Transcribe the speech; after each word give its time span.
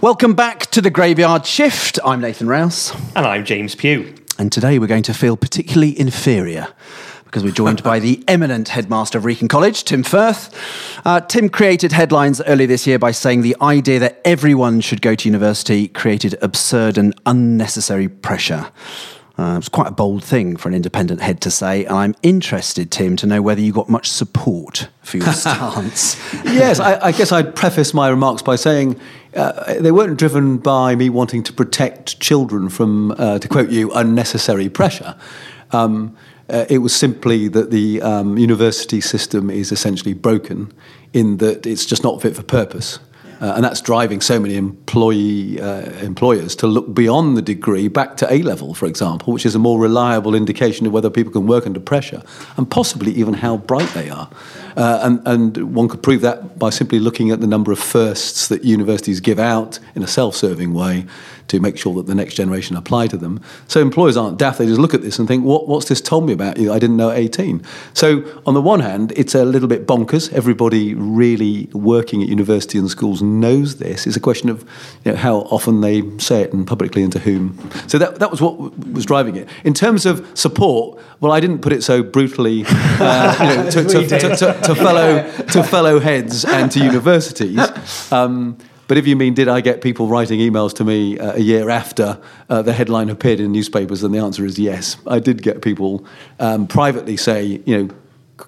Welcome 0.00 0.34
back 0.34 0.66
to 0.66 0.80
the 0.80 0.90
Graveyard 0.90 1.44
Shift. 1.44 1.98
I'm 2.04 2.20
Nathan 2.20 2.46
Rouse. 2.46 2.94
And 3.16 3.26
I'm 3.26 3.44
James 3.44 3.74
Pugh. 3.74 4.14
And 4.38 4.52
today 4.52 4.78
we're 4.78 4.86
going 4.86 5.02
to 5.02 5.12
feel 5.12 5.36
particularly 5.36 5.98
inferior 5.98 6.68
because 7.24 7.42
we're 7.42 7.50
joined 7.50 7.82
by 7.82 7.98
the 7.98 8.22
eminent 8.28 8.68
headmaster 8.68 9.18
of 9.18 9.24
Wrekin 9.24 9.48
College, 9.48 9.82
Tim 9.82 10.04
Firth. 10.04 10.54
Uh, 11.04 11.20
Tim 11.22 11.48
created 11.48 11.90
headlines 11.90 12.40
earlier 12.42 12.68
this 12.68 12.86
year 12.86 13.00
by 13.00 13.10
saying 13.10 13.42
the 13.42 13.56
idea 13.60 13.98
that 13.98 14.20
everyone 14.24 14.80
should 14.82 15.02
go 15.02 15.16
to 15.16 15.28
university 15.28 15.88
created 15.88 16.38
absurd 16.42 16.96
and 16.96 17.12
unnecessary 17.26 18.06
pressure. 18.06 18.70
Uh, 19.36 19.54
it 19.54 19.56
was 19.56 19.68
quite 19.68 19.88
a 19.88 19.92
bold 19.92 20.22
thing 20.22 20.56
for 20.56 20.68
an 20.68 20.76
independent 20.76 21.20
head 21.20 21.40
to 21.40 21.50
say, 21.50 21.84
and 21.84 21.96
I'm 21.96 22.14
interested, 22.22 22.92
Tim, 22.92 23.16
to 23.16 23.26
know 23.26 23.42
whether 23.42 23.60
you 23.60 23.72
got 23.72 23.88
much 23.88 24.08
support 24.08 24.88
for 25.02 25.16
your 25.16 25.26
stance. 25.32 26.16
yes, 26.44 26.78
I, 26.78 27.06
I, 27.06 27.12
guess 27.12 27.32
I'd 27.32 27.56
preface 27.56 27.92
my 27.92 28.08
remarks 28.08 28.42
by 28.42 28.54
saying 28.54 28.98
uh, 29.34 29.74
they 29.74 29.92
weren't 29.92 30.18
driven 30.18 30.58
by 30.58 30.94
me 30.94 31.08
wanting 31.10 31.42
to 31.44 31.52
protect 31.52 32.20
children 32.20 32.68
from, 32.68 33.12
uh, 33.12 33.38
to 33.38 33.48
quote 33.48 33.70
you, 33.70 33.90
unnecessary 33.92 34.68
pressure. 34.68 35.16
Um, 35.70 36.16
uh, 36.50 36.64
it 36.70 36.78
was 36.78 36.94
simply 36.94 37.48
that 37.48 37.70
the 37.70 38.00
um, 38.00 38.38
university 38.38 39.00
system 39.00 39.50
is 39.50 39.70
essentially 39.70 40.14
broken 40.14 40.72
in 41.12 41.36
that 41.38 41.66
it's 41.66 41.84
just 41.84 42.02
not 42.02 42.22
fit 42.22 42.34
for 42.34 42.42
purpose. 42.42 42.98
Uh, 43.40 43.52
and 43.54 43.64
that's 43.64 43.80
driving 43.80 44.20
so 44.20 44.40
many 44.40 44.56
employee 44.56 45.60
uh, 45.60 45.82
employers 46.00 46.56
to 46.56 46.66
look 46.66 46.92
beyond 46.92 47.36
the 47.36 47.42
degree 47.42 47.88
back 47.88 48.16
to 48.16 48.32
A 48.32 48.42
level, 48.42 48.74
for 48.74 48.86
example, 48.86 49.32
which 49.32 49.46
is 49.46 49.54
a 49.54 49.58
more 49.58 49.78
reliable 49.78 50.34
indication 50.34 50.86
of 50.86 50.92
whether 50.92 51.08
people 51.08 51.32
can 51.32 51.46
work 51.46 51.66
under 51.66 51.80
pressure 51.80 52.22
and 52.56 52.68
possibly 52.70 53.12
even 53.12 53.34
how 53.34 53.56
bright 53.56 53.88
they 53.94 54.10
are. 54.10 54.28
Uh, 54.76 55.00
and, 55.02 55.20
and 55.26 55.74
one 55.74 55.88
could 55.88 56.02
prove 56.02 56.20
that 56.22 56.58
by 56.58 56.70
simply 56.70 56.98
looking 56.98 57.30
at 57.30 57.40
the 57.40 57.46
number 57.46 57.70
of 57.70 57.78
firsts 57.78 58.48
that 58.48 58.64
universities 58.64 59.20
give 59.20 59.38
out 59.38 59.78
in 59.94 60.02
a 60.02 60.06
self 60.06 60.34
serving 60.34 60.74
way 60.74 61.06
to 61.48 61.60
make 61.60 61.76
sure 61.76 61.94
that 61.94 62.06
the 62.06 62.14
next 62.14 62.34
generation 62.34 62.76
apply 62.76 63.06
to 63.08 63.16
them. 63.16 63.40
So 63.66 63.80
employers 63.80 64.16
aren't 64.16 64.38
daft; 64.38 64.58
they 64.58 64.66
just 64.66 64.80
look 64.80 64.94
at 64.94 65.02
this 65.02 65.18
and 65.18 65.26
think, 65.26 65.44
what, 65.44 65.68
"What's 65.68 65.88
this 65.88 66.00
told 66.00 66.26
me 66.26 66.32
about 66.32 66.58
you? 66.58 66.72
I 66.72 66.78
didn't 66.78 66.96
know 66.96 67.10
at 67.10 67.18
18." 67.18 67.62
So 67.94 68.24
on 68.46 68.54
the 68.54 68.62
one 68.62 68.80
hand, 68.80 69.12
it's 69.16 69.34
a 69.34 69.44
little 69.44 69.68
bit 69.68 69.86
bonkers. 69.86 70.32
Everybody 70.32 70.94
really 70.94 71.68
working 71.72 72.22
at 72.22 72.28
university 72.28 72.78
and 72.78 72.88
schools 72.88 73.22
knows 73.22 73.76
this. 73.76 74.06
It's 74.06 74.16
a 74.16 74.20
question 74.20 74.48
of 74.48 74.64
you 75.04 75.12
know, 75.12 75.18
how 75.18 75.38
often 75.50 75.80
they 75.80 76.02
say 76.18 76.42
it 76.42 76.52
and 76.52 76.66
publicly 76.66 77.02
and 77.02 77.12
to 77.12 77.18
whom. 77.18 77.58
So 77.86 77.98
that 77.98 78.18
that 78.20 78.30
was 78.30 78.40
what 78.40 78.56
was 78.92 79.04
driving 79.04 79.36
it. 79.36 79.48
In 79.64 79.74
terms 79.74 80.06
of 80.06 80.26
support, 80.34 81.00
well, 81.20 81.32
I 81.32 81.40
didn't 81.40 81.60
put 81.60 81.72
it 81.72 81.82
so 81.82 82.02
brutally 82.02 82.64
uh, 82.66 83.36
you 83.40 83.56
know, 83.56 83.70
to, 83.70 83.84
to, 83.84 84.08
to, 84.36 84.60
to, 84.62 84.74
fellow 84.74 85.22
to 85.46 85.62
fellow 85.62 85.98
heads 86.00 86.44
and 86.44 86.70
to 86.72 86.80
universities. 86.80 87.58
Um, 88.12 88.58
but 88.88 88.96
if 88.96 89.06
you 89.06 89.14
mean, 89.14 89.34
did 89.34 89.48
I 89.48 89.60
get 89.60 89.82
people 89.82 90.08
writing 90.08 90.40
emails 90.40 90.74
to 90.76 90.84
me 90.84 91.18
uh, 91.18 91.34
a 91.34 91.40
year 91.40 91.68
after 91.70 92.20
uh, 92.48 92.62
the 92.62 92.72
headline 92.72 93.10
appeared 93.10 93.38
in 93.38 93.52
newspapers? 93.52 94.00
Then 94.00 94.12
the 94.12 94.18
answer 94.18 94.44
is 94.44 94.58
yes. 94.58 94.96
I 95.06 95.20
did 95.20 95.42
get 95.42 95.62
people 95.62 96.04
um, 96.40 96.66
privately 96.66 97.16
say, 97.16 97.60
you 97.64 97.78
know, 97.78 97.94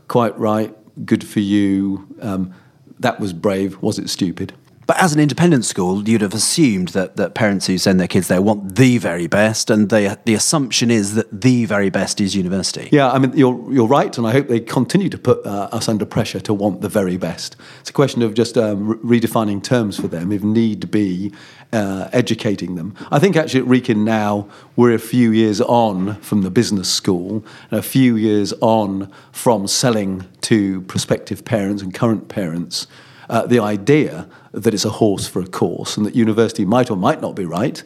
quite 0.08 0.36
right, 0.38 0.74
good 1.04 1.26
for 1.26 1.40
you. 1.40 2.08
Um, 2.20 2.54
that 2.98 3.20
was 3.20 3.32
brave. 3.32 3.80
Was 3.82 3.98
it 3.98 4.08
stupid? 4.10 4.54
But 4.90 4.98
as 4.98 5.12
an 5.12 5.20
independent 5.20 5.64
school, 5.64 6.08
you'd 6.08 6.20
have 6.20 6.34
assumed 6.34 6.88
that, 6.88 7.14
that 7.14 7.32
parents 7.32 7.68
who 7.68 7.78
send 7.78 8.00
their 8.00 8.08
kids 8.08 8.26
there 8.26 8.42
want 8.42 8.74
the 8.74 8.98
very 8.98 9.28
best, 9.28 9.70
and 9.70 9.88
they, 9.88 10.16
the 10.24 10.34
assumption 10.34 10.90
is 10.90 11.14
that 11.14 11.42
the 11.42 11.64
very 11.64 11.90
best 11.90 12.20
is 12.20 12.34
university. 12.34 12.88
Yeah, 12.90 13.08
I 13.08 13.20
mean, 13.20 13.32
you're, 13.36 13.72
you're 13.72 13.86
right, 13.86 14.18
and 14.18 14.26
I 14.26 14.32
hope 14.32 14.48
they 14.48 14.58
continue 14.58 15.08
to 15.08 15.16
put 15.16 15.46
uh, 15.46 15.68
us 15.70 15.88
under 15.88 16.04
pressure 16.04 16.40
to 16.40 16.52
want 16.52 16.80
the 16.80 16.88
very 16.88 17.16
best. 17.16 17.54
It's 17.78 17.90
a 17.90 17.92
question 17.92 18.20
of 18.22 18.34
just 18.34 18.58
um, 18.58 18.98
re- 19.00 19.20
redefining 19.20 19.62
terms 19.62 19.96
for 19.96 20.08
them, 20.08 20.32
if 20.32 20.42
need 20.42 20.90
be, 20.90 21.32
uh, 21.72 22.08
educating 22.12 22.74
them. 22.74 22.96
I 23.12 23.20
think 23.20 23.36
actually 23.36 23.60
at 23.60 23.66
Wrekin 23.66 24.04
now, 24.04 24.48
we're 24.74 24.94
a 24.94 24.98
few 24.98 25.30
years 25.30 25.60
on 25.60 26.20
from 26.20 26.42
the 26.42 26.50
business 26.50 26.92
school, 26.92 27.44
and 27.70 27.78
a 27.78 27.82
few 27.84 28.16
years 28.16 28.52
on 28.60 29.08
from 29.30 29.68
selling 29.68 30.26
to 30.40 30.80
prospective 30.80 31.44
parents 31.44 31.80
and 31.80 31.94
current 31.94 32.26
parents 32.26 32.88
uh, 33.30 33.46
the 33.46 33.60
idea 33.60 34.28
that 34.52 34.74
it's 34.74 34.84
a 34.84 34.90
horse 34.90 35.28
for 35.28 35.40
a 35.40 35.46
course 35.46 35.96
and 35.96 36.04
that 36.06 36.14
university 36.14 36.64
might 36.64 36.90
or 36.90 36.96
might 36.96 37.20
not 37.20 37.34
be 37.34 37.44
right. 37.44 37.82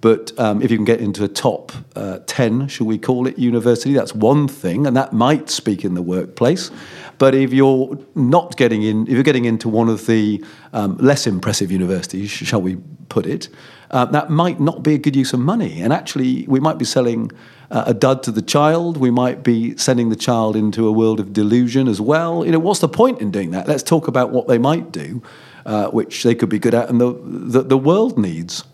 But 0.00 0.38
um, 0.38 0.62
if 0.62 0.70
you 0.70 0.76
can 0.78 0.84
get 0.84 1.00
into 1.00 1.24
a 1.24 1.28
top 1.28 1.72
uh, 1.96 2.20
10, 2.26 2.68
shall 2.68 2.86
we 2.86 2.98
call 2.98 3.26
it, 3.26 3.36
university, 3.36 3.92
that's 3.92 4.14
one 4.14 4.46
thing, 4.46 4.86
and 4.86 4.96
that 4.96 5.12
might 5.12 5.50
speak 5.50 5.84
in 5.84 5.94
the 5.94 6.02
workplace. 6.02 6.70
But 7.18 7.34
if 7.34 7.52
you're 7.52 7.98
not 8.14 8.56
getting 8.56 8.82
in, 8.82 9.08
if 9.08 9.14
you're 9.14 9.24
getting 9.24 9.44
into 9.44 9.68
one 9.68 9.88
of 9.88 10.06
the 10.06 10.44
um, 10.72 10.96
less 10.98 11.26
impressive 11.26 11.72
universities, 11.72 12.30
shall 12.30 12.62
we 12.62 12.76
put 13.08 13.26
it, 13.26 13.48
uh, 13.90 14.04
that 14.04 14.30
might 14.30 14.60
not 14.60 14.84
be 14.84 14.94
a 14.94 14.98
good 14.98 15.16
use 15.16 15.32
of 15.32 15.40
money. 15.40 15.80
And 15.80 15.92
actually, 15.92 16.46
we 16.46 16.60
might 16.60 16.78
be 16.78 16.84
selling 16.84 17.32
uh, 17.72 17.84
a 17.86 17.94
dud 17.94 18.22
to 18.24 18.30
the 18.30 18.42
child. 18.42 18.98
We 18.98 19.10
might 19.10 19.42
be 19.42 19.76
sending 19.76 20.10
the 20.10 20.16
child 20.16 20.54
into 20.54 20.86
a 20.86 20.92
world 20.92 21.18
of 21.18 21.32
delusion 21.32 21.88
as 21.88 22.00
well. 22.00 22.44
You 22.44 22.52
know, 22.52 22.60
what's 22.60 22.80
the 22.80 22.88
point 22.88 23.20
in 23.20 23.32
doing 23.32 23.50
that? 23.50 23.66
Let's 23.66 23.82
talk 23.82 24.06
about 24.06 24.30
what 24.30 24.46
they 24.46 24.58
might 24.58 24.92
do 24.92 25.22
uh, 25.68 25.90
which 25.90 26.22
they 26.22 26.34
could 26.34 26.48
be 26.48 26.58
good 26.58 26.74
at 26.74 26.88
and 26.88 26.98
the, 26.98 27.12
the, 27.22 27.62
the 27.62 27.78
world 27.78 28.18
needs. 28.18 28.64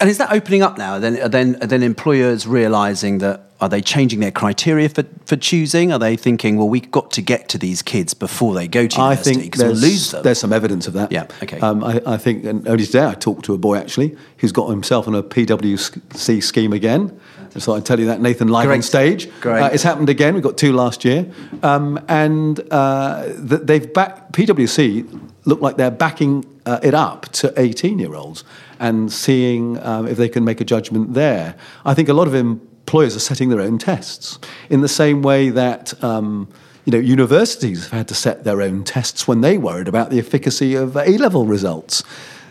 And 0.00 0.08
is 0.08 0.18
that 0.18 0.30
opening 0.30 0.62
up 0.62 0.78
now? 0.78 0.98
Then, 0.98 1.18
are 1.20 1.28
then, 1.28 1.56
are 1.62 1.66
then 1.66 1.82
employers 1.82 2.46
realizing 2.46 3.18
that 3.18 3.50
are 3.60 3.68
they 3.68 3.80
changing 3.80 4.20
their 4.20 4.30
criteria 4.30 4.88
for, 4.88 5.04
for 5.24 5.36
choosing? 5.36 5.90
Are 5.90 5.98
they 5.98 6.14
thinking, 6.14 6.56
well, 6.56 6.68
we've 6.68 6.90
got 6.90 7.10
to 7.12 7.22
get 7.22 7.48
to 7.48 7.58
these 7.58 7.82
kids 7.82 8.14
before 8.14 8.54
they 8.54 8.68
go 8.68 8.86
to 8.86 8.96
university 8.96 9.30
I 9.30 9.34
think 9.34 9.56
there's, 9.56 9.80
we'll 9.80 9.90
lose 9.90 10.10
them? 10.10 10.22
There's 10.22 10.38
some 10.38 10.52
evidence 10.52 10.86
of 10.86 10.92
that. 10.92 11.10
Yeah, 11.10 11.26
okay. 11.42 11.58
Um, 11.58 11.82
I, 11.82 12.00
I, 12.06 12.16
think, 12.18 12.44
and 12.44 12.68
only 12.68 12.84
today 12.84 13.06
I 13.06 13.14
talked 13.14 13.46
to 13.46 13.54
a 13.54 13.58
boy 13.58 13.78
actually 13.78 14.14
who's 14.36 14.52
got 14.52 14.68
himself 14.68 15.08
on 15.08 15.14
a 15.14 15.22
PwC 15.22 16.42
scheme 16.42 16.74
again. 16.74 17.18
So 17.56 17.74
I 17.74 17.80
tell 17.80 17.98
you 17.98 18.06
that 18.06 18.20
Nathan 18.20 18.48
live 18.48 18.66
Great. 18.66 18.76
on 18.76 18.82
stage. 18.82 19.40
Great. 19.40 19.62
Uh, 19.62 19.70
it's 19.72 19.82
happened 19.82 20.10
again. 20.10 20.34
We've 20.34 20.42
got 20.42 20.58
two 20.58 20.74
last 20.74 21.06
year, 21.06 21.26
um, 21.62 21.98
and 22.06 22.60
uh, 22.70 23.32
they've 23.34 23.90
back 23.94 24.32
PwC 24.32 25.32
look 25.46 25.60
like 25.60 25.76
they're 25.76 25.90
backing 25.90 26.44
uh, 26.66 26.80
it 26.82 26.92
up 26.92 27.28
to 27.30 27.52
18 27.56 27.98
year 27.98 28.14
olds 28.14 28.44
and 28.78 29.10
seeing 29.10 29.78
um, 29.82 30.06
if 30.06 30.18
they 30.18 30.28
can 30.28 30.44
make 30.44 30.60
a 30.60 30.64
judgment 30.64 31.14
there. 31.14 31.56
I 31.84 31.94
think 31.94 32.08
a 32.08 32.12
lot 32.12 32.26
of 32.26 32.34
employers 32.34 33.16
are 33.16 33.20
setting 33.20 33.48
their 33.48 33.60
own 33.60 33.78
tests 33.78 34.38
in 34.68 34.82
the 34.82 34.88
same 34.88 35.22
way 35.22 35.48
that. 35.50 36.02
Um, 36.04 36.48
you 36.84 36.92
know, 36.92 36.98
universities 36.98 37.82
have 37.82 37.92
had 37.92 38.06
to 38.06 38.14
set 38.14 38.44
their 38.44 38.62
own 38.62 38.84
tests 38.84 39.26
when 39.26 39.40
they 39.40 39.58
worried 39.58 39.88
about 39.88 40.10
the 40.10 40.20
efficacy 40.20 40.76
of 40.76 40.96
A 40.96 41.18
level 41.18 41.44
results. 41.44 42.04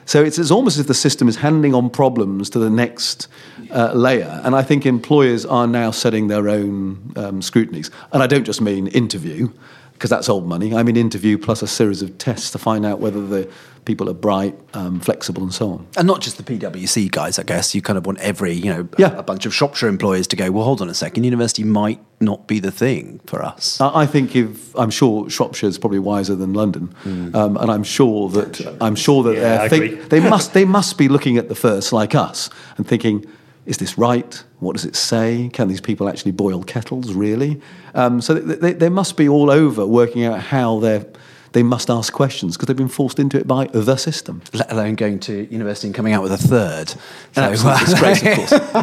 So 0.04 0.24
it's, 0.26 0.38
it's, 0.38 0.52
almost 0.52 0.76
as 0.76 0.82
if 0.82 0.88
the 0.88 0.94
system 0.94 1.30
is 1.30 1.38
handing 1.38 1.74
on 1.74 1.90
problems 1.90 2.50
to 2.50 2.60
the 2.60 2.70
next 2.70 3.30
uh, 3.72 3.94
layer. 3.94 4.42
And 4.44 4.54
I 4.54 4.62
think 4.62 4.86
employers 4.86 5.46
are 5.46 5.68
now 5.68 5.92
setting 5.92 6.28
their 6.28 6.50
own 6.50 7.14
um, 7.16 7.42
scrutinies. 7.42 7.90
And 8.12 8.22
I 8.22 8.28
don't 8.28 8.44
just 8.44 8.60
mean 8.60 8.88
interview 8.88 9.50
because 9.96 10.10
that's 10.10 10.28
old 10.28 10.46
money. 10.46 10.76
I 10.76 10.84
mean, 10.84 10.98
interview 10.98 11.38
plus 11.38 11.62
a 11.62 11.68
series 11.68 12.02
of 12.02 12.18
tests 12.18 12.52
to 12.52 12.58
find 12.58 12.86
out 12.86 13.00
whether 13.00 13.26
the 13.26 13.50
people 13.86 14.10
are 14.10 14.14
bright, 14.14 14.58
um, 14.74 15.00
flexible, 15.00 15.42
and 15.42 15.54
so 15.54 15.72
on. 15.72 15.88
And 15.96 16.06
not 16.06 16.20
just 16.22 16.38
the 16.38 16.44
PwC 16.44 17.10
guys, 17.10 17.40
I 17.40 17.44
guess. 17.44 17.74
You 17.74 17.82
kind 17.82 17.98
of 17.98 18.06
want 18.06 18.20
every, 18.20 18.54
you 18.54 18.74
know, 18.74 18.90
yeah. 18.98 19.16
a, 19.16 19.20
a 19.20 19.24
bunch 19.24 19.46
of 19.46 19.54
Shropshire 19.54 19.88
employers 19.88 20.28
to 20.28 20.36
go, 20.36 20.52
well, 20.52 20.66
hold 20.66 20.82
on 20.82 20.90
a 20.90 20.94
second, 20.94 21.24
university 21.24 21.64
might 21.64 22.02
not 22.20 22.48
be 22.48 22.60
the 22.60 22.72
thing 22.72 23.22
for 23.26 23.42
us. 23.42 23.80
I 23.80 24.06
think 24.06 24.36
if 24.36 24.76
I'm 24.76 24.90
sure 24.90 25.30
Shropshire 25.30 25.70
is 25.70 25.78
probably 25.78 26.00
wiser 26.00 26.36
than 26.36 26.54
London, 26.54 26.94
mm. 27.04 27.34
um, 27.34 27.56
and 27.58 27.72
I'm 27.72 27.84
sure 27.84 28.30
that 28.30 28.78
I'm 28.82 28.96
sure 28.96 29.24
that 29.24 29.36
yeah, 29.36 29.68
think, 29.68 30.10
they 30.10 30.20
must 30.20 30.54
they 30.54 30.66
must 30.66 30.98
be 30.98 31.08
looking 31.08 31.38
at 31.38 31.48
the 31.48 31.56
first 31.56 31.94
like 31.94 32.16
us 32.16 32.50
and 32.78 32.88
thinking 32.88 33.26
is 33.66 33.78
this 33.78 33.98
right? 33.98 34.44
What 34.60 34.74
does 34.74 34.86
it 34.86 34.96
say? 34.96 35.50
Can 35.52 35.68
these 35.68 35.82
people 35.82 36.08
actually 36.08 36.32
boil 36.32 36.64
kettles, 36.64 37.14
really? 37.14 37.60
Um, 37.94 38.22
so 38.22 38.34
they, 38.34 38.74
they, 38.74 38.90
must 38.90 39.18
be 39.18 39.28
all 39.28 39.50
over 39.50 39.86
working 39.86 40.24
out 40.24 40.40
how 40.40 40.80
they're, 40.80 41.06
they 41.54 41.64
must 41.64 41.90
ask 41.90 42.14
questions 42.14 42.56
because 42.56 42.68
they've 42.68 42.78
been 42.78 42.88
forced 42.88 43.20
into 43.20 43.38
it 43.38 43.48
by 43.48 43.66
the 43.66 43.98
system. 43.98 44.42
Let 44.54 44.72
alone 44.72 44.96
going 44.96 45.20
to 45.22 45.52
university 45.52 45.88
and 45.88 45.96
coming 45.96 46.14
out 46.14 46.22
with 46.22 46.32
a 46.32 46.38
third. 46.38 46.94
So, 47.34 47.50
disgrace, 47.50 48.24
of 48.24 48.36
course. 48.36 48.52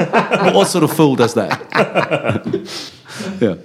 what 0.54 0.66
sort 0.66 0.84
of 0.84 0.92
fool 0.92 1.16
does 1.16 1.34
that? 1.34 1.60
yeah. 3.40 3.56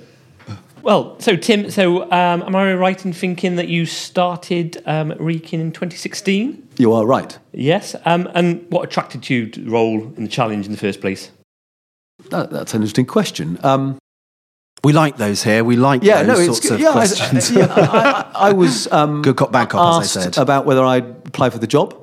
Well, 0.88 1.20
so 1.20 1.36
Tim, 1.36 1.70
so 1.70 2.04
um, 2.04 2.44
am 2.44 2.56
I 2.56 2.74
right 2.74 3.04
in 3.04 3.12
thinking 3.12 3.58
that 3.58 3.68
you 3.68 3.86
started 3.86 4.82
um, 4.86 5.12
Wrekin 5.20 5.60
in 5.60 5.74
2016? 5.74 6.66
You 6.78 6.94
are 6.94 7.06
right. 7.06 7.38
Yes. 7.52 7.94
Um, 8.06 8.30
and 8.34 8.66
what 8.70 8.86
attracted 8.86 9.30
you 9.30 9.50
to 9.50 9.66
the 9.66 9.70
role 9.70 10.02
in 10.16 10.24
the 10.24 10.30
challenge 10.30 10.66
in 10.66 10.72
the 10.72 10.78
first 10.78 11.02
place? 11.02 11.30
That, 12.30 12.52
that's 12.52 12.74
an 12.74 12.78
interesting 12.78 13.06
question. 13.06 13.60
Um, 13.64 13.98
we 14.82 14.94
like 14.94 15.18
those 15.18 15.44
here. 15.44 15.66
We 15.66 15.76
like 15.76 16.04
yeah, 16.04 16.24
those 16.24 16.48
no, 16.48 16.54
sorts 16.54 16.72
of 16.72 16.80
yeah, 16.80 16.94
questions. 16.94 17.52
I, 17.52 17.60
yeah, 17.60 17.74
I, 17.76 18.32
I, 18.34 18.54
was 18.54 18.88
um, 18.94 19.24
good 19.24 19.36
cop, 19.36 19.52
bad 19.52 19.68
cop, 19.68 20.02
as 20.02 20.16
I 20.16 20.22
said. 20.22 20.38
about 20.38 20.66
whether 20.66 20.86
I'd 20.86 21.28
apply 21.28 21.50
for 21.50 21.60
the 21.60 21.68
job. 21.68 22.02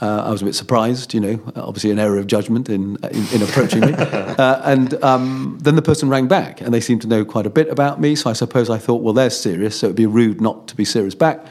Uh, 0.00 0.24
I 0.26 0.30
was 0.30 0.42
a 0.42 0.44
bit 0.44 0.54
surprised, 0.54 1.14
you 1.14 1.20
know, 1.20 1.52
obviously 1.56 1.90
an 1.90 1.98
error 1.98 2.18
of 2.18 2.26
judgment 2.26 2.68
in, 2.68 2.96
in, 3.10 3.26
in 3.32 3.42
approaching 3.42 3.80
me. 3.80 3.94
Uh, 4.36 4.60
and 4.64 5.02
um, 5.02 5.58
then 5.62 5.76
the 5.76 5.82
person 5.82 6.10
rang 6.10 6.28
back 6.28 6.60
and 6.60 6.74
they 6.74 6.80
seemed 6.80 7.00
to 7.00 7.08
know 7.08 7.24
quite 7.24 7.46
a 7.46 7.50
bit 7.50 7.68
about 7.68 7.98
me. 7.98 8.14
So 8.14 8.28
I 8.28 8.34
suppose 8.34 8.68
I 8.68 8.76
thought, 8.76 9.00
well, 9.02 9.14
they're 9.14 9.30
serious, 9.30 9.80
so 9.80 9.86
it 9.86 9.90
would 9.90 9.96
be 9.96 10.04
rude 10.04 10.42
not 10.42 10.68
to 10.68 10.76
be 10.76 10.84
serious 10.84 11.14
back. 11.14 11.46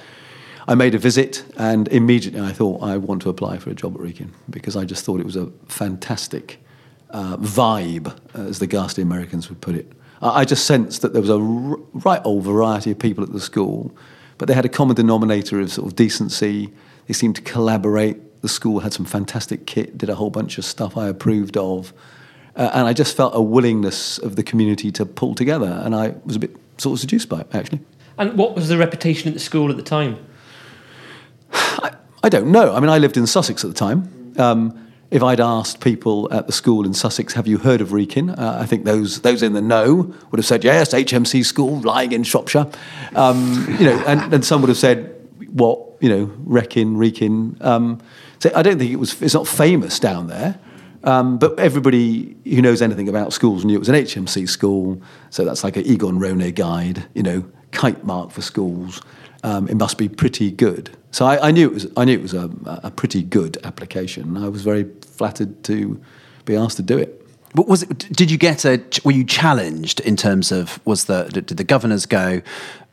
I 0.67 0.75
made 0.75 0.93
a 0.93 0.99
visit, 0.99 1.43
and 1.57 1.87
immediately 1.87 2.41
I 2.41 2.51
thought 2.51 2.83
I 2.83 2.97
want 2.97 3.21
to 3.23 3.29
apply 3.29 3.57
for 3.57 3.69
a 3.71 3.75
job 3.75 3.95
at 3.95 4.01
Wrekin 4.01 4.31
because 4.49 4.75
I 4.75 4.85
just 4.85 5.03
thought 5.03 5.19
it 5.19 5.25
was 5.25 5.35
a 5.35 5.51
fantastic 5.67 6.63
uh, 7.11 7.37
vibe, 7.37 8.15
as 8.33 8.59
the 8.59 8.67
ghastly 8.67 9.03
Americans 9.03 9.49
would 9.49 9.61
put 9.61 9.75
it. 9.75 9.91
I, 10.21 10.41
I 10.41 10.45
just 10.45 10.65
sensed 10.65 11.01
that 11.01 11.13
there 11.13 11.21
was 11.21 11.29
a 11.29 11.39
r- 11.39 11.79
right 11.93 12.21
old 12.23 12.43
variety 12.43 12.91
of 12.91 12.99
people 12.99 13.23
at 13.23 13.31
the 13.31 13.39
school, 13.39 13.95
but 14.37 14.47
they 14.47 14.53
had 14.53 14.65
a 14.65 14.69
common 14.69 14.95
denominator 14.95 15.59
of 15.59 15.71
sort 15.71 15.87
of 15.87 15.95
decency. 15.95 16.73
They 17.07 17.13
seemed 17.13 17.35
to 17.35 17.41
collaborate. 17.41 18.17
The 18.45 18.49
school 18.49 18.81
had 18.81 18.93
some 18.93 19.05
fantastic 19.05 19.65
kit, 19.65 19.97
did 19.97 20.07
a 20.07 20.13
whole 20.13 20.29
bunch 20.29 20.59
of 20.59 20.65
stuff 20.65 20.95
I 20.95 21.07
approved 21.07 21.57
of. 21.57 21.93
Uh, 22.55 22.69
and 22.75 22.87
I 22.87 22.93
just 22.93 23.17
felt 23.17 23.33
a 23.35 23.41
willingness 23.41 24.19
of 24.19 24.35
the 24.35 24.43
community 24.43 24.91
to 24.91 25.03
pull 25.03 25.33
together, 25.33 25.81
and 25.83 25.95
I 25.95 26.13
was 26.25 26.35
a 26.35 26.39
bit 26.39 26.55
sort 26.77 26.93
of 26.93 26.99
seduced 26.99 27.27
by 27.27 27.39
it, 27.39 27.47
actually. 27.55 27.79
And 28.19 28.37
what 28.37 28.53
was 28.53 28.69
the 28.69 28.77
reputation 28.77 29.29
at 29.29 29.33
the 29.33 29.39
school 29.39 29.71
at 29.71 29.77
the 29.77 29.83
time? 29.83 30.23
I, 31.51 31.93
I 32.21 32.29
don't 32.29 32.51
know. 32.51 32.75
I 32.75 32.79
mean, 32.81 32.91
I 32.91 32.99
lived 32.99 33.17
in 33.17 33.25
Sussex 33.25 33.63
at 33.63 33.71
the 33.71 33.75
time. 33.75 34.33
Um, 34.37 34.87
if 35.09 35.23
I'd 35.23 35.39
asked 35.39 35.81
people 35.81 36.31
at 36.31 36.45
the 36.45 36.53
school 36.53 36.85
in 36.85 36.93
Sussex, 36.93 37.33
have 37.33 37.47
you 37.47 37.57
heard 37.57 37.81
of 37.81 37.93
Wrekin? 37.93 38.29
Uh, 38.29 38.59
I 38.61 38.67
think 38.67 38.85
those 38.85 39.21
those 39.21 39.41
in 39.41 39.53
the 39.53 39.61
know 39.61 40.13
would 40.29 40.37
have 40.37 40.45
said, 40.45 40.63
yes, 40.63 40.93
HMC 40.93 41.43
school 41.43 41.81
lying 41.81 42.11
in 42.11 42.21
Shropshire. 42.21 42.69
Um, 43.15 43.65
you 43.79 43.85
know, 43.85 44.03
and, 44.05 44.31
and 44.31 44.45
some 44.45 44.61
would 44.61 44.69
have 44.69 44.77
said, 44.77 45.15
what, 45.49 45.79
you 45.99 46.09
know, 46.09 46.31
Wrekin, 46.45 46.95
Wrekin. 46.97 47.57
Um, 47.61 48.01
so 48.39 48.51
I 48.55 48.61
don't 48.61 48.77
think 48.77 48.91
it 48.91 48.97
was, 48.97 49.21
it's 49.21 49.33
not 49.33 49.47
famous 49.47 49.99
down 49.99 50.27
there. 50.27 50.59
Um, 51.05 51.37
but 51.37 51.59
everybody 51.59 52.35
who 52.45 52.61
knows 52.63 52.81
anything 52.81 53.07
about 53.07 53.31
schools 53.31 53.63
knew 53.63 53.75
it 53.75 53.79
was 53.79 53.89
an 53.89 53.95
HMC 53.95 54.49
school, 54.49 54.99
so 55.29 55.45
that's 55.45 55.63
like 55.63 55.77
an 55.77 55.85
Egon 55.85 56.19
Ronay 56.19 56.53
guide, 56.53 57.05
you 57.13 57.21
know, 57.21 57.45
kite 57.71 58.03
mark 58.03 58.31
for 58.31 58.41
schools. 58.41 59.01
Um, 59.43 59.67
it 59.67 59.75
must 59.75 59.99
be 59.99 60.09
pretty 60.09 60.49
good. 60.49 60.89
So 61.11 61.27
I, 61.27 61.49
I 61.49 61.51
knew 61.51 61.67
it 61.67 61.73
was. 61.73 61.87
I 61.95 62.05
knew 62.05 62.13
it 62.13 62.21
was 62.23 62.33
a, 62.33 62.49
a 62.65 62.89
pretty 62.89 63.21
good 63.21 63.59
application. 63.63 64.35
I 64.35 64.49
was 64.49 64.63
very 64.63 64.85
flattered 65.01 65.63
to 65.65 66.01
be 66.45 66.55
asked 66.55 66.77
to 66.77 66.83
do 66.83 66.97
it. 66.97 67.21
But 67.53 67.67
was 67.67 67.83
it? 67.83 67.99
Did 68.11 68.31
you 68.31 68.39
get 68.39 68.65
a? 68.65 68.83
Were 69.03 69.11
you 69.11 69.23
challenged 69.23 69.99
in 69.99 70.17
terms 70.17 70.51
of? 70.51 70.79
Was 70.85 71.05
the 71.05 71.25
did 71.25 71.47
the 71.47 71.63
governors 71.63 72.07
go? 72.07 72.41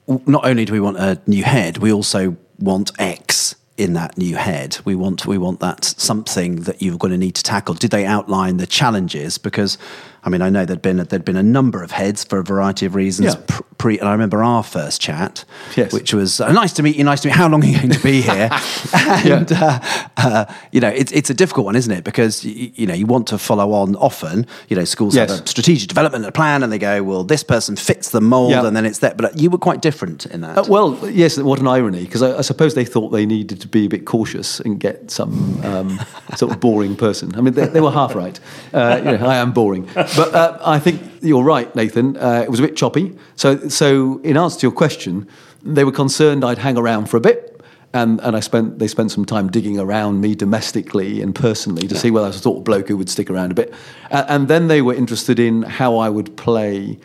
Not 0.07 0.45
only 0.45 0.67
do 0.67 0.75
we 0.75 0.81
want 0.81 0.99
a 0.99 1.19
new 1.27 1.45
head, 1.45 1.79
we 1.79 1.91
also 1.91 2.37
want 2.59 2.91
X 2.99 3.55
in 3.77 3.95
that 3.95 4.19
new 4.19 4.37
head. 4.37 4.79
We 4.85 4.95
want 4.95 5.27
we 5.27 5.39
want 5.39 5.61
that 5.61 5.85
something 5.85 6.57
that 6.63 6.83
you're 6.83 6.99
going 6.99 7.13
to 7.13 7.19
need 7.19 7.35
to 7.37 7.43
tackle. 7.43 7.75
Did 7.75 7.91
they 7.91 8.05
outline 8.05 8.59
the 8.59 8.67
challenges? 8.67 9.39
Because 9.39 9.79
I 10.25 10.31
mean, 10.31 10.43
I 10.43 10.51
know 10.51 10.65
there'd 10.65 10.83
been 10.83 11.01
a, 11.01 11.05
there'd 11.05 11.25
been 11.25 11.37
a 11.37 11.43
number 11.43 11.83
of 11.83 11.91
heads 11.91 12.23
for 12.23 12.39
a 12.39 12.45
variety 12.45 12.87
of 12.87 12.95
reasons. 12.95 13.35
Yeah. 13.35 13.57
Pre, 13.79 13.99
and 13.99 14.09
I 14.09 14.13
remember 14.13 14.45
our 14.45 14.63
first 14.63 15.01
chat, 15.01 15.45
Yes. 15.77 15.93
which 15.93 16.15
was 16.15 16.41
uh, 16.41 16.53
nice 16.53 16.73
to 16.75 16.83
meet 16.85 16.95
you. 16.97 17.03
Nice 17.03 17.23
to 17.23 17.29
meet. 17.29 17.35
How 17.35 17.49
long 17.49 17.65
are 17.65 17.67
you 17.67 17.79
going 17.79 17.91
to 17.91 18.03
be 18.03 18.21
here? 18.21 18.49
and 18.95 19.51
uh, 19.51 19.81
uh, 20.25 20.45
you 20.73 20.81
know, 20.81 20.89
it's 20.89 21.13
it's 21.13 21.31
a 21.31 21.35
difficult 21.35 21.67
one, 21.67 21.77
isn't 21.77 21.93
it? 21.93 22.05
Because 22.05 22.45
you, 22.45 22.73
you 22.75 22.87
know 22.87 22.95
you 22.95 23.07
want 23.07 23.27
to 23.29 23.39
follow 23.39 23.73
on 23.73 23.97
often. 23.97 24.47
You 24.69 24.77
know, 24.77 24.85
schools 24.85 25.15
Yes. 25.15 25.31
have 25.31 25.45
a 25.45 25.47
strategic 25.47 25.89
development 25.89 26.33
plan, 26.35 26.63
and 26.63 26.73
they 26.73 26.79
go, 26.79 27.03
well, 27.03 27.25
this 27.25 27.43
person 27.43 27.77
fits 27.77 28.11
the 28.11 28.21
mold, 28.21 28.51
Yeah. 28.51 28.67
and 28.67 28.77
then 28.77 28.85
it's 28.87 28.99
that. 29.01 29.17
But 29.17 29.39
you 29.39 29.51
were 29.51 29.59
quite 29.59 29.81
different 29.83 30.27
in 30.27 30.41
that. 30.43 30.59
Uh, 30.59 30.65
well, 30.69 30.99
yes, 31.11 31.39
what 31.39 31.59
an 31.61 31.67
irony, 31.69 32.05
because 32.05 32.23
I, 32.23 32.39
I 32.39 32.43
suppose 32.43 32.75
they 32.75 32.85
thought 32.85 33.11
they 33.11 33.27
needed 33.27 33.61
to 33.61 33.69
be 33.69 33.87
a 33.87 33.89
bit 33.89 34.05
cautious 34.05 34.61
and 34.61 34.79
get 34.81 35.11
some 35.11 35.61
um, 35.65 36.01
sort 36.37 36.53
of 36.53 36.61
boring 36.61 36.97
person. 36.97 37.35
I 37.37 37.41
mean, 37.41 37.55
they, 37.55 37.67
they 37.67 37.81
were 37.81 37.91
half 37.91 38.15
right. 38.15 38.39
Uh, 38.73 39.01
you 39.05 39.19
know, 39.19 39.27
I 39.27 39.37
am 39.37 39.53
boring. 39.53 39.89
But 39.95 40.35
uh, 40.35 40.59
I 40.65 40.79
think 40.79 41.01
you're 41.21 41.45
right, 41.45 41.75
Nathan. 41.75 42.17
Uh, 42.17 42.43
it 42.45 42.51
was 42.51 42.59
a 42.61 42.63
bit 42.63 42.77
choppy. 42.77 43.17
So, 43.37 43.69
so, 43.69 44.21
in 44.25 44.37
answer 44.37 44.61
to 44.61 44.67
your 44.67 44.73
question, 44.73 45.29
they 45.63 45.85
were 45.85 45.93
concerned 45.93 46.45
I'd 46.45 46.59
hang 46.59 46.77
around 46.77 47.07
for 47.07 47.17
a 47.17 47.21
bit. 47.21 47.52
And, 47.95 48.21
and 48.23 48.35
I 48.35 48.41
spent, 48.41 48.79
they 48.79 48.89
spent 48.89 49.11
some 49.11 49.27
time 49.27 49.51
digging 49.51 49.79
around 49.79 50.23
me 50.23 50.35
domestically 50.35 51.21
and 51.21 51.35
personally 51.35 51.87
to 51.89 51.95
see 51.95 52.11
whether 52.11 52.25
I 52.25 52.29
was 52.29 52.37
the 52.37 52.43
sort 52.43 52.59
of 52.59 52.65
bloke 52.65 52.89
who 52.89 52.97
would 52.97 53.11
stick 53.11 53.29
around 53.29 53.51
a 53.51 53.55
bit. 53.55 53.75
Uh, 54.11 54.25
and 54.29 54.49
then 54.49 54.69
they 54.69 54.81
were 54.81 54.95
interested 54.95 55.39
in 55.39 55.63
how 55.63 55.99
I 55.99 56.09
would 56.09 56.35
play 56.39 56.99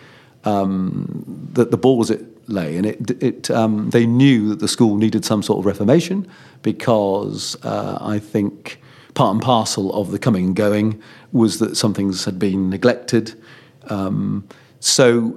um, 0.45 1.49
the, 1.53 1.65
the 1.65 1.77
ball 1.77 2.01
as 2.01 2.09
it 2.09 2.23
lay, 2.49 2.77
and 2.77 2.85
it, 2.85 3.21
it 3.21 3.51
um, 3.51 3.89
they 3.89 4.05
knew 4.05 4.49
that 4.49 4.59
the 4.59 4.67
school 4.67 4.97
needed 4.97 5.25
some 5.25 5.43
sort 5.43 5.59
of 5.59 5.65
reformation 5.65 6.27
because 6.61 7.57
uh, 7.63 7.97
I 7.99 8.19
think 8.19 8.81
part 9.13 9.33
and 9.33 9.41
parcel 9.41 9.93
of 9.93 10.11
the 10.11 10.19
coming 10.19 10.45
and 10.45 10.55
going 10.55 11.01
was 11.31 11.59
that 11.59 11.75
some 11.75 11.93
things 11.93 12.25
had 12.25 12.39
been 12.39 12.69
neglected. 12.69 13.33
Um, 13.89 14.47
so 14.79 15.31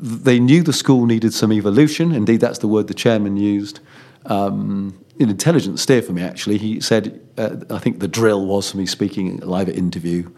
they 0.00 0.40
knew 0.40 0.62
the 0.62 0.72
school 0.72 1.06
needed 1.06 1.32
some 1.32 1.52
evolution. 1.52 2.12
Indeed, 2.12 2.40
that's 2.40 2.58
the 2.58 2.68
word 2.68 2.88
the 2.88 2.94
chairman 2.94 3.36
used. 3.36 3.80
Um, 4.26 5.04
an 5.18 5.28
intelligent 5.28 5.78
steer 5.78 6.00
for 6.00 6.12
me, 6.12 6.22
actually. 6.22 6.56
He 6.56 6.80
said, 6.80 7.20
uh, 7.36 7.56
I 7.68 7.78
think 7.78 8.00
the 8.00 8.08
drill 8.08 8.46
was 8.46 8.70
for 8.70 8.78
me 8.78 8.86
speaking 8.86 9.38
live 9.40 9.68
at 9.68 9.76
interview, 9.76 10.30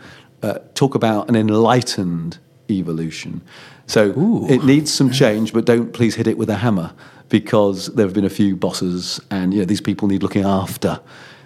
uh, 0.43 0.59
talk 0.75 0.95
about 0.95 1.29
an 1.29 1.37
enlightened 1.37 2.39
evolution. 2.69 3.43
So 3.87 4.47
it 4.49 4.65
needs 4.65 4.93
some 4.93 5.11
change, 5.11 5.53
but 5.53 5.67
don't 5.67 5.93
please 5.93 6.15
hit 6.15 6.27
it 6.27 6.39
with 6.39 6.49
a 6.49 6.57
hammer 6.57 6.95
because 7.29 7.87
there 7.95 8.07
have 8.07 8.15
been 8.15 8.25
a 8.25 8.31
few 8.31 8.57
bosses 8.57 9.21
and 9.31 9.53
you 9.53 9.61
know, 9.61 9.65
these 9.65 9.81
people 9.81 10.09
need 10.09 10.23
looking 10.23 10.45
after. 10.45 11.01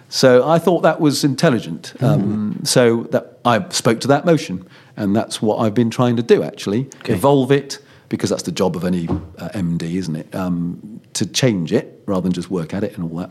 So 0.09 0.47
I 0.47 0.57
thought 0.57 0.81
that 0.81 0.99
was 0.99 1.23
intelligent. 1.23 1.93
Um, 2.01 2.61
so 2.63 3.03
that 3.11 3.39
I 3.43 3.67
spoke 3.69 3.99
to 4.01 4.07
that 4.07 4.25
motion, 4.25 4.65
and 4.95 5.15
that's 5.15 5.41
what 5.41 5.57
I've 5.57 5.73
been 5.73 5.89
trying 5.89 6.15
to 6.15 6.23
do 6.23 6.43
actually 6.43 6.89
evolve 7.05 7.51
it 7.51 7.79
because 8.09 8.29
that's 8.29 8.43
the 8.43 8.51
job 8.51 8.75
of 8.75 8.83
any 8.83 9.07
uh, 9.07 9.49
MD, 9.49 9.95
isn't 9.95 10.15
it? 10.15 10.33
Um, 10.35 11.01
to 11.13 11.25
change 11.25 11.73
it 11.73 12.01
rather 12.05 12.21
than 12.21 12.33
just 12.33 12.49
work 12.49 12.73
at 12.73 12.83
it 12.83 12.97
and 12.97 13.03
all 13.11 13.17
that, 13.19 13.29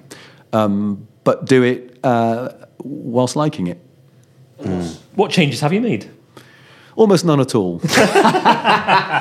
um, 0.53 1.07
but 1.25 1.47
do 1.47 1.63
it 1.63 1.99
uh, 2.05 2.51
whilst 2.79 3.37
liking 3.37 3.67
it. 3.69 3.79
What 5.15 5.31
changes 5.31 5.61
have 5.61 5.73
you 5.73 5.81
made? 5.81 6.11
Almost 6.97 7.27
none 7.27 7.41
at 7.41 7.55
all. 7.55 7.79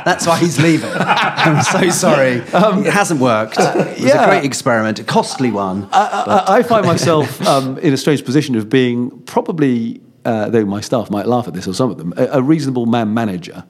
That's 0.06 0.25
why 0.25 0.40
he's 0.40 0.62
leaving. 0.62 0.90
I'm 0.96 1.62
so 1.62 1.90
sorry. 1.90 2.36
it 2.38 2.94
hasn't 2.94 3.19
worked. 3.19 3.57
it 3.60 4.02
was 4.02 4.12
a 4.13 4.25
great 4.25 4.46
experiment, 4.46 5.00
a 5.00 5.04
costly 5.04 5.52
one. 5.52 5.90
I, 5.92 6.44
I 6.48 6.63
find 6.63 6.86
myself 6.94 7.46
um, 7.46 7.78
in 7.80 7.94
a 7.94 7.98
strange 7.98 8.24
position 8.24 8.56
of 8.56 8.69
being 8.69 9.12
probably, 9.24 10.02
uh, 10.24 10.50
though 10.50 10.63
my 10.63 10.80
staff 10.80 11.10
might 11.10 11.25
laugh 11.25 11.50
at 11.50 11.54
this 11.54 11.68
or 11.68 11.74
some 11.74 11.92
of 11.92 11.98
them, 11.98 12.13
a, 12.16 12.28
a 12.28 12.42
reasonable 12.42 12.86
man 12.86 13.13
manager. 13.13 13.66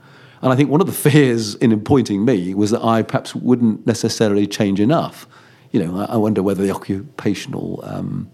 And 0.45 0.53
I 0.53 0.55
think 0.55 0.69
one 0.69 0.79
of 0.79 0.85
the 0.85 0.93
fears 1.09 1.55
in 1.55 1.71
appointing 1.71 2.23
me 2.23 2.53
was 2.53 2.69
that 2.69 2.83
I 2.83 3.01
perhaps 3.01 3.33
wouldn't 3.33 3.87
necessarily 3.87 4.45
change 4.45 4.79
enough. 4.79 5.27
You 5.71 5.83
know, 5.83 5.97
I, 5.97 6.13
I 6.13 6.17
wonder 6.17 6.43
whether 6.43 6.63
the 6.63 6.71
occupational 6.71 7.81
um, 7.83 8.29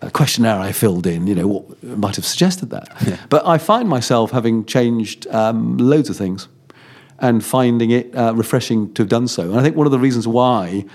uh, 0.00 0.08
questionnaire 0.08 0.58
I 0.58 0.72
filled 0.72 1.06
in, 1.06 1.26
you 1.26 1.34
know, 1.34 1.46
what, 1.46 1.82
might 1.82 2.16
have 2.16 2.24
suggested 2.24 2.70
that. 2.70 2.88
But 3.28 3.46
I 3.46 3.58
find 3.58 3.86
myself 3.86 4.30
having 4.30 4.64
changed 4.64 5.26
um, 5.26 5.76
loads 5.76 6.08
of 6.08 6.16
things 6.16 6.48
and 7.18 7.44
finding 7.44 7.90
it 7.90 8.16
uh, 8.16 8.32
refreshing 8.34 8.92
to 8.94 9.02
have 9.02 9.10
done 9.10 9.28
so. 9.28 9.42
And 9.42 9.60
I 9.60 9.62
think 9.62 9.76
one 9.76 9.86
of 9.86 9.92
the 9.92 9.98
reasons 9.98 10.26
why 10.26 10.86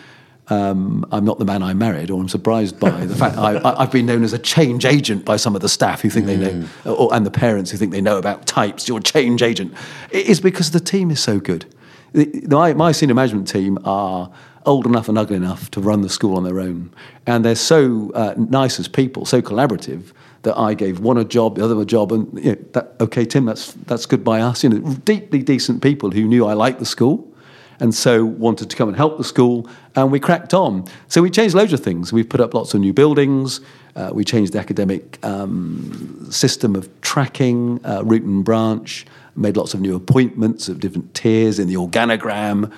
um, 0.50 1.06
I'm 1.12 1.26
not 1.26 1.40
the 1.40 1.46
man 1.46 1.62
I 1.62 1.74
married, 1.74 2.10
or 2.10 2.22
I'm 2.22 2.30
surprised 2.30 2.80
by 2.80 3.06
the 3.06 3.16
fact 3.16 3.38
I, 3.38 3.60
I've 3.64 3.92
been 3.92 4.06
known 4.06 4.24
as 4.24 4.34
a 4.34 4.40
change 4.40 4.86
agent 4.86 5.26
by 5.26 5.36
some 5.38 5.56
of 5.56 5.62
the 5.62 5.70
staff 5.70 6.02
who 6.02 6.10
think 6.10 6.26
they 6.26 6.38
know, 6.38 6.68
or, 6.86 7.14
and 7.14 7.26
the 7.26 7.32
parents 7.32 7.72
who 7.72 7.78
think 7.78 7.92
they 7.92 8.02
know 8.02 8.18
about 8.18 8.46
types. 8.46 8.88
You're 8.88 9.00
a 9.00 9.04
change 9.04 9.42
agent. 9.42 9.74
It 10.12 10.28
is 10.28 10.40
because 10.40 10.72
the 10.72 10.80
team 10.80 11.12
is 11.12 11.20
so 11.20 11.40
good. 11.40 11.66
The- 12.14 12.46
My, 12.50 12.74
my 12.74 12.92
senior 12.94 13.16
management 13.16 13.48
team 13.48 13.78
are 13.84 14.32
old 14.66 14.86
enough 14.86 15.08
and 15.10 15.18
ugly 15.18 15.36
enough 15.38 15.70
to 15.72 15.80
run 15.82 16.02
the 16.02 16.10
school 16.10 16.36
on 16.38 16.44
their 16.44 16.60
own, 16.60 16.92
and 17.26 17.44
they're 17.44 17.56
so 17.56 18.12
uh, 18.16 18.34
nice 18.38 18.80
as 18.80 18.88
people, 18.88 19.26
so 19.26 19.42
collaborative 19.42 20.12
that 20.44 20.58
I 20.58 20.74
gave 20.76 21.00
one 21.00 21.18
a 21.18 21.24
job, 21.26 21.56
the 21.58 21.64
other 21.66 21.80
a 21.82 21.86
job, 21.86 22.12
and 22.12 22.28
you 22.44 22.52
know, 22.52 22.58
that, 22.74 22.96
okay, 23.02 23.26
Tim, 23.26 23.46
that's 23.46 23.74
that's 23.86 24.06
good 24.06 24.24
by 24.24 24.40
us. 24.42 24.64
You 24.64 24.70
know, 24.70 24.94
deeply 25.04 25.42
decent 25.44 25.82
people 25.82 26.12
who 26.12 26.24
knew 26.24 26.46
I 26.46 26.54
liked 26.54 26.80
the 26.80 26.86
school 26.86 27.34
and 27.80 27.94
so 27.94 28.26
wanted 28.26 28.70
to 28.70 28.76
come 28.76 28.88
and 28.88 28.98
help 28.98 29.18
the 29.18 29.24
school, 29.24 29.70
and 29.96 30.12
we 30.12 30.20
cracked 30.20 30.54
on. 30.54 30.86
So 31.08 31.22
we 31.22 31.30
changed 31.30 31.56
loads 31.56 31.74
of 31.74 31.82
things. 31.82 32.12
We've 32.12 32.28
put 32.28 32.42
up 32.42 32.54
lots 32.54 32.74
of 32.74 32.82
new 32.82 32.94
buildings. 32.94 33.62
Uh, 33.96 34.12
we 34.14 34.24
changed 34.24 34.54
the 34.54 34.60
academic 34.60 35.24
um, 35.26 36.28
system 36.30 36.76
of 36.76 36.90
tracking, 37.02 37.80
uh, 37.86 38.04
root 38.04 38.24
and 38.24 38.44
branch. 38.44 39.06
Made 39.36 39.58
lots 39.58 39.74
of 39.74 39.82
new 39.82 39.96
appointments 39.96 40.68
of 40.68 40.80
different 40.80 41.14
tiers 41.14 41.60
in 41.60 41.68
the 41.68 41.76
organogram. 41.76 42.72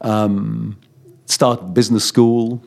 Um, 0.00 0.78
started 1.26 1.74
business 1.74 2.04
school, 2.04 2.62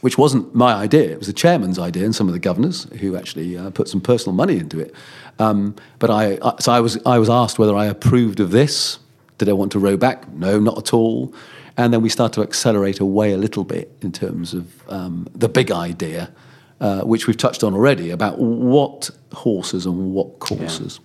which 0.00 0.16
wasn't 0.18 0.54
my 0.54 0.72
idea. 0.72 1.10
It 1.10 1.18
was 1.18 1.26
the 1.26 1.32
chairman's 1.32 1.78
idea 1.78 2.04
and 2.04 2.14
some 2.14 2.26
of 2.26 2.32
the 2.32 2.40
governors 2.40 2.84
who 3.00 3.16
actually 3.16 3.56
uh, 3.56 3.70
put 3.70 3.88
some 3.88 4.00
personal 4.00 4.34
money 4.34 4.58
into 4.58 4.80
it. 4.80 4.94
Um, 5.38 5.76
but 5.98 6.10
I, 6.10 6.38
so 6.58 6.72
I 6.72 6.80
was, 6.80 6.98
I 7.06 7.18
was 7.18 7.30
asked 7.30 7.58
whether 7.58 7.74
I 7.74 7.86
approved 7.86 8.40
of 8.40 8.50
this. 8.50 8.98
Did 9.40 9.48
I 9.48 9.54
want 9.54 9.72
to 9.72 9.78
row 9.78 9.96
back? 9.96 10.30
No, 10.34 10.60
not 10.60 10.76
at 10.76 10.92
all. 10.92 11.32
And 11.78 11.94
then 11.94 12.02
we 12.02 12.10
start 12.10 12.34
to 12.34 12.42
accelerate 12.42 13.00
away 13.00 13.32
a 13.32 13.38
little 13.38 13.64
bit 13.64 13.90
in 14.02 14.12
terms 14.12 14.52
of 14.52 14.86
um, 14.90 15.26
the 15.34 15.48
big 15.48 15.70
idea, 15.70 16.30
uh, 16.78 17.04
which 17.04 17.26
we've 17.26 17.38
touched 17.38 17.64
on 17.64 17.72
already 17.72 18.10
about 18.10 18.38
what 18.38 19.08
horses 19.32 19.86
and 19.86 20.12
what 20.12 20.40
courses. 20.40 21.00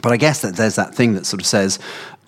But 0.00 0.12
I 0.12 0.16
guess 0.16 0.40
that 0.40 0.56
there's 0.56 0.76
that 0.76 0.94
thing 0.94 1.12
that 1.12 1.26
sort 1.26 1.42
of 1.42 1.46
says, 1.46 1.78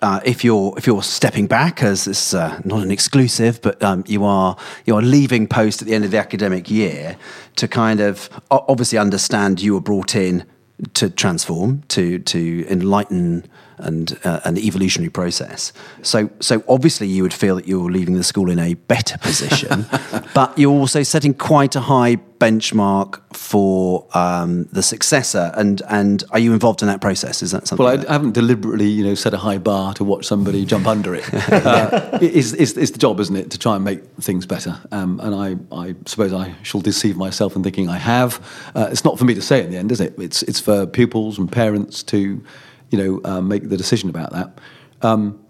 uh, 0.03 0.19
if 0.23 0.43
you're 0.43 0.77
if 0.77 0.85
you're 0.85 1.01
stepping 1.01 1.47
back 1.47 1.81
as 1.81 2.05
this 2.05 2.35
uh, 2.35 2.61
not 2.63 2.83
an 2.83 2.91
exclusive, 2.91 3.59
but 3.63 3.81
um, 3.81 4.03
you 4.05 4.23
are 4.25 4.57
you 4.85 4.95
are 4.95 5.01
leaving 5.01 5.47
post 5.47 5.81
at 5.81 5.87
the 5.87 5.95
end 5.95 6.05
of 6.05 6.11
the 6.11 6.19
academic 6.19 6.69
year 6.69 7.17
to 7.55 7.67
kind 7.67 7.99
of 7.99 8.29
obviously 8.51 8.99
understand 8.99 9.59
you 9.59 9.73
were 9.73 9.81
brought 9.81 10.15
in 10.15 10.45
to 10.93 11.09
transform, 11.09 11.81
to 11.87 12.19
to 12.19 12.67
enlighten 12.69 13.47
and 13.77 14.17
uh, 14.23 14.39
an 14.45 14.57
evolutionary 14.57 15.09
process. 15.09 15.73
So 16.01 16.29
so 16.39 16.63
obviously 16.67 17.07
you 17.07 17.23
would 17.23 17.33
feel 17.33 17.55
that 17.55 17.67
you're 17.67 17.91
leaving 17.91 18.15
the 18.15 18.23
school 18.23 18.49
in 18.49 18.59
a 18.59 18.73
better 18.75 19.17
position, 19.17 19.85
but 20.33 20.57
you're 20.57 20.71
also 20.73 21.03
setting 21.03 21.33
quite 21.33 21.75
a 21.75 21.81
high 21.81 22.17
benchmark 22.39 23.19
for 23.35 24.05
um, 24.13 24.65
the 24.71 24.83
successor. 24.83 25.51
And 25.55 25.81
and 25.89 26.23
are 26.31 26.39
you 26.39 26.53
involved 26.53 26.81
in 26.81 26.87
that 26.87 27.01
process? 27.01 27.41
Is 27.41 27.51
that 27.51 27.67
something? 27.67 27.83
Well, 27.83 27.93
I, 27.93 27.97
that- 27.97 28.09
I 28.09 28.13
haven't 28.13 28.33
deliberately, 28.33 28.87
you 28.87 29.03
know, 29.03 29.15
set 29.15 29.33
a 29.33 29.37
high 29.37 29.57
bar 29.57 29.93
to 29.95 30.03
watch 30.03 30.25
somebody 30.25 30.65
jump 30.65 30.87
under 30.87 31.15
it. 31.15 31.25
Uh, 31.67 32.19
it's, 32.21 32.53
it's, 32.53 32.77
it's 32.77 32.91
the 32.91 32.97
job, 32.97 33.19
isn't 33.19 33.35
it, 33.35 33.49
to 33.51 33.57
try 33.57 33.75
and 33.75 33.83
make 33.83 34.03
things 34.21 34.45
better? 34.45 34.79
Um, 34.91 35.19
and 35.21 35.33
I, 35.35 35.75
I 35.75 35.95
suppose 36.05 36.31
I 36.31 36.53
shall 36.63 36.81
deceive 36.81 37.17
myself 37.17 37.55
in 37.55 37.63
thinking 37.63 37.89
I 37.89 37.97
have. 37.97 38.39
Uh, 38.75 38.87
it's 38.91 39.03
not 39.03 39.17
for 39.17 39.25
me 39.25 39.33
to 39.33 39.41
say 39.41 39.63
in 39.63 39.71
the 39.71 39.77
end, 39.77 39.91
is 39.91 39.99
it? 39.99 40.13
It's, 40.17 40.43
it's 40.43 40.59
for 40.59 40.85
pupils 40.85 41.37
and 41.39 41.51
parents 41.51 42.03
to, 42.03 42.43
you 42.89 42.97
know, 42.97 43.21
uh, 43.23 43.41
make 43.41 43.69
the 43.69 43.77
decision 43.77 44.09
about 44.09 44.31
that. 44.31 44.59
Um, 45.01 45.43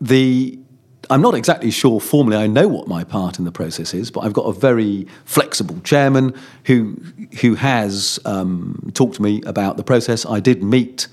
the 0.00 0.58
I'm 1.10 1.22
not 1.22 1.34
exactly 1.34 1.70
sure 1.70 2.00
formally 2.00 2.36
I 2.36 2.46
know 2.46 2.68
what 2.68 2.86
my 2.86 3.02
part 3.02 3.38
in 3.38 3.44
the 3.44 3.52
process 3.52 3.94
is, 3.94 4.10
but 4.10 4.20
I've 4.20 4.34
got 4.34 4.42
a 4.42 4.52
very 4.52 5.06
flexible 5.24 5.80
chairman 5.80 6.34
who 6.64 6.96
who 7.40 7.54
has 7.54 8.20
um, 8.24 8.90
talked 8.94 9.16
to 9.16 9.22
me 9.22 9.42
about 9.46 9.76
the 9.76 9.84
process. 9.84 10.26
I 10.26 10.40
did 10.40 10.62
meet 10.62 11.08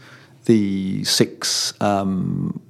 the 0.46 1.04
six 1.06 1.74
um, 1.82 2.62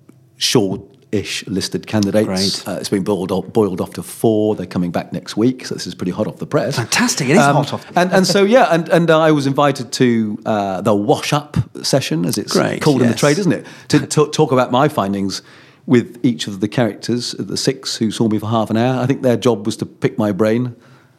short-ish 1.15 1.47
listed 1.47 1.87
candidates. 1.87 2.67
Uh, 2.67 2.77
it's 2.79 2.89
been 2.89 3.03
boiled 3.03 3.31
off, 3.31 3.47
boiled 3.47 3.81
off 3.81 3.93
to 3.93 4.03
four. 4.03 4.55
They're 4.55 4.65
coming 4.65 4.91
back 4.91 5.13
next 5.13 5.37
week, 5.37 5.65
so 5.65 5.75
this 5.75 5.87
is 5.87 5.95
pretty 5.95 6.11
hot 6.11 6.27
off 6.27 6.37
the 6.37 6.47
press. 6.47 6.75
Fantastic. 6.75 7.29
It 7.29 7.33
is 7.33 7.39
hot 7.39 7.73
off 7.73 7.85
and, 7.95 8.11
and 8.11 8.27
so 8.27 8.43
yeah, 8.43 8.67
and, 8.71 8.89
and 8.89 9.09
I 9.09 9.31
was 9.31 9.47
invited 9.47 9.91
to 9.93 10.37
uh, 10.45 10.81
the 10.81 10.93
wash 10.93 11.33
up 11.33 11.57
session, 11.83 12.25
as 12.25 12.37
it's 12.37 12.53
Great, 12.53 12.81
called 12.81 13.01
in 13.01 13.07
the 13.07 13.15
trade, 13.15 13.37
isn't 13.39 13.51
it? 13.51 13.65
To 13.89 14.05
t- 14.05 14.29
talk 14.31 14.51
about 14.51 14.71
my 14.71 14.87
findings 14.87 15.41
with 15.85 16.19
each 16.23 16.47
of 16.47 16.59
the 16.59 16.67
characters, 16.67 17.31
the 17.33 17.55
six 17.57 17.97
who 17.97 18.09
saw 18.09 18.27
me 18.27 18.39
for 18.39 18.47
half 18.47 18.69
an 18.69 18.77
hour. 18.77 19.01
I 19.01 19.05
think 19.05 19.21
their 19.21 19.37
job 19.37 19.65
was 19.65 19.77
to 19.77 19.85
pick 19.85 20.17
my 20.17 20.31
brain, 20.31 20.75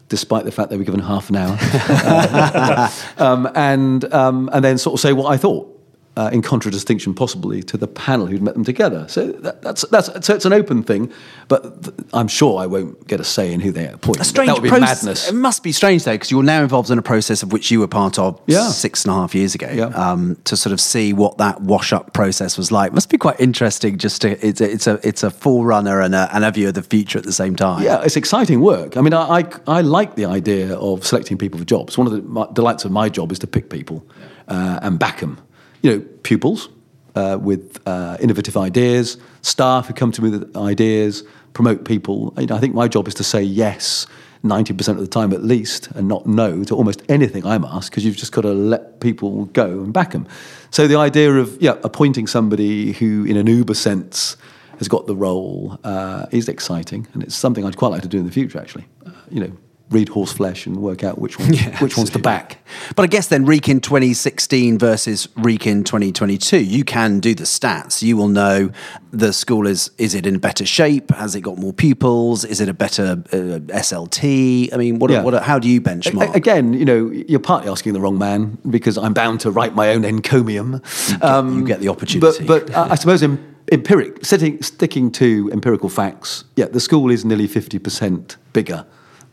despite 0.09 0.45
the 0.45 0.53
fact 0.53 0.71
they 0.71 0.77
were 0.77 0.85
given 0.85 1.01
half 1.01 1.31
an 1.31 1.37
hour, 1.37 2.91
um, 3.19 3.49
and 3.55 4.13
um, 4.13 4.51
and 4.53 4.65
then 4.65 4.79
sort 4.79 4.95
of 4.95 5.01
say 5.01 5.13
what 5.13 5.33
I 5.33 5.37
thought. 5.37 5.73
Uh, 6.19 6.31
in 6.33 6.41
contradistinction, 6.41 7.13
possibly 7.15 7.63
to 7.63 7.77
the 7.77 7.87
panel 7.87 8.25
who'd 8.27 8.41
met 8.41 8.55
them 8.55 8.65
together. 8.65 9.07
So 9.07 9.33
that, 9.33 9.61
that's 9.61 9.83
that's 9.91 10.07
so 10.27 10.35
it's 10.35 10.47
an 10.47 10.55
open 10.55 10.83
thing, 10.83 11.13
but 11.47 11.83
th- 11.83 11.95
I'm 12.15 12.27
sure 12.27 12.59
I 12.59 12.65
won't 12.65 13.07
get 13.07 13.21
a 13.21 13.25
say 13.25 13.53
in 13.53 13.61
who 13.61 13.71
they 13.71 13.87
appoint. 13.87 14.21
a 14.21 14.25
strange 14.25 14.47
that 14.49 14.55
would 14.55 14.63
be 14.63 14.71
process. 14.71 15.03
madness. 15.03 15.29
It 15.29 15.35
must 15.35 15.63
be 15.63 15.73
strange 15.73 16.05
though, 16.05 16.13
because 16.15 16.31
you're 16.31 16.43
now 16.43 16.63
involved 16.63 16.91
in 16.91 16.97
a 16.99 17.03
process 17.03 17.43
of 17.43 17.53
which 17.53 17.71
you 17.71 17.81
were 17.81 17.87
part 17.87 18.19
of 18.19 18.41
Yeah. 18.47 18.69
six 18.71 19.05
and 19.05 19.13
a 19.13 19.15
half 19.15 19.35
years 19.35 19.55
ago. 19.55 19.69
Yeah. 19.71 19.89
Um, 19.89 20.39
to 20.45 20.57
sort 20.57 20.73
of 20.73 20.81
see 20.81 21.13
what 21.13 21.37
that 21.37 21.61
wash 21.61 21.93
up 21.93 22.15
process 22.15 22.57
was 22.57 22.73
like 22.73 22.95
must 22.95 23.11
be 23.11 23.19
quite 23.19 23.39
interesting. 23.39 23.99
Just 23.99 24.23
to 24.23 24.29
it's 24.47 24.63
a 24.63 24.71
it's 24.73 24.87
a 24.87 24.99
it's 25.07 25.23
a 25.23 25.31
forerunner 25.31 26.01
and 26.01 26.15
a, 26.15 26.31
and 26.35 26.47
a 26.47 26.51
view 26.51 26.69
of 26.69 26.75
the 26.75 26.83
future 26.83 27.19
at 27.19 27.27
the 27.27 27.33
same 27.35 27.57
time. 27.57 27.83
Yeah, 27.83 28.03
it's 28.03 28.17
exciting 28.17 28.63
work. 28.63 28.97
I 28.97 29.03
mean, 29.03 29.13
I, 29.13 29.41
I, 29.41 29.45
I 29.67 29.81
like 29.83 30.15
the 30.15 30.25
idea 30.25 30.77
of 30.79 31.05
selecting 31.05 31.37
people 31.37 31.59
for 31.59 31.67
jobs. 31.67 31.99
One 31.99 32.07
of 32.07 32.15
the 32.15 32.23
my, 32.23 32.47
delights 32.55 32.87
of 32.87 32.91
my 32.91 33.11
job 33.11 33.33
is 33.33 33.39
to 33.41 33.47
pick 33.47 33.69
people 33.69 34.03
uh, 34.49 34.79
and 34.81 34.99
back 34.99 35.21
them. 35.21 35.37
You 35.83 35.91
know, 35.91 36.01
pupils 36.23 36.69
uh, 37.15 37.39
with 37.41 37.81
uh, 37.87 38.17
innovative 38.21 38.57
ideas, 38.57 39.19
staff 39.43 39.87
who 39.87 39.95
come 39.95 40.13
to 40.13 40.23
me 40.23 40.31
with 40.31 40.57
ideas, 40.57 41.25
promote 41.53 41.85
people. 41.85 42.35
I 42.37 42.59
think 42.59 42.75
my 42.75 42.89
job 42.89 43.09
is 43.09 43.15
to 43.15 43.25
say 43.25 43.43
yes 43.43 44.07
90% 44.43 44.89
of 44.91 44.99
the 44.99 45.07
time 45.07 45.33
at 45.33 45.43
least 45.43 45.89
and 45.93 46.09
not 46.09 46.27
no 46.27 46.63
to 46.65 46.75
almost 46.75 47.03
anything 47.09 47.45
I'm 47.47 47.65
asked 47.65 47.91
because 47.91 48.05
you've 48.05 48.17
just 48.17 48.33
got 48.33 48.43
to 48.43 48.53
let 48.53 49.01
people 49.01 49.47
go 49.47 49.67
and 49.67 49.93
back 49.93 50.13
them. 50.13 50.27
So 50.71 50.87
the 50.87 50.97
idea 50.97 51.33
of 51.35 51.61
yeah, 51.61 51.77
appointing 51.85 52.27
somebody 52.27 52.93
who, 52.93 53.25
in 53.25 53.37
an 53.37 53.47
Uber 53.47 53.75
sense, 53.75 54.37
has 54.79 54.89
got 54.89 55.07
the 55.07 55.17
role 55.17 55.79
uh, 55.85 56.27
is 56.33 56.49
exciting, 56.49 57.07
and 57.15 57.23
it's 57.23 57.35
something 57.35 57.65
I'd 57.65 57.77
quite 57.77 57.89
like 57.89 58.03
to 58.03 58.09
do 58.09 58.19
in 58.19 58.27
the 58.27 58.33
future. 58.33 58.59
Actually, 58.59 58.85
uh, 59.07 59.11
you 59.31 59.41
know, 59.41 59.53
read 59.91 60.09
horse 60.09 60.33
flesh 60.33 60.67
and 60.67 60.77
work 60.79 61.05
out 61.05 61.19
which 61.19 61.39
one, 61.39 61.53
Yeah, 61.55 61.79
which 61.79 61.97
one's 61.97 62.11
the 62.11 62.19
back. 62.19 62.59
But 62.97 63.05
I 63.05 63.07
guess 63.07 63.29
then 63.29 63.45
Reek 63.47 63.69
in 63.69 63.81
2016 63.81 64.79
versus 64.79 65.29
Wrekin 65.37 65.85
2022, 65.85 66.59
you 66.59 66.85
can 66.85 67.21
do 67.21 67.35
the 67.35 67.45
stats. 67.45 68.03
You 68.03 68.17
will 68.17 68.29
know 68.29 68.71
the 69.13 69.33
school 69.33 69.67
is 69.67 69.91
is 69.99 70.15
it 70.15 70.27
in 70.27 70.39
better 70.39 70.67
shape? 70.67 71.11
Has 71.13 71.35
it 71.37 71.43
got 71.43 71.57
more 71.59 71.73
pupils? 71.73 72.45
Is 72.45 72.61
it 72.61 72.69
a 72.69 72.75
better 72.75 73.23
uh, 73.33 73.61
SLT? 73.73 74.73
I 74.73 74.77
mean, 74.77 74.99
what, 74.99 75.11
Yeah. 75.11 75.23
what 75.23 75.41
how 75.43 75.59
do 75.59 75.69
you 75.69 75.81
benchmark? 75.81 76.35
Again, 76.35 76.73
you 76.73 76.85
know, 76.85 77.11
you're 77.11 77.39
partly 77.41 77.71
asking 77.71 77.93
the 77.93 78.01
wrong 78.01 78.19
man 78.19 78.59
because 78.69 78.99
I'm 78.99 79.15
bound 79.15 79.41
to 79.41 79.51
write 79.51 79.75
my 79.75 79.91
own 79.91 80.05
encomium. 80.05 80.83
Um, 81.23 81.61
you 81.61 81.67
get 81.67 81.81
the 81.81 81.89
opportunity. 81.89 82.45
But, 82.45 82.67
but 82.67 82.75
uh, 82.75 82.89
I 82.91 82.97
suppose 82.97 83.23
em- 83.23 83.57
empiric, 83.73 84.25
sitting, 84.25 84.61
sticking 84.63 85.11
to 85.13 85.49
empirical 85.53 85.89
facts, 85.89 86.45
yeah, 86.57 86.67
the 86.67 86.81
school 86.81 87.11
is 87.11 87.25
nearly 87.25 87.49
50% 87.49 88.37
bigger 88.53 88.85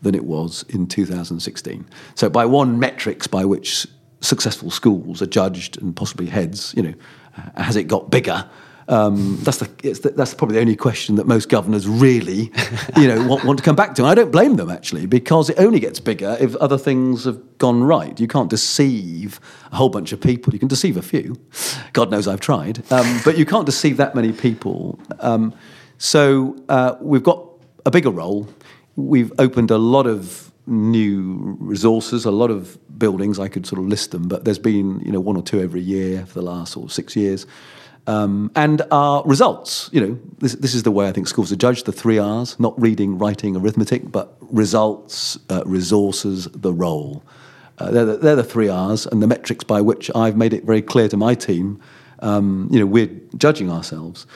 than 0.04 0.14
it 0.14 0.24
was 0.24 0.64
in 0.68 0.86
2016. 0.86 1.84
So 2.14 2.30
by 2.30 2.46
one 2.46 2.78
metrics 2.78 3.26
by 3.26 3.44
which 3.44 3.86
successful 4.20 4.70
schools 4.70 5.20
are 5.20 5.26
judged 5.26 5.80
and 5.80 5.94
possibly 5.94 6.26
heads, 6.26 6.72
you 6.76 6.82
know, 6.82 6.94
uh, 7.36 7.62
has 7.62 7.76
it 7.76 7.84
got 7.84 8.10
bigger? 8.10 8.48
Um, 8.86 9.38
that's 9.40 9.58
the, 9.58 9.70
it's 9.82 10.00
the 10.00 10.10
that's 10.10 10.34
probably 10.34 10.56
the 10.56 10.60
only 10.60 10.76
question 10.76 11.14
that 11.16 11.26
most 11.26 11.48
governors 11.48 11.88
really, 11.88 12.52
you 12.98 13.08
know, 13.08 13.26
want, 13.26 13.44
want 13.44 13.58
to 13.58 13.64
come 13.64 13.76
back 13.76 13.94
to. 13.94 14.02
And 14.02 14.10
I 14.10 14.14
don't 14.14 14.30
blame 14.30 14.56
them 14.56 14.70
actually, 14.70 15.06
because 15.06 15.48
it 15.48 15.58
only 15.58 15.80
gets 15.80 16.00
bigger 16.00 16.36
if 16.38 16.54
other 16.56 16.76
things 16.76 17.24
have 17.24 17.58
gone 17.58 17.82
right. 17.82 18.18
You 18.20 18.28
can't 18.28 18.50
deceive 18.50 19.40
a 19.72 19.76
whole 19.76 19.88
bunch 19.88 20.12
of 20.12 20.20
people. 20.20 20.52
You 20.52 20.58
can 20.58 20.68
deceive 20.68 20.98
a 20.98 21.02
few. 21.02 21.40
God 21.94 22.10
knows 22.10 22.28
I've 22.28 22.40
tried, 22.40 22.80
um, 22.92 23.20
but 23.24 23.38
you 23.38 23.46
can't 23.46 23.66
deceive 23.66 23.96
that 23.96 24.14
many 24.14 24.32
people. 24.32 24.98
Um, 25.20 25.54
so 25.96 26.56
uh, 26.68 26.96
we've 27.00 27.22
got 27.22 27.48
a 27.86 27.90
bigger 27.90 28.10
role. 28.10 28.48
We've 28.96 29.32
opened 29.38 29.70
a 29.70 29.78
lot 29.78 30.06
of 30.06 30.52
new 30.66 31.56
resources, 31.60 32.24
a 32.24 32.30
lot 32.30 32.50
of 32.50 32.78
buildings. 32.98 33.38
I 33.38 33.48
could 33.48 33.66
sort 33.66 33.80
of 33.80 33.88
list 33.88 34.12
them, 34.12 34.28
but 34.28 34.44
there's 34.44 34.58
been 34.58 35.00
you 35.00 35.12
know 35.12 35.20
one 35.20 35.36
or 35.36 35.42
two 35.42 35.60
every 35.60 35.80
year 35.80 36.24
for 36.26 36.34
the 36.34 36.42
last 36.42 36.72
sort 36.72 36.86
of 36.86 36.92
six 36.92 37.16
years. 37.16 37.46
Um, 38.06 38.50
and 38.54 38.82
our 38.90 39.22
results, 39.24 39.88
you 39.90 40.00
know, 40.00 40.18
this, 40.38 40.52
this 40.56 40.74
is 40.74 40.82
the 40.82 40.90
way 40.90 41.08
I 41.08 41.12
think 41.12 41.26
schools 41.26 41.50
are 41.52 41.56
judged: 41.56 41.86
the 41.86 41.92
three 41.92 42.18
R's, 42.18 42.58
not 42.60 42.78
reading, 42.80 43.18
writing, 43.18 43.56
arithmetic, 43.56 44.10
but 44.10 44.36
results, 44.40 45.38
uh, 45.50 45.62
resources, 45.64 46.44
the 46.52 46.72
role. 46.72 47.24
Uh, 47.78 47.90
they're, 47.90 48.04
the, 48.04 48.16
they're 48.18 48.36
the 48.36 48.44
three 48.44 48.68
R's, 48.68 49.06
and 49.06 49.22
the 49.22 49.26
metrics 49.26 49.64
by 49.64 49.80
which 49.80 50.10
I've 50.14 50.36
made 50.36 50.52
it 50.52 50.64
very 50.64 50.82
clear 50.82 51.08
to 51.08 51.16
my 51.16 51.34
team. 51.34 51.80
Um, 52.20 52.68
you 52.70 52.78
know, 52.78 52.86
we're 52.86 53.10
judging 53.36 53.70
ourselves. 53.70 54.26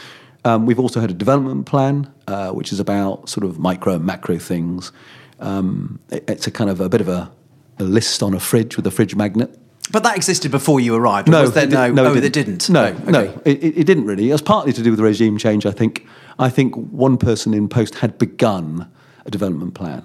Um, 0.49 0.65
we've 0.67 0.81
also 0.81 1.01
had 1.01 1.11
a 1.11 1.15
development 1.15 1.67
plan, 1.67 2.11
uh, 2.27 2.51
which 2.53 2.73
is 2.73 2.81
about 2.81 3.29
sort 3.29 3.45
of 3.45 3.59
micro 3.59 3.95
and 3.97 4.05
macro 4.05 4.39
things. 4.39 4.93
Um, 5.41 5.99
it- 6.11 6.25
it's 6.29 6.47
a 6.47 6.51
kind 6.51 6.71
of 6.71 6.81
a 6.81 6.89
bit 6.89 7.01
of 7.03 7.09
a, 7.09 7.31
a 7.79 7.85
list 7.85 8.23
on 8.23 8.33
a 8.35 8.41
fridge 8.41 8.77
with 8.77 8.87
a 8.87 8.91
fridge 8.91 9.15
magnet. 9.15 9.59
But 9.91 10.03
that 10.05 10.17
existed 10.17 10.51
before 10.51 10.81
you 10.81 10.95
arrived. 10.95 11.29
was 11.29 11.53
there 11.53 11.65
it 11.65 11.71
no? 11.71 11.83
didn't- 11.85 11.95
no, 11.97 12.05
oh, 12.07 12.15
it 12.15 12.33
didn't. 12.33 12.69
No, 12.71 12.85
Oh, 12.85 12.87
okay. 13.03 13.11
no, 13.11 13.21
it, 13.45 13.63
it 13.63 13.79
it 13.81 13.85
didn't 13.85 14.05
really. 14.07 14.29
It 14.31 14.33
was 14.33 14.43
partly 14.43 14.73
to 14.73 14.83
do 14.83 14.91
with 14.91 14.99
the 14.99 15.05
regime 15.05 15.37
change. 15.39 15.65
I 15.67 15.71
think. 15.73 16.07
I 16.39 16.49
think 16.51 16.75
one 16.77 17.17
person 17.19 17.53
in 17.55 17.69
post 17.69 17.97
had 17.97 18.17
begun 18.19 18.87
a 19.27 19.31
development 19.31 19.75
plan, 19.75 20.03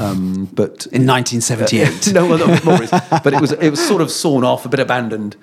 um, 0.00 0.48
but 0.52 0.86
In 0.90 1.06
1978. 1.06 2.12
no, 2.14 2.26
well, 2.26 2.38
no, 2.38 2.46
more 2.64 2.82
is- 2.82 2.90
but 3.24 3.32
it 3.34 3.40
was 3.40 3.52
it 3.52 3.70
was 3.70 3.80
sort 3.86 4.02
of 4.02 4.10
sawn 4.10 4.42
off, 4.44 4.64
a 4.66 4.68
bit 4.68 4.80
abandoned. 4.80 5.36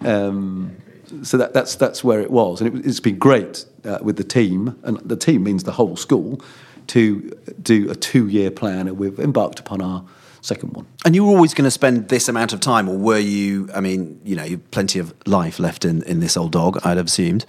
Um, 0.00 0.76
so 1.22 1.36
that, 1.36 1.52
that's 1.52 1.74
that's 1.74 2.02
where 2.02 2.20
it 2.20 2.30
was, 2.30 2.60
and 2.60 2.78
it, 2.78 2.86
it's 2.86 3.00
been 3.00 3.18
great 3.18 3.64
uh, 3.84 3.98
with 4.02 4.16
the 4.16 4.24
team, 4.24 4.78
and 4.82 4.98
the 4.98 5.16
team 5.16 5.42
means 5.42 5.64
the 5.64 5.72
whole 5.72 5.96
school, 5.96 6.40
to 6.88 7.30
do 7.62 7.90
a 7.90 7.94
two-year 7.94 8.50
plan, 8.50 8.88
and 8.88 8.98
we've 8.98 9.18
embarked 9.18 9.60
upon 9.60 9.80
our 9.80 10.04
second 10.42 10.74
one. 10.74 10.86
And 11.04 11.14
you 11.14 11.24
were 11.24 11.30
always 11.30 11.54
going 11.54 11.64
to 11.64 11.70
spend 11.70 12.08
this 12.08 12.28
amount 12.28 12.52
of 12.52 12.60
time, 12.60 12.88
or 12.88 12.96
were 12.96 13.18
you? 13.18 13.68
I 13.74 13.80
mean, 13.80 14.20
you 14.24 14.36
know, 14.36 14.44
you've 14.44 14.70
plenty 14.70 14.98
of 14.98 15.14
life 15.26 15.58
left 15.58 15.84
in, 15.84 16.02
in 16.02 16.20
this 16.20 16.36
old 16.36 16.52
dog. 16.52 16.78
I'd 16.84 16.96
have 16.96 17.06
assumed. 17.06 17.46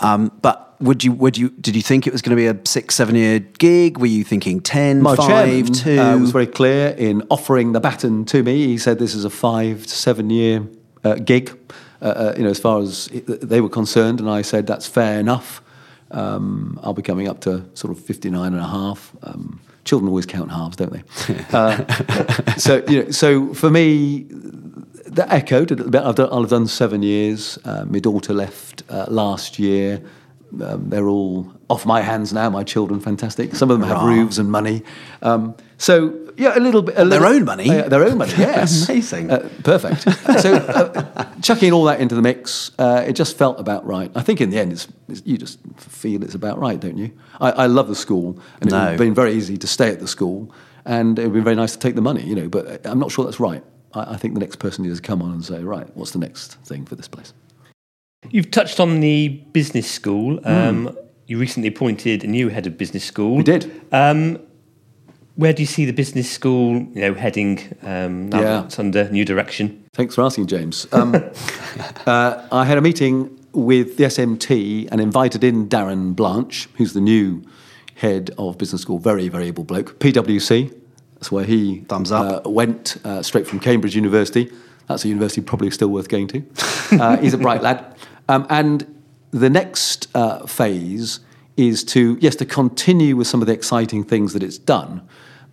Um, 0.00 0.30
but 0.42 0.76
would 0.80 1.02
you? 1.02 1.12
Would 1.12 1.36
you? 1.36 1.50
Did 1.50 1.74
you 1.74 1.82
think 1.82 2.06
it 2.06 2.12
was 2.12 2.22
going 2.22 2.36
to 2.36 2.40
be 2.40 2.46
a 2.46 2.60
six, 2.66 2.94
seven 2.94 3.14
year 3.16 3.40
gig? 3.40 3.98
Were 3.98 4.06
you 4.06 4.24
thinking 4.24 4.60
10, 4.60 5.02
My 5.02 5.16
5, 5.16 5.26
chairman 5.26 5.72
two? 5.72 5.98
uh, 5.98 6.18
was 6.18 6.30
very 6.30 6.46
clear 6.46 6.88
in 6.90 7.22
offering 7.30 7.72
the 7.72 7.80
baton 7.80 8.24
to 8.26 8.42
me. 8.42 8.66
He 8.66 8.78
said 8.78 8.98
this 8.98 9.14
is 9.14 9.24
a 9.24 9.30
five 9.30 9.82
to 9.86 9.96
seven 9.96 10.30
year 10.30 10.66
uh, 11.02 11.14
gig, 11.14 11.56
uh, 12.04 12.06
uh, 12.06 12.34
you 12.36 12.44
know, 12.44 12.50
as 12.50 12.60
far 12.60 12.80
as 12.82 13.06
they 13.26 13.62
were 13.62 13.68
concerned. 13.70 14.20
And 14.20 14.28
I 14.28 14.42
said 14.42 14.66
that's 14.66 14.86
fair 14.86 15.18
enough. 15.18 15.62
Um, 16.10 16.78
I'll 16.82 16.92
be 16.92 17.02
coming 17.02 17.28
up 17.28 17.40
to 17.40 17.64
sort 17.72 17.96
of 17.96 18.04
59 18.04 18.52
and 18.52 18.62
a 18.62 18.68
half. 18.68 19.16
Um, 19.22 19.58
children 19.84 20.08
always 20.08 20.26
count 20.26 20.50
halves, 20.50 20.76
don't 20.76 20.92
they? 20.92 21.02
uh, 21.52 22.56
so, 22.56 22.84
you 22.88 23.04
know, 23.04 23.10
so 23.10 23.54
for 23.54 23.70
me, 23.70 24.26
that 25.06 25.32
echoed 25.32 25.70
a 25.70 25.76
little 25.76 25.90
bit. 25.90 26.02
I've 26.02 26.14
done, 26.14 26.28
I've 26.30 26.50
done 26.50 26.66
seven 26.66 27.02
years. 27.02 27.58
Uh, 27.64 27.86
my 27.86 28.00
daughter 28.00 28.34
left 28.34 28.82
uh, 28.90 29.06
last 29.08 29.58
year. 29.58 30.02
Um, 30.62 30.90
they're 30.90 31.08
all 31.08 31.50
off 31.68 31.86
my 31.86 32.00
hands 32.02 32.32
now. 32.32 32.50
My 32.50 32.64
children, 32.64 33.00
fantastic. 33.00 33.54
Some 33.54 33.70
of 33.70 33.80
them 33.80 33.88
have 33.88 34.02
roofs 34.02 34.38
and 34.38 34.50
money. 34.50 34.82
Um, 35.22 35.56
so 35.78 36.23
yeah, 36.36 36.56
a 36.56 36.60
little 36.60 36.82
bit. 36.82 36.94
A 36.94 37.04
Their 37.04 37.20
little- 37.20 37.26
own 37.36 37.44
money? 37.44 37.70
Uh, 37.70 37.88
their 37.88 38.04
own 38.04 38.18
money. 38.18 38.32
Yes, 38.38 38.88
Amazing. 38.88 39.30
Uh, 39.30 39.48
perfect. 39.62 40.02
so 40.40 40.54
uh, 40.54 41.24
chucking 41.40 41.72
all 41.72 41.84
that 41.84 42.00
into 42.00 42.14
the 42.14 42.22
mix, 42.22 42.70
uh, 42.78 43.04
it 43.06 43.12
just 43.14 43.36
felt 43.36 43.58
about 43.60 43.86
right. 43.86 44.10
I 44.14 44.22
think 44.22 44.40
in 44.40 44.50
the 44.50 44.58
end, 44.58 44.72
it's, 44.72 44.88
it's, 45.08 45.22
you 45.24 45.38
just 45.38 45.58
feel 45.76 46.22
it's 46.22 46.34
about 46.34 46.58
right, 46.58 46.78
don't 46.80 46.96
you? 46.98 47.10
I, 47.40 47.50
I 47.50 47.66
love 47.66 47.88
the 47.88 47.94
school, 47.94 48.38
and 48.60 48.70
No. 48.70 48.88
it's 48.90 48.98
been 48.98 49.14
very 49.14 49.32
easy 49.34 49.56
to 49.58 49.66
stay 49.66 49.90
at 49.90 50.00
the 50.00 50.08
school, 50.08 50.52
and 50.84 51.18
it 51.18 51.24
would 51.24 51.34
be 51.34 51.40
very 51.40 51.56
nice 51.56 51.72
to 51.72 51.78
take 51.78 51.94
the 51.94 52.02
money, 52.02 52.22
you 52.22 52.34
know. 52.34 52.48
But 52.48 52.86
I'm 52.86 52.98
not 52.98 53.10
sure 53.12 53.24
that's 53.24 53.40
right. 53.40 53.62
I, 53.94 54.14
I 54.14 54.16
think 54.16 54.34
the 54.34 54.40
next 54.40 54.56
person 54.58 54.84
needs 54.84 55.00
to 55.00 55.06
come 55.06 55.22
on 55.22 55.32
and 55.32 55.44
say, 55.44 55.62
right, 55.62 55.88
what's 55.96 56.10
the 56.12 56.18
next 56.18 56.54
thing 56.66 56.84
for 56.84 56.94
this 56.96 57.08
place? 57.08 57.32
You've 58.30 58.50
touched 58.50 58.80
on 58.80 59.00
the 59.00 59.28
business 59.52 59.90
school. 59.90 60.40
Um, 60.44 60.96
You 61.26 61.38
recently 61.38 61.68
appointed 61.68 62.22
a 62.24 62.26
new 62.26 62.48
head 62.50 62.66
of 62.66 62.76
business 62.76 63.02
school. 63.04 63.36
We 63.36 63.42
did. 63.42 63.64
Um, 63.92 64.38
where 65.36 65.52
do 65.52 65.62
you 65.62 65.66
see 65.66 65.84
the 65.84 65.92
business 65.92 66.30
school, 66.30 66.74
you 66.94 67.00
know, 67.00 67.14
heading 67.14 67.58
um, 67.82 68.28
now 68.28 68.40
Yeah. 68.40 68.44
that 68.44 68.64
it's 68.66 68.78
under 68.78 69.08
new 69.10 69.24
direction? 69.24 69.84
Thanks 69.94 70.14
for 70.14 70.22
asking, 70.22 70.46
James. 70.46 70.86
Um, 70.92 71.14
uh, 72.06 72.46
I 72.52 72.64
had 72.64 72.78
a 72.78 72.80
meeting 72.80 73.36
with 73.52 73.96
the 73.96 74.04
SMT 74.04 74.88
and 74.90 75.00
invited 75.00 75.44
in 75.44 75.68
Darren 75.68 76.14
Blanche, 76.14 76.68
who's 76.76 76.92
the 76.92 77.00
new 77.00 77.42
head 77.96 78.30
of 78.38 78.58
business 78.58 78.82
school, 78.82 78.98
very, 78.98 79.28
very 79.28 79.46
able 79.46 79.64
bloke. 79.64 79.98
PwC, 80.00 80.72
that's 81.14 81.30
where 81.30 81.44
he 81.44 81.80
Thumbs 81.88 82.10
up. 82.12 82.46
Uh, 82.46 82.50
went 82.50 82.96
uh, 83.04 83.22
straight 83.22 83.46
from 83.46 83.60
Cambridge 83.60 83.94
University. 83.94 84.50
That's 84.88 85.04
a 85.04 85.08
university 85.08 85.40
probably 85.40 85.70
still 85.70 85.88
worth 85.88 86.08
going 86.08 86.28
to. 86.28 86.42
Uh, 86.92 87.16
he's 87.16 87.34
a 87.34 87.38
bright 87.38 87.60
lad. 87.60 87.96
Um, 88.28 88.46
and 88.50 89.00
the 89.32 89.50
next 89.50 90.06
uh, 90.14 90.46
phase 90.46 91.18
is 91.56 91.82
to, 91.82 92.16
yes, 92.20 92.36
to 92.36 92.44
continue 92.44 93.16
with 93.16 93.26
some 93.26 93.40
of 93.40 93.48
the 93.48 93.52
exciting 93.52 94.04
things 94.04 94.32
that 94.34 94.44
it's 94.44 94.58
done, 94.58 95.00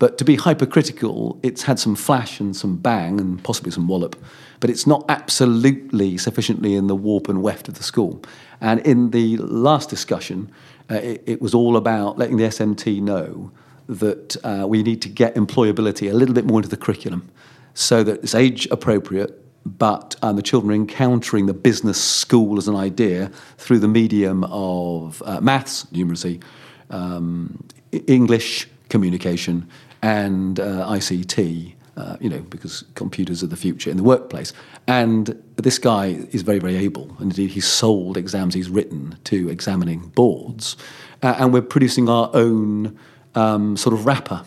but 0.01 0.17
to 0.17 0.25
be 0.25 0.35
hypercritical, 0.35 1.39
it's 1.43 1.61
had 1.61 1.77
some 1.77 1.95
flash 1.95 2.39
and 2.39 2.55
some 2.55 2.75
bang 2.75 3.19
and 3.19 3.43
possibly 3.43 3.71
some 3.71 3.87
wallop, 3.87 4.15
but 4.59 4.67
it's 4.67 4.87
not 4.87 5.05
absolutely 5.09 6.17
sufficiently 6.17 6.73
in 6.73 6.87
the 6.87 6.95
warp 6.95 7.29
and 7.29 7.43
weft 7.43 7.67
of 7.67 7.75
the 7.75 7.83
school. 7.83 8.19
And 8.59 8.79
in 8.79 9.11
the 9.11 9.37
last 9.37 9.91
discussion, 9.91 10.51
uh, 10.89 10.95
it, 10.95 11.23
it 11.27 11.39
was 11.39 11.53
all 11.53 11.77
about 11.77 12.17
letting 12.17 12.37
the 12.37 12.45
SMT 12.45 12.99
know 12.99 13.51
that 13.87 14.35
uh, 14.43 14.65
we 14.67 14.81
need 14.81 15.03
to 15.03 15.07
get 15.07 15.35
employability 15.35 16.09
a 16.09 16.15
little 16.15 16.33
bit 16.33 16.45
more 16.45 16.57
into 16.57 16.69
the 16.69 16.77
curriculum 16.77 17.29
so 17.75 18.03
that 18.03 18.23
it's 18.23 18.33
age 18.33 18.67
appropriate, 18.71 19.39
but 19.67 20.15
um, 20.23 20.35
the 20.35 20.41
children 20.41 20.71
are 20.71 20.81
encountering 20.81 21.45
the 21.45 21.53
business 21.53 22.03
school 22.03 22.57
as 22.57 22.67
an 22.67 22.75
idea 22.75 23.29
through 23.59 23.77
the 23.77 23.87
medium 23.87 24.45
of 24.45 25.21
uh, 25.27 25.39
maths, 25.41 25.85
numeracy, 25.93 26.41
um, 26.89 27.63
English, 28.07 28.67
communication, 28.89 29.67
and 30.01 30.59
uh, 30.59 30.87
ICT. 30.87 31.75
Uh, 31.97 32.15
you 32.21 32.29
know, 32.29 32.39
because 32.43 32.85
computers 32.95 33.43
are 33.43 33.47
the 33.47 33.57
future 33.57 33.89
in 33.89 33.97
the 33.97 34.01
workplace. 34.01 34.53
And 34.87 35.43
this 35.57 35.77
guy 35.77 36.25
is 36.31 36.41
very, 36.41 36.57
very 36.57 36.77
able. 36.77 37.09
And 37.19 37.23
indeed, 37.23 37.51
he's 37.51 37.67
sold 37.67 38.15
exams 38.15 38.53
he's 38.53 38.69
written 38.69 39.17
to 39.25 39.49
examining 39.49 40.07
boards. 40.15 40.77
Uh, 41.21 41.35
and 41.37 41.51
we're 41.51 41.61
producing 41.61 42.07
our 42.07 42.31
own 42.33 42.97
um, 43.35 43.75
sort 43.75 43.93
of 43.93 44.05
wrapper. 44.05 44.45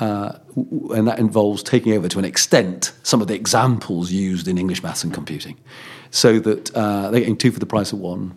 Uh, 0.00 0.38
and 0.56 1.06
that 1.06 1.18
involves 1.18 1.62
taking 1.62 1.92
over 1.92 2.08
to 2.08 2.18
an 2.18 2.24
extent 2.24 2.92
some 3.04 3.20
of 3.20 3.28
the 3.28 3.34
examples 3.34 4.10
used 4.10 4.48
in 4.48 4.58
English, 4.58 4.82
maths, 4.82 5.04
and 5.04 5.14
computing, 5.14 5.56
so 6.10 6.40
that 6.40 6.74
uh, 6.74 7.10
they're 7.10 7.20
getting 7.20 7.36
two 7.36 7.52
for 7.52 7.60
the 7.60 7.66
price 7.66 7.92
of 7.92 8.00
one, 8.00 8.36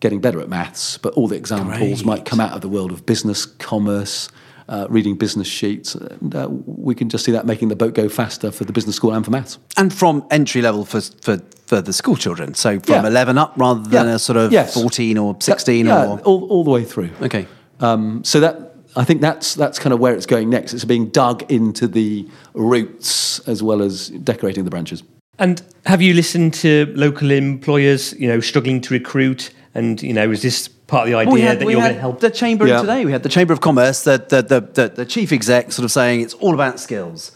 getting 0.00 0.20
better 0.20 0.40
at 0.40 0.48
maths, 0.48 0.98
but 0.98 1.12
all 1.14 1.28
the 1.28 1.36
examples 1.36 2.04
might 2.04 2.24
come 2.24 2.40
out 2.40 2.52
of 2.52 2.60
the 2.60 2.68
world 2.68 2.90
of 2.90 3.06
business, 3.06 3.46
commerce, 3.46 4.28
uh, 4.68 4.86
reading 4.90 5.14
business 5.16 5.46
sheets. 5.46 5.94
And, 5.94 6.34
uh, 6.34 6.48
we 6.50 6.94
can 6.94 7.08
just 7.08 7.24
see 7.24 7.32
that 7.32 7.46
making 7.46 7.68
the 7.68 7.76
boat 7.76 7.94
go 7.94 8.08
faster 8.08 8.50
for 8.50 8.64
the 8.64 8.72
business 8.72 8.96
school 8.96 9.12
and 9.12 9.24
for 9.24 9.30
maths. 9.30 9.58
And 9.76 9.92
from 9.92 10.24
entry 10.30 10.62
level 10.62 10.84
for, 10.84 11.00
for, 11.00 11.38
for 11.66 11.80
the 11.80 11.92
school 11.92 12.16
children. 12.16 12.54
So 12.54 12.80
from 12.80 13.04
Yeah. 13.04 13.06
11 13.06 13.38
up 13.38 13.54
rather 13.56 13.80
than 13.88 14.06
Yeah. 14.06 14.14
a 14.14 14.18
sort 14.18 14.36
of 14.36 14.52
Yes. 14.52 14.74
14 14.74 15.18
or 15.18 15.36
16 15.40 15.86
yeah, 15.86 16.06
or. 16.06 16.18
all, 16.20 16.44
all 16.48 16.64
the 16.64 16.70
way 16.70 16.84
through. 16.84 17.10
Okay. 17.22 17.46
Um, 17.80 18.24
so 18.24 18.40
that 18.40 18.74
I 18.98 19.04
think 19.04 19.20
that's 19.20 19.54
that's 19.54 19.78
kind 19.78 19.92
of 19.92 20.00
where 20.00 20.14
it's 20.14 20.24
going 20.24 20.48
next. 20.48 20.72
It's 20.72 20.86
being 20.86 21.08
dug 21.10 21.44
into 21.52 21.86
the 21.86 22.26
roots 22.54 23.40
as 23.46 23.62
well 23.62 23.82
as 23.82 24.08
decorating 24.08 24.64
the 24.64 24.70
branches. 24.70 25.02
And 25.38 25.62
have 25.84 26.00
you 26.00 26.14
listened 26.14 26.54
to 26.54 26.90
local 26.96 27.30
employers, 27.30 28.14
you 28.14 28.26
know, 28.26 28.40
struggling 28.40 28.80
to 28.82 28.94
recruit? 28.94 29.50
And, 29.74 30.02
you 30.02 30.14
know, 30.14 30.30
is 30.30 30.40
this 30.40 30.70
part 30.86 31.04
of 31.06 31.10
the 31.12 31.16
idea 31.18 31.26
Well, 31.28 31.34
we 31.34 31.40
had, 31.42 31.58
that 31.60 31.66
we 31.66 31.72
you're 31.72 31.82
going 31.82 31.94
to 31.94 32.00
help? 32.00 32.20
the 32.20 32.30
chamber 32.30 32.66
Yeah. 32.66 32.80
today. 32.80 33.04
We 33.04 33.12
had 33.12 33.22
the 33.22 33.28
chamber 33.28 33.52
of 33.52 33.60
commerce, 33.60 34.02
the 34.04 34.18
the, 34.28 34.42
the 34.42 34.60
the 34.60 34.88
the 34.88 35.04
chief 35.06 35.32
exec 35.32 35.72
sort 35.72 35.84
of 35.84 35.90
saying 35.92 36.20
it's 36.20 36.34
all 36.34 36.54
about 36.54 36.78
skills, 36.80 37.32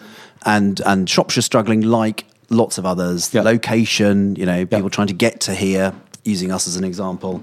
and 0.46 0.80
and 0.86 1.08
Shropshire 1.08 1.42
struggling 1.42 1.80
like 1.82 2.24
lots 2.50 2.78
of 2.78 2.84
others. 2.86 3.32
Yeah. 3.32 3.42
Location, 3.42 4.36
you 4.36 4.46
know, 4.46 4.66
people 4.66 4.90
trying 4.90 5.06
to 5.08 5.14
get 5.14 5.40
to 5.42 5.54
here, 5.54 5.92
using 6.24 6.52
us 6.52 6.66
as 6.68 6.76
an 6.76 6.84
example, 6.84 7.42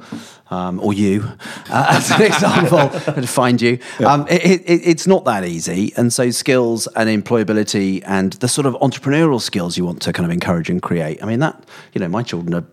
um, 0.49 0.79
or 0.79 0.93
you 0.93 1.23
uh, 1.69 1.85
as 1.97 2.11
an 2.11 2.21
example 2.21 2.89
to 3.13 3.27
find 3.27 3.61
you. 3.61 3.79
Um, 4.05 4.27
it, 4.29 4.61
it, 4.69 4.81
it's 4.87 5.07
not 5.07 5.25
that 5.25 5.43
easy, 5.45 5.93
and 5.97 6.11
so 6.13 6.29
skills 6.31 6.87
and 6.95 7.09
employability 7.09 8.03
and 8.05 8.33
the 8.33 8.47
sort 8.47 8.65
of 8.67 8.73
entrepreneurial 8.75 9.41
skills 9.41 9.77
you 9.77 9.85
want 9.85 10.01
to 10.03 10.13
kind 10.13 10.25
of 10.25 10.31
encourage 10.31 10.69
and 10.69 10.81
create. 10.81 11.21
I 11.21 11.25
mean 11.25 11.39
that 11.39 11.63
you 11.93 11.99
know, 11.99 12.07
my 12.07 12.23
children 12.23 12.53
are. 12.53 12.65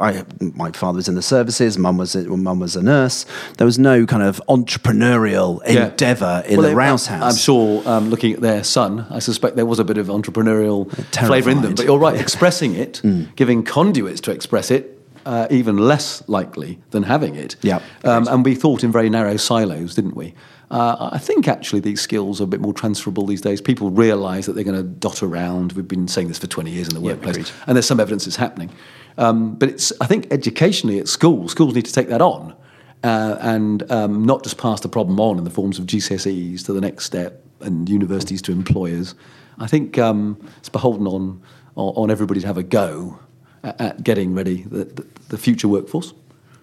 I, 0.00 0.24
my 0.40 0.70
father 0.72 0.96
was 0.96 1.08
in 1.08 1.14
the 1.14 1.22
services. 1.22 1.78
Mum 1.78 1.96
was 1.98 2.14
a, 2.16 2.24
mum 2.24 2.58
was 2.60 2.76
a 2.76 2.82
nurse. 2.82 3.24
There 3.58 3.64
was 3.64 3.78
no 3.78 4.06
kind 4.06 4.22
of 4.22 4.42
entrepreneurial 4.48 5.60
Yeah. 5.66 5.88
endeavour 5.88 6.42
in 6.46 6.58
Well, 6.58 6.68
the 6.68 6.74
Rouse 6.76 7.08
I'm 7.10 7.34
sure, 7.36 7.86
um, 7.88 8.10
looking 8.10 8.32
at 8.34 8.40
their 8.40 8.64
son, 8.64 9.06
I 9.10 9.18
suspect 9.20 9.56
there 9.56 9.66
was 9.66 9.78
a 9.78 9.84
bit 9.84 9.98
of 9.98 10.08
entrepreneurial 10.08 10.90
flavour 11.26 11.50
in 11.50 11.62
them. 11.62 11.74
But 11.74 11.86
you're 11.86 11.98
right, 11.98 12.18
expressing 12.20 12.74
it, 12.74 13.00
giving 13.36 13.62
conduits 13.62 14.20
to 14.22 14.30
express 14.32 14.70
it, 14.70 14.93
uh, 15.26 15.46
even 15.50 15.78
less 15.78 16.26
likely 16.28 16.78
than 16.90 17.02
having 17.02 17.34
it. 17.34 17.56
Yeah. 17.62 17.80
Um, 18.04 18.28
and 18.28 18.44
we 18.44 18.54
thought 18.54 18.84
in 18.84 18.92
very 18.92 19.10
narrow 19.10 19.36
silos, 19.36 19.94
didn't 19.94 20.16
we? 20.16 20.34
Uh, 20.70 21.10
I 21.12 21.18
think 21.18 21.46
actually 21.46 21.80
these 21.80 22.00
skills 22.00 22.40
are 22.40 22.44
a 22.44 22.48
bit 22.48 22.60
more 22.60 22.72
transferable 22.72 23.26
these 23.26 23.40
days. 23.40 23.60
People 23.60 23.90
realise 23.90 24.46
that 24.46 24.54
they're 24.54 24.64
going 24.64 24.76
to 24.76 24.82
dot 24.82 25.22
around. 25.22 25.72
We've 25.72 25.86
been 25.86 26.08
saying 26.08 26.28
this 26.28 26.38
for 26.38 26.46
20 26.46 26.70
years 26.70 26.88
in 26.88 26.94
the 26.94 27.00
workplace, 27.00 27.36
agreed. 27.36 27.50
and 27.66 27.76
there's 27.76 27.86
some 27.86 28.00
evidence 28.00 28.26
it's 28.26 28.36
happening. 28.36 28.70
Um, 29.16 29.54
but 29.54 29.68
it's, 29.68 29.92
I 30.00 30.06
think, 30.06 30.26
educationally 30.32 30.98
at 30.98 31.06
school, 31.06 31.48
schools 31.48 31.74
need 31.74 31.84
to 31.84 31.92
take 31.92 32.08
that 32.08 32.20
on 32.20 32.56
uh, 33.04 33.36
and 33.40 33.90
um, 33.92 34.24
not 34.24 34.42
just 34.42 34.58
pass 34.58 34.80
the 34.80 34.88
problem 34.88 35.20
on 35.20 35.38
in 35.38 35.44
the 35.44 35.50
forms 35.50 35.78
of 35.78 35.86
GCSEs 35.86 36.64
to 36.64 36.72
the 36.72 36.80
next 36.80 37.04
step 37.04 37.44
and 37.60 37.88
universities 37.88 38.42
to 38.42 38.52
employers. 38.52 39.14
I 39.58 39.66
think 39.66 39.98
um, 39.98 40.44
it's 40.58 40.68
beholden 40.68 41.06
on 41.06 41.42
on 41.76 42.08
everybody 42.08 42.40
to 42.40 42.46
have 42.46 42.56
a 42.56 42.62
go 42.62 43.18
at, 43.64 44.04
getting 44.04 44.34
ready 44.34 44.62
the, 44.62 44.84
the, 44.84 45.06
the 45.28 45.38
future 45.38 45.68
workforce. 45.68 46.12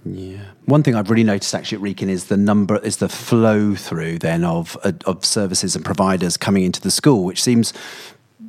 Yeah. 0.05 0.39
One 0.65 0.81
thing 0.81 0.95
I've 0.95 1.09
really 1.11 1.23
noticed 1.23 1.53
actually 1.53 1.75
at 1.77 1.81
Wrekin 1.83 2.09
is 2.09 2.25
the 2.25 2.37
number 2.37 2.77
is 2.79 2.97
the 2.97 3.09
flow 3.09 3.75
through 3.75 4.17
then 4.19 4.43
of 4.43 4.75
uh, 4.83 4.93
of 5.05 5.23
services 5.25 5.75
and 5.75 5.85
providers 5.85 6.37
coming 6.37 6.63
into 6.63 6.81
the 6.81 6.89
school, 6.89 7.23
which 7.23 7.41
seems 7.43 7.71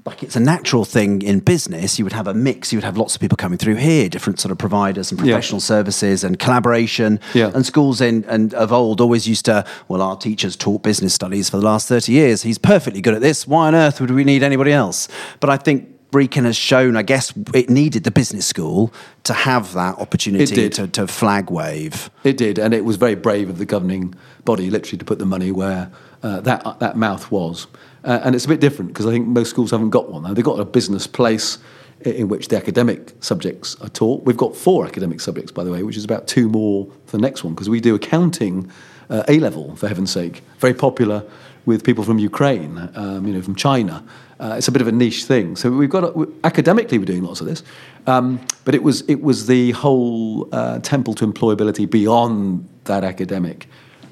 like 0.07 0.23
it's 0.23 0.35
a 0.35 0.41
natural 0.41 0.85
thing 0.87 1.21
in 1.21 1.41
business. 1.41 1.99
You 1.99 2.05
would 2.07 2.15
have 2.15 2.27
a 2.27 2.33
mix. 2.35 2.73
You 2.73 2.79
would 2.79 2.85
have 2.85 2.97
lots 2.97 3.15
of 3.15 3.21
people 3.21 3.37
coming 3.37 3.59
through 3.59 3.75
here, 3.77 4.09
different 4.09 4.41
sort 4.41 4.51
of 4.51 4.57
providers 4.59 5.13
and 5.13 5.21
Yeah. 5.21 5.35
professional 5.35 5.61
services 5.61 6.25
and 6.25 6.39
collaboration. 6.39 7.21
Yeah. 7.35 7.53
And 7.55 7.67
schools 7.67 8.01
in 8.01 8.25
and 8.25 8.55
of 8.55 8.73
old 8.73 9.03
always 9.03 9.29
used 9.29 9.45
to. 9.45 9.67
Well, 9.89 10.01
our 10.01 10.17
teachers 10.17 10.57
taught 10.57 10.83
business 10.83 11.13
studies 11.13 11.51
for 11.51 11.59
the 11.59 11.65
last 11.67 11.87
thirty 11.87 12.13
years. 12.13 12.43
He's 12.45 12.59
perfectly 12.59 13.03
good 13.03 13.15
at 13.15 13.21
this. 13.21 13.47
Why 13.47 13.67
on 13.69 13.75
earth 13.75 14.01
would 14.01 14.11
we 14.11 14.25
need 14.25 14.43
anybody 14.43 14.73
else? 14.73 15.07
But 15.39 15.51
I 15.51 15.59
think. 15.59 15.91
Wrekin 16.13 16.45
has 16.45 16.57
shown, 16.57 16.97
I 16.97 17.03
guess, 17.03 17.33
it 17.55 17.71
needed 17.71 18.05
the 18.05 18.11
business 18.11 18.47
school 18.47 18.93
to 19.25 19.33
have 19.33 19.73
that 19.73 19.99
opportunity 19.99 20.69
to, 20.69 20.87
to 20.89 21.07
flag 21.07 21.51
wave. 21.51 22.11
It 22.23 22.37
did, 22.37 22.59
and 22.59 22.75
it 22.75 22.85
was 22.85 22.97
very 22.97 23.15
brave 23.15 23.49
of 23.49 23.59
the 23.59 23.65
governing 23.65 24.15
body, 24.45 24.71
literally, 24.71 24.99
to 24.99 25.05
put 25.05 25.19
the 25.19 25.27
money 25.27 25.51
where 25.51 25.91
uh, 26.23 26.41
that 26.43 26.79
that 26.81 26.97
mouth 26.97 27.31
was. 27.31 27.67
Uh, 28.05 28.21
and 28.25 28.35
it's 28.35 28.45
a 28.45 28.49
bit 28.49 28.61
different 28.61 28.93
because 28.93 29.07
I 29.07 29.11
think 29.11 29.27
most 29.27 29.51
schools 29.51 29.71
haven't 29.71 29.91
got 29.91 30.11
one. 30.11 30.35
They've 30.35 30.45
got 30.45 30.59
a 30.61 30.65
business 30.65 31.07
place 31.07 31.59
in 32.01 32.29
which 32.29 32.49
the 32.49 32.57
academic 32.57 33.13
subjects 33.21 33.77
are 33.81 33.89
taught. 33.89 34.25
We've 34.25 34.37
got 34.37 34.57
four 34.57 34.87
academic 34.87 35.21
subjects, 35.21 35.53
by 35.53 35.65
the 35.65 35.71
way, 35.71 35.83
which 35.83 35.97
is 35.97 36.05
about 36.05 36.27
two 36.27 36.49
more 36.49 36.89
for 37.07 37.17
the 37.17 37.23
next 37.23 37.45
one 37.45 37.55
because 37.55 37.69
we 37.69 37.81
do 37.81 37.95
accounting 37.95 38.71
uh, 39.09 39.23
A 39.29 39.39
level, 39.39 39.77
for 39.77 39.89
heaven's 39.89 40.11
sake, 40.11 40.43
very 40.59 40.75
popular 40.75 41.25
with 41.65 41.85
people 41.85 42.05
from 42.05 42.19
Ukraine, 42.19 42.91
um, 42.95 43.27
you 43.27 43.35
know, 43.35 43.43
from 43.43 43.55
China. 43.55 44.05
Uh, 44.41 44.55
it's 44.59 44.69
a 44.69 44.73
bit 44.73 44.83
of 44.83 44.89
a 44.89 44.93
niche 44.93 45.25
thing. 45.25 45.55
So 45.55 45.71
we've 45.71 45.91
got 45.91 46.17
academically 46.43 46.99
we're 46.99 47.05
doing 47.05 47.23
lots 47.23 47.41
of 47.41 47.47
this, 47.47 47.63
um, 48.07 48.41
but 48.65 48.75
it 48.75 48.83
was 48.83 49.03
it 49.09 49.23
was 49.23 49.47
the 49.47 49.71
whole 49.73 50.49
uh, 50.53 50.81
temple 50.81 51.15
to 51.15 51.27
employability 51.27 51.89
beyond 51.89 52.69
that 52.85 53.05
academic, 53.05 53.69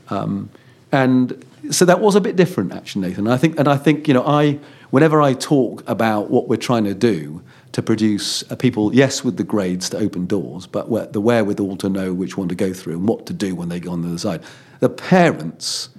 um, 0.08 0.48
and 0.92 1.44
so 1.70 1.84
that 1.84 2.00
was 2.00 2.14
a 2.14 2.20
bit 2.20 2.36
different, 2.36 2.72
actually, 2.72 3.08
Nathan. 3.08 3.26
I 3.26 3.36
think, 3.36 3.58
and 3.58 3.68
I 3.68 3.76
think 3.76 4.08
you 4.08 4.14
know, 4.14 4.24
I 4.24 4.58
whenever 4.90 5.20
I 5.20 5.34
talk 5.34 5.82
about 5.88 6.30
what 6.30 6.48
we're 6.48 6.56
trying 6.56 6.84
to 6.84 6.94
do 6.94 7.42
to 7.72 7.82
produce 7.82 8.48
uh, 8.50 8.56
people, 8.56 8.94
yes, 8.94 9.22
with 9.22 9.36
the 9.36 9.44
grades 9.44 9.90
to 9.90 9.98
open 9.98 10.26
doors, 10.26 10.66
but 10.66 10.88
where, 10.88 11.06
the 11.06 11.20
wherewithal 11.20 11.76
to 11.76 11.88
know 11.88 12.12
which 12.12 12.36
one 12.36 12.48
to 12.48 12.54
go 12.54 12.72
through 12.72 12.94
and 12.94 13.08
what 13.08 13.26
to 13.26 13.32
do 13.32 13.54
when 13.54 13.68
they 13.68 13.78
go 13.78 13.92
on 13.92 14.02
the 14.02 14.08
other 14.08 14.18
side. 14.18 14.42
The 14.80 14.88
parents 14.88 15.90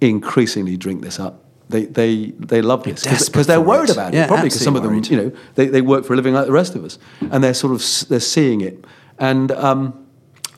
increasingly 0.00 0.76
drink 0.76 1.02
this 1.02 1.20
up. 1.20 1.44
They, 1.68 1.84
they, 1.84 2.32
they 2.32 2.62
love 2.62 2.82
this 2.82 3.04
because 3.04 3.46
they're 3.46 3.60
worried 3.60 3.90
it. 3.90 3.96
about 3.96 4.12
it. 4.12 4.16
Yeah, 4.16 4.26
probably 4.26 4.48
because 4.48 4.64
some 4.64 4.74
of 4.74 4.82
them, 4.82 4.92
worried. 4.92 5.08
you 5.08 5.16
know, 5.16 5.32
they, 5.54 5.66
they 5.66 5.82
work 5.82 6.04
for 6.04 6.14
a 6.14 6.16
living 6.16 6.34
like 6.34 6.46
the 6.46 6.52
rest 6.52 6.74
of 6.74 6.84
us, 6.84 6.98
and 7.20 7.44
they're 7.44 7.54
sort 7.54 7.72
of 7.72 8.08
they're 8.08 8.18
seeing 8.18 8.60
it. 8.60 8.84
And 9.18 9.52
um, 9.52 10.06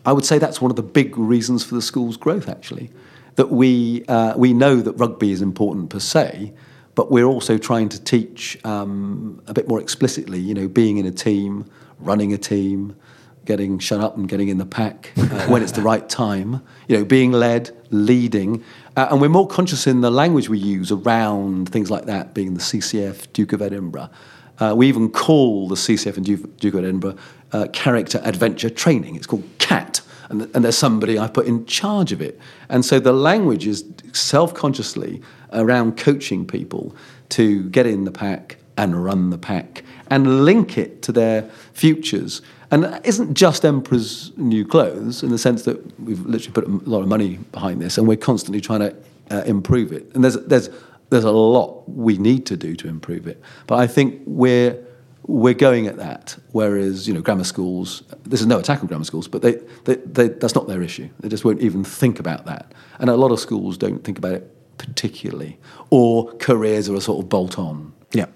I 0.06 0.12
would 0.12 0.24
say 0.24 0.38
that's 0.38 0.62
one 0.62 0.70
of 0.70 0.76
the 0.76 0.82
big 0.82 1.18
reasons 1.18 1.64
for 1.64 1.74
the 1.74 1.82
school's 1.82 2.16
growth, 2.16 2.48
actually, 2.48 2.90
that 3.34 3.50
we 3.50 4.06
uh, 4.06 4.34
we 4.38 4.54
know 4.54 4.76
that 4.76 4.92
rugby 4.92 5.32
is 5.32 5.42
important 5.42 5.90
per 5.90 6.00
se, 6.00 6.54
but 6.94 7.10
we're 7.10 7.26
also 7.26 7.58
trying 7.58 7.90
to 7.90 8.02
teach 8.02 8.58
um, 8.64 9.42
a 9.46 9.52
bit 9.52 9.68
more 9.68 9.80
explicitly, 9.80 10.40
you 10.40 10.54
know, 10.54 10.66
being 10.66 10.96
in 10.96 11.04
a 11.04 11.10
team, 11.10 11.70
running 11.98 12.32
a 12.32 12.38
team, 12.38 12.96
getting 13.44 13.78
shut 13.78 14.00
up 14.00 14.16
and 14.16 14.28
getting 14.28 14.48
in 14.48 14.58
the 14.58 14.66
pack 14.66 15.12
uh, 15.16 15.46
when 15.46 15.62
it's 15.62 15.72
the 15.72 15.82
right 15.92 16.08
time, 16.08 16.62
you 16.88 16.96
know, 16.96 17.04
being 17.04 17.32
led, 17.32 17.70
leading. 17.90 18.62
Uh, 18.96 19.08
and 19.10 19.20
we're 19.20 19.28
more 19.28 19.46
conscious 19.46 19.86
in 19.86 20.02
the 20.02 20.10
language 20.10 20.48
we 20.48 20.58
use 20.58 20.92
around 20.92 21.68
things 21.68 21.90
like 21.90 22.04
that, 22.04 22.34
being 22.34 22.54
the 22.54 22.60
CCF, 22.60 23.32
Duke 23.32 23.52
of 23.52 23.62
Edinburgh. 23.62 24.10
Uh, 24.58 24.74
we 24.76 24.86
even 24.86 25.10
call 25.10 25.66
the 25.68 25.74
CCF 25.74 26.16
and 26.16 26.26
Duke, 26.26 26.56
Duke 26.58 26.74
of 26.74 26.84
Edinburgh 26.84 27.16
uh, 27.52 27.66
character 27.72 28.20
adventure 28.22 28.68
training. 28.68 29.16
It's 29.16 29.26
called 29.26 29.44
CAT, 29.58 30.02
and, 30.28 30.42
and 30.54 30.64
there's 30.64 30.76
somebody 30.76 31.18
I 31.18 31.28
put 31.28 31.46
in 31.46 31.64
charge 31.64 32.12
of 32.12 32.20
it. 32.20 32.38
And 32.68 32.84
so 32.84 33.00
the 33.00 33.12
language 33.12 33.66
is 33.66 33.84
self 34.12 34.52
consciously 34.52 35.22
around 35.52 35.96
coaching 35.96 36.46
people 36.46 36.94
to 37.30 37.68
get 37.70 37.86
in 37.86 38.04
the 38.04 38.12
pack 38.12 38.58
and 38.76 39.02
run 39.02 39.30
the 39.30 39.38
pack 39.38 39.84
and 40.08 40.44
link 40.44 40.76
it 40.76 41.02
to 41.02 41.12
their 41.12 41.42
futures. 41.72 42.42
And 42.72 42.84
that 42.84 43.04
isn't 43.04 43.34
just 43.34 43.66
Emperor's 43.66 44.32
New 44.38 44.66
Clothes 44.66 45.22
in 45.22 45.28
the 45.28 45.36
sense 45.36 45.64
that 45.64 46.00
we've 46.00 46.24
literally 46.24 46.52
put 46.52 46.64
a 46.64 46.90
lot 46.90 47.02
of 47.02 47.06
money 47.06 47.36
behind 47.52 47.82
this 47.82 47.98
and 47.98 48.08
we're 48.08 48.16
constantly 48.16 48.62
trying 48.62 48.80
to 48.80 48.96
uh, 49.30 49.42
improve 49.42 49.92
it. 49.92 50.10
And 50.14 50.24
there's, 50.24 50.38
there's, 50.46 50.70
there's 51.10 51.24
a 51.24 51.30
lot 51.30 51.86
we 51.86 52.16
need 52.16 52.46
to 52.46 52.56
do 52.56 52.74
to 52.76 52.88
improve 52.88 53.26
it. 53.26 53.42
But 53.66 53.78
I 53.78 53.86
think 53.86 54.22
we're, 54.24 54.82
we're 55.26 55.52
going 55.52 55.86
at 55.86 55.98
that. 55.98 56.34
Whereas, 56.52 57.06
you 57.06 57.12
know, 57.12 57.20
grammar 57.20 57.44
schools, 57.44 58.04
this 58.24 58.40
is 58.40 58.46
no 58.46 58.58
attack 58.58 58.80
on 58.80 58.86
grammar 58.86 59.04
schools, 59.04 59.28
but 59.28 59.42
they, 59.42 59.60
they, 59.84 59.96
they, 59.96 60.28
that's 60.28 60.54
not 60.54 60.66
their 60.66 60.82
issue. 60.82 61.10
They 61.20 61.28
just 61.28 61.44
won't 61.44 61.60
even 61.60 61.84
think 61.84 62.18
about 62.18 62.46
that. 62.46 62.72
And 62.98 63.10
a 63.10 63.16
lot 63.16 63.32
of 63.32 63.38
schools 63.38 63.76
don't 63.76 64.02
think 64.02 64.16
about 64.16 64.32
it 64.32 64.78
particularly. 64.78 65.58
Or 65.90 66.32
careers 66.38 66.88
are 66.88 66.94
a 66.94 67.02
sort 67.02 67.22
of 67.22 67.28
bolt 67.28 67.58
on. 67.58 67.92
Yeah. 68.12 68.26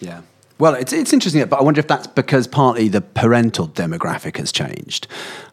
Yeah. 0.00 0.22
Well, 0.58 0.74
it's, 0.74 0.92
it's 0.92 1.12
interesting, 1.12 1.44
but 1.46 1.58
I 1.58 1.62
wonder 1.62 1.80
if 1.80 1.88
that's 1.88 2.06
because 2.06 2.46
partly 2.46 2.88
the 2.88 3.00
parental 3.00 3.68
demographic 3.68 4.36
has 4.36 4.52
changed. 4.52 5.08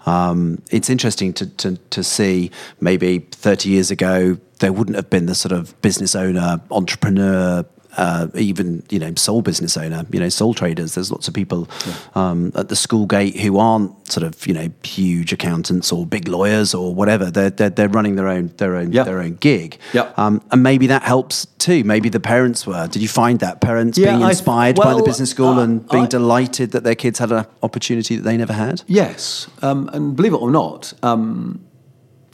Um, 0.06 0.62
it's 0.70 0.90
interesting 0.90 1.34
to, 1.34 1.48
to, 1.48 1.78
to 1.78 2.04
see 2.04 2.52
maybe 2.80 3.20
30 3.32 3.70
years 3.70 3.90
ago, 3.90 4.38
there 4.60 4.72
wouldn't 4.72 4.96
have 4.96 5.10
been 5.10 5.26
the 5.26 5.34
sort 5.34 5.54
of 5.54 5.80
business 5.82 6.16
owner, 6.16 6.62
entrepreneur, 6.70 7.66
uh, 7.98 8.28
even 8.36 8.84
you 8.90 9.00
know 9.00 9.14
sole 9.16 9.42
business 9.42 9.76
owner, 9.78 10.06
you 10.12 10.20
know 10.20 10.30
sole 10.30 10.54
traders. 10.54 10.96
There's 10.96 11.12
lots 11.12 11.28
of 11.28 11.34
people 11.34 11.68
yeah. 11.86 11.94
um, 12.16 12.52
at 12.56 12.70
the 12.70 12.76
school 12.76 13.06
gate 13.06 13.40
who 13.40 13.58
aren't 13.58 13.92
sort 14.12 14.26
of 14.26 14.46
you 14.48 14.54
know 14.54 14.70
huge 14.84 15.34
accountants 15.34 15.92
or 15.92 16.06
big 16.06 16.28
lawyers 16.28 16.74
or 16.74 16.94
whatever. 16.96 17.30
They're 17.30 17.50
they're, 17.50 17.70
they're 17.70 17.90
running 17.90 18.16
their 18.16 18.28
own 18.28 18.54
their 18.58 18.76
own 18.76 18.92
yeah. 18.92 19.04
their 19.04 19.20
own 19.20 19.36
gig. 19.36 19.78
Yeah. 19.94 20.12
Um, 20.18 20.42
and 20.52 20.64
maybe 20.64 20.88
that 20.88 21.04
helps 21.04 21.46
too. 21.58 21.84
Maybe 21.84 22.10
the 22.10 22.20
parents 22.20 22.66
were. 22.66 22.88
Did 22.88 23.02
you 23.02 23.08
find 23.08 23.40
that 23.40 23.62
parents 23.62 23.98
Yeah, 23.98 24.12
being 24.12 24.24
I- 24.24 24.30
inspired 24.30 24.78
well, 24.78 24.94
by 24.94 25.00
the 25.00 25.06
business 25.06 25.30
school 25.32 25.60
uh, 25.60 25.64
and 25.64 25.88
being 25.90 26.06
I- 26.06 26.08
delighted 26.08 26.72
that 26.72 26.84
their 26.84 26.96
kids 26.96 27.20
had 27.20 27.32
an 27.32 27.46
opportunity 27.62 28.16
that 28.16 28.24
they 28.24 28.38
never 28.38 28.54
had? 28.54 28.84
Yes, 28.88 29.48
um, 29.62 29.90
and 29.94 30.16
believe 30.16 30.34
it 30.34 30.42
or 30.42 30.52
not, 30.52 30.94
um, 31.04 31.64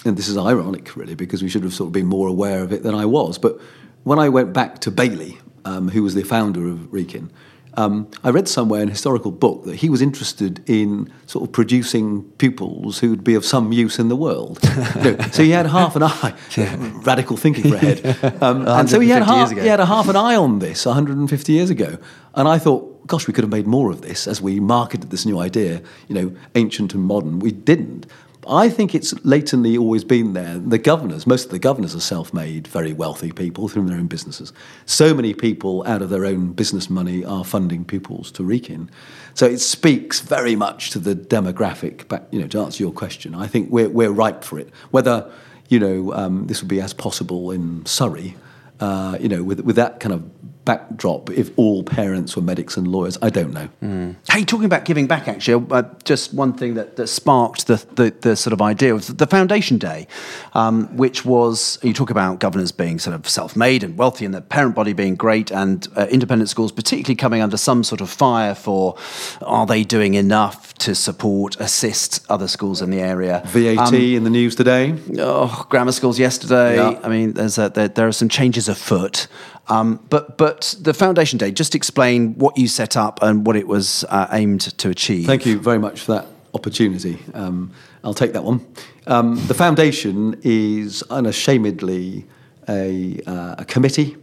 and 0.06 0.18
this 0.18 0.28
is 0.28 0.38
ironic 0.38 0.96
really 0.96 1.16
because 1.16 1.42
we 1.42 1.50
should 1.50 1.64
have 1.64 1.74
sort 1.74 1.88
of 1.88 1.94
been 1.94 2.06
more 2.06 2.28
aware 2.28 2.62
of 2.62 2.72
it 2.72 2.84
than 2.84 2.96
I 2.96 3.06
was. 3.06 3.38
But 3.38 3.60
when 4.04 4.20
I 4.20 4.30
went 4.30 4.54
back 4.54 4.80
to 4.80 4.92
Bailey, 4.92 5.38
um, 5.68 5.90
who 5.90 6.02
was 6.04 6.16
the 6.16 6.24
founder 6.24 6.68
of 6.68 6.92
Wrekin, 6.92 7.30
um, 7.78 8.10
I 8.24 8.32
read 8.32 8.48
somewhere 8.48 8.82
in 8.82 8.88
a 8.88 8.92
historical 8.92 9.30
book 9.30 9.66
that 9.66 9.76
he 9.76 9.90
was 9.90 10.02
interested 10.02 10.68
in 10.68 11.14
sort 11.28 11.48
of 11.48 11.52
producing 11.54 12.24
pupils 12.40 12.98
who 12.98 13.12
would 13.12 13.24
be 13.24 13.36
of 13.36 13.46
some 13.46 13.72
use 13.72 14.00
in 14.00 14.10
the 14.10 14.16
world. 14.16 14.60
You 14.98 15.12
know, 15.12 15.18
so 15.32 15.44
he 15.44 15.52
had 15.52 15.68
half 15.68 15.96
an 15.96 16.04
eye, 16.04 16.34
radical 17.06 17.38
thinking 17.38 17.70
for 17.70 17.76
a 17.76 17.80
head. 17.80 18.18
Um, 18.42 18.68
and 18.68 18.90
so 18.90 19.00
he 19.00 19.10
had, 19.10 19.24
half, 19.24 19.52
he 19.52 19.68
had 19.68 19.80
a 19.80 19.86
half 19.86 20.08
an 20.08 20.16
eye 20.16 20.36
on 20.36 20.60
this 20.60 20.86
150 20.86 21.52
years 21.52 21.70
ago. 21.70 21.98
And 22.34 22.48
I 22.48 22.58
thought, 22.58 23.06
gosh, 23.08 23.28
we 23.28 23.34
could 23.34 23.44
have 23.44 23.52
made 23.52 23.68
more 23.68 23.92
of 23.92 24.02
this 24.02 24.28
as 24.28 24.42
we 24.42 24.60
marketed 24.60 25.10
this 25.10 25.26
new 25.26 25.40
idea, 25.40 25.82
you 26.08 26.16
know, 26.16 26.36
ancient 26.56 26.94
and 26.94 27.04
modern. 27.04 27.40
We 27.40 27.52
didn't. 27.52 28.06
I 28.50 28.70
think 28.70 28.96
it's 28.96 29.14
latently 29.26 29.78
always 29.78 30.04
been 30.04 30.34
there. 30.34 30.58
The 30.58 30.78
governors, 30.78 31.28
most 31.28 31.46
of 31.46 31.52
the 31.52 31.60
governors 31.60 31.96
are 31.96 32.00
self 32.00 32.34
made, 32.34 32.68
very 32.68 32.94
wealthy 32.94 33.32
people 33.32 33.68
through 33.68 33.88
their 33.88 33.98
own 33.98 34.08
businesses. 34.08 34.54
So 34.86 35.14
many 35.14 35.34
people 35.34 35.86
out 35.86 36.02
of 36.02 36.10
their 36.10 36.26
own 36.26 36.54
business 36.54 36.90
money 36.90 37.24
are 37.26 37.44
funding 37.44 37.86
pupils 37.86 38.32
to 38.34 38.44
Wrekin. 38.44 38.90
So 39.34 39.46
it 39.46 39.60
speaks 39.60 40.20
very 40.20 40.56
much 40.56 40.92
to 40.92 41.00
the 41.00 41.16
demographic. 41.16 42.08
But, 42.08 42.28
you 42.32 42.40
know, 42.40 42.48
to 42.48 42.62
answer 42.62 42.84
your 42.84 42.94
question, 42.94 43.36
I 43.36 43.48
think 43.48 43.70
we're, 43.70 43.90
we're 43.90 44.12
ripe 44.12 44.44
for 44.44 44.60
it. 44.60 44.70
Whether, 44.92 45.30
you 45.70 45.80
know, 45.80 46.14
um, 46.14 46.48
this 46.48 46.62
would 46.62 46.70
be 46.70 46.82
as 46.82 46.94
possible 46.94 47.52
in 47.52 47.86
Surrey, 47.86 48.36
uh, 48.80 49.18
you 49.20 49.30
know, 49.30 49.44
with, 49.44 49.62
with 49.62 49.76
that 49.76 50.00
kind 50.00 50.14
of 50.14 50.24
backdrop, 50.68 51.30
if 51.30 51.50
all 51.56 51.82
parents 51.82 52.36
were 52.36 52.42
medics 52.42 52.76
and 52.76 52.90
lawyers, 52.90 53.18
I 53.22 53.30
don't 53.30 53.54
know. 53.54 54.16
Hey, 54.30 54.44
talking 54.44 54.66
about 54.66 54.84
giving 54.84 55.08
back, 55.08 55.30
actually, 55.30 55.66
uh, 55.72 55.84
just 56.04 56.34
one 56.34 56.52
thing 56.54 56.74
that, 56.74 56.98
that 56.98 57.08
sparked 57.08 57.68
the, 57.68 57.78
the, 57.96 58.14
the 58.20 58.36
sort 58.36 58.52
of 58.52 58.62
idea 58.62 58.94
was 58.94 59.08
the 59.08 59.26
Foundation 59.26 59.78
Day, 59.78 60.08
um, 60.54 60.96
which 60.98 61.24
was 61.24 61.80
you 61.82 61.94
talk 61.94 62.10
about 62.10 62.40
governors 62.40 62.74
being 62.74 63.00
sort 63.00 63.16
of 63.16 63.30
self 63.30 63.56
made 63.56 63.82
and 63.82 63.98
wealthy 63.98 64.26
and 64.26 64.34
the 64.34 64.42
parent 64.42 64.76
body 64.76 64.92
being 64.92 65.16
great, 65.16 65.52
and 65.52 65.88
uh, 65.96 66.06
independent 66.12 66.50
schools 66.50 66.74
particularly 66.74 67.16
coming 67.16 67.42
under 67.42 67.56
some 67.56 67.82
sort 67.82 68.02
of 68.02 68.10
fire 68.10 68.54
for 68.54 68.98
are 69.42 69.66
they 69.66 69.86
doing 69.86 70.16
enough 70.16 70.74
to 70.80 70.94
support, 70.94 71.56
assist 71.62 72.30
other 72.30 72.50
schools 72.50 72.82
in 72.82 72.90
the 72.90 73.00
area? 73.00 73.42
VAT 73.46 73.94
in 73.94 74.26
the 74.26 74.30
news 74.30 74.54
today. 74.54 74.94
oh, 75.18 75.66
grammar 75.70 75.94
schools 75.94 76.20
yesterday. 76.20 76.76
Yeah. 76.76 77.00
I 77.04 77.08
mean, 77.08 77.34
there's 77.34 77.58
a, 77.58 77.70
there, 77.70 77.88
there 77.88 78.08
are 78.08 78.12
some 78.12 78.28
changes 78.28 78.68
afoot. 78.68 79.28
Um, 79.70 80.00
but 80.10 80.38
but 80.38 80.76
the 80.80 80.94
Foundation 80.94 81.38
Day, 81.38 81.52
just 81.52 81.76
explain 81.76 82.36
what 82.36 82.58
you 82.58 82.68
set 82.68 82.96
up 82.96 83.20
and 83.22 83.46
what 83.46 83.56
it 83.56 83.68
was 83.68 84.06
uh, 84.10 84.28
aimed 84.32 84.62
to 84.78 84.90
achieve. 84.90 85.26
Thank 85.26 85.46
you 85.46 85.60
very 85.60 85.80
much 85.80 86.02
for 86.02 86.14
that 86.14 86.28
opportunity. 86.54 87.20
Um, 87.34 87.72
I'll 88.04 88.14
take 88.14 88.34
that 88.34 88.44
one. 88.44 88.66
Um, 89.06 89.36
the 89.48 89.54
foundation 89.54 90.40
is 90.44 91.04
unashamedly 91.10 92.26
a, 92.70 93.20
uh, 93.26 93.56
a 93.60 93.66
committee 93.66 94.18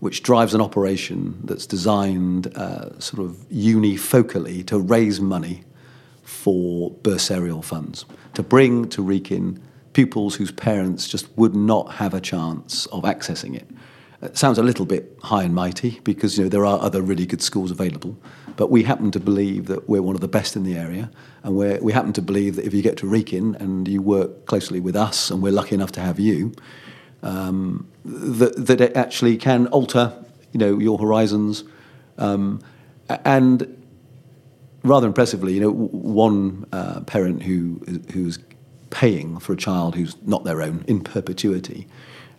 which 0.00 0.22
drives 0.22 0.54
an 0.54 0.60
operation 0.60 1.40
that's 1.44 1.66
designed 1.66 2.46
uh, 2.56 2.98
sort 3.00 3.20
of 3.24 3.36
unifocally 3.50 4.64
to 4.66 4.78
raise 4.78 5.20
money 5.20 5.64
for 6.22 6.92
bursarial 7.02 7.64
funds, 7.64 8.04
to 8.34 8.42
bring 8.42 8.88
to 8.88 9.02
Wrekin 9.02 9.60
pupils 9.92 10.36
whose 10.36 10.52
parents 10.52 11.08
just 11.08 11.26
would 11.36 11.56
not 11.56 11.94
have 11.94 12.14
a 12.14 12.20
chance 12.20 12.86
of 12.86 13.02
accessing 13.02 13.56
it. 13.56 13.68
It 14.20 14.36
sounds 14.36 14.58
a 14.58 14.64
little 14.64 14.84
bit 14.84 15.16
high 15.22 15.44
and 15.44 15.54
mighty 15.54 16.00
because 16.02 16.36
you 16.36 16.44
know 16.44 16.50
there 16.50 16.66
are 16.66 16.80
other 16.80 17.02
really 17.02 17.24
good 17.24 17.40
schools 17.40 17.70
available, 17.70 18.16
but 18.56 18.68
we 18.68 18.82
happen 18.82 19.12
to 19.12 19.20
believe 19.20 19.66
that 19.66 19.88
we're 19.88 20.02
one 20.02 20.16
of 20.16 20.20
the 20.20 20.28
best 20.28 20.56
in 20.56 20.64
the 20.64 20.76
area, 20.76 21.08
and 21.44 21.54
we 21.54 21.78
we 21.78 21.92
happen 21.92 22.12
to 22.14 22.22
believe 22.22 22.56
that 22.56 22.64
if 22.64 22.74
you 22.74 22.82
get 22.82 22.96
to 22.98 23.06
Wrekin 23.06 23.54
and 23.60 23.86
you 23.86 24.02
work 24.02 24.46
closely 24.46 24.80
with 24.80 24.96
us, 24.96 25.30
and 25.30 25.40
we're 25.40 25.52
lucky 25.52 25.76
enough 25.76 25.92
to 25.92 26.00
have 26.00 26.18
you, 26.18 26.52
um, 27.22 27.88
that 28.04 28.66
that 28.66 28.80
it 28.80 28.96
actually 28.96 29.36
can 29.36 29.68
alter 29.68 30.12
you 30.52 30.58
know 30.58 30.80
your 30.80 30.98
horizons, 30.98 31.62
um, 32.18 32.60
and 33.24 33.78
rather 34.82 35.06
impressively, 35.06 35.52
you 35.54 35.60
know, 35.60 35.70
one 35.70 36.66
uh, 36.72 37.02
parent 37.02 37.44
who 37.44 37.80
who's 38.12 38.40
paying 38.90 39.38
for 39.38 39.52
a 39.52 39.56
child 39.56 39.94
who's 39.94 40.16
not 40.22 40.44
their 40.44 40.62
own 40.62 40.84
in 40.88 41.02
perpetuity 41.02 41.86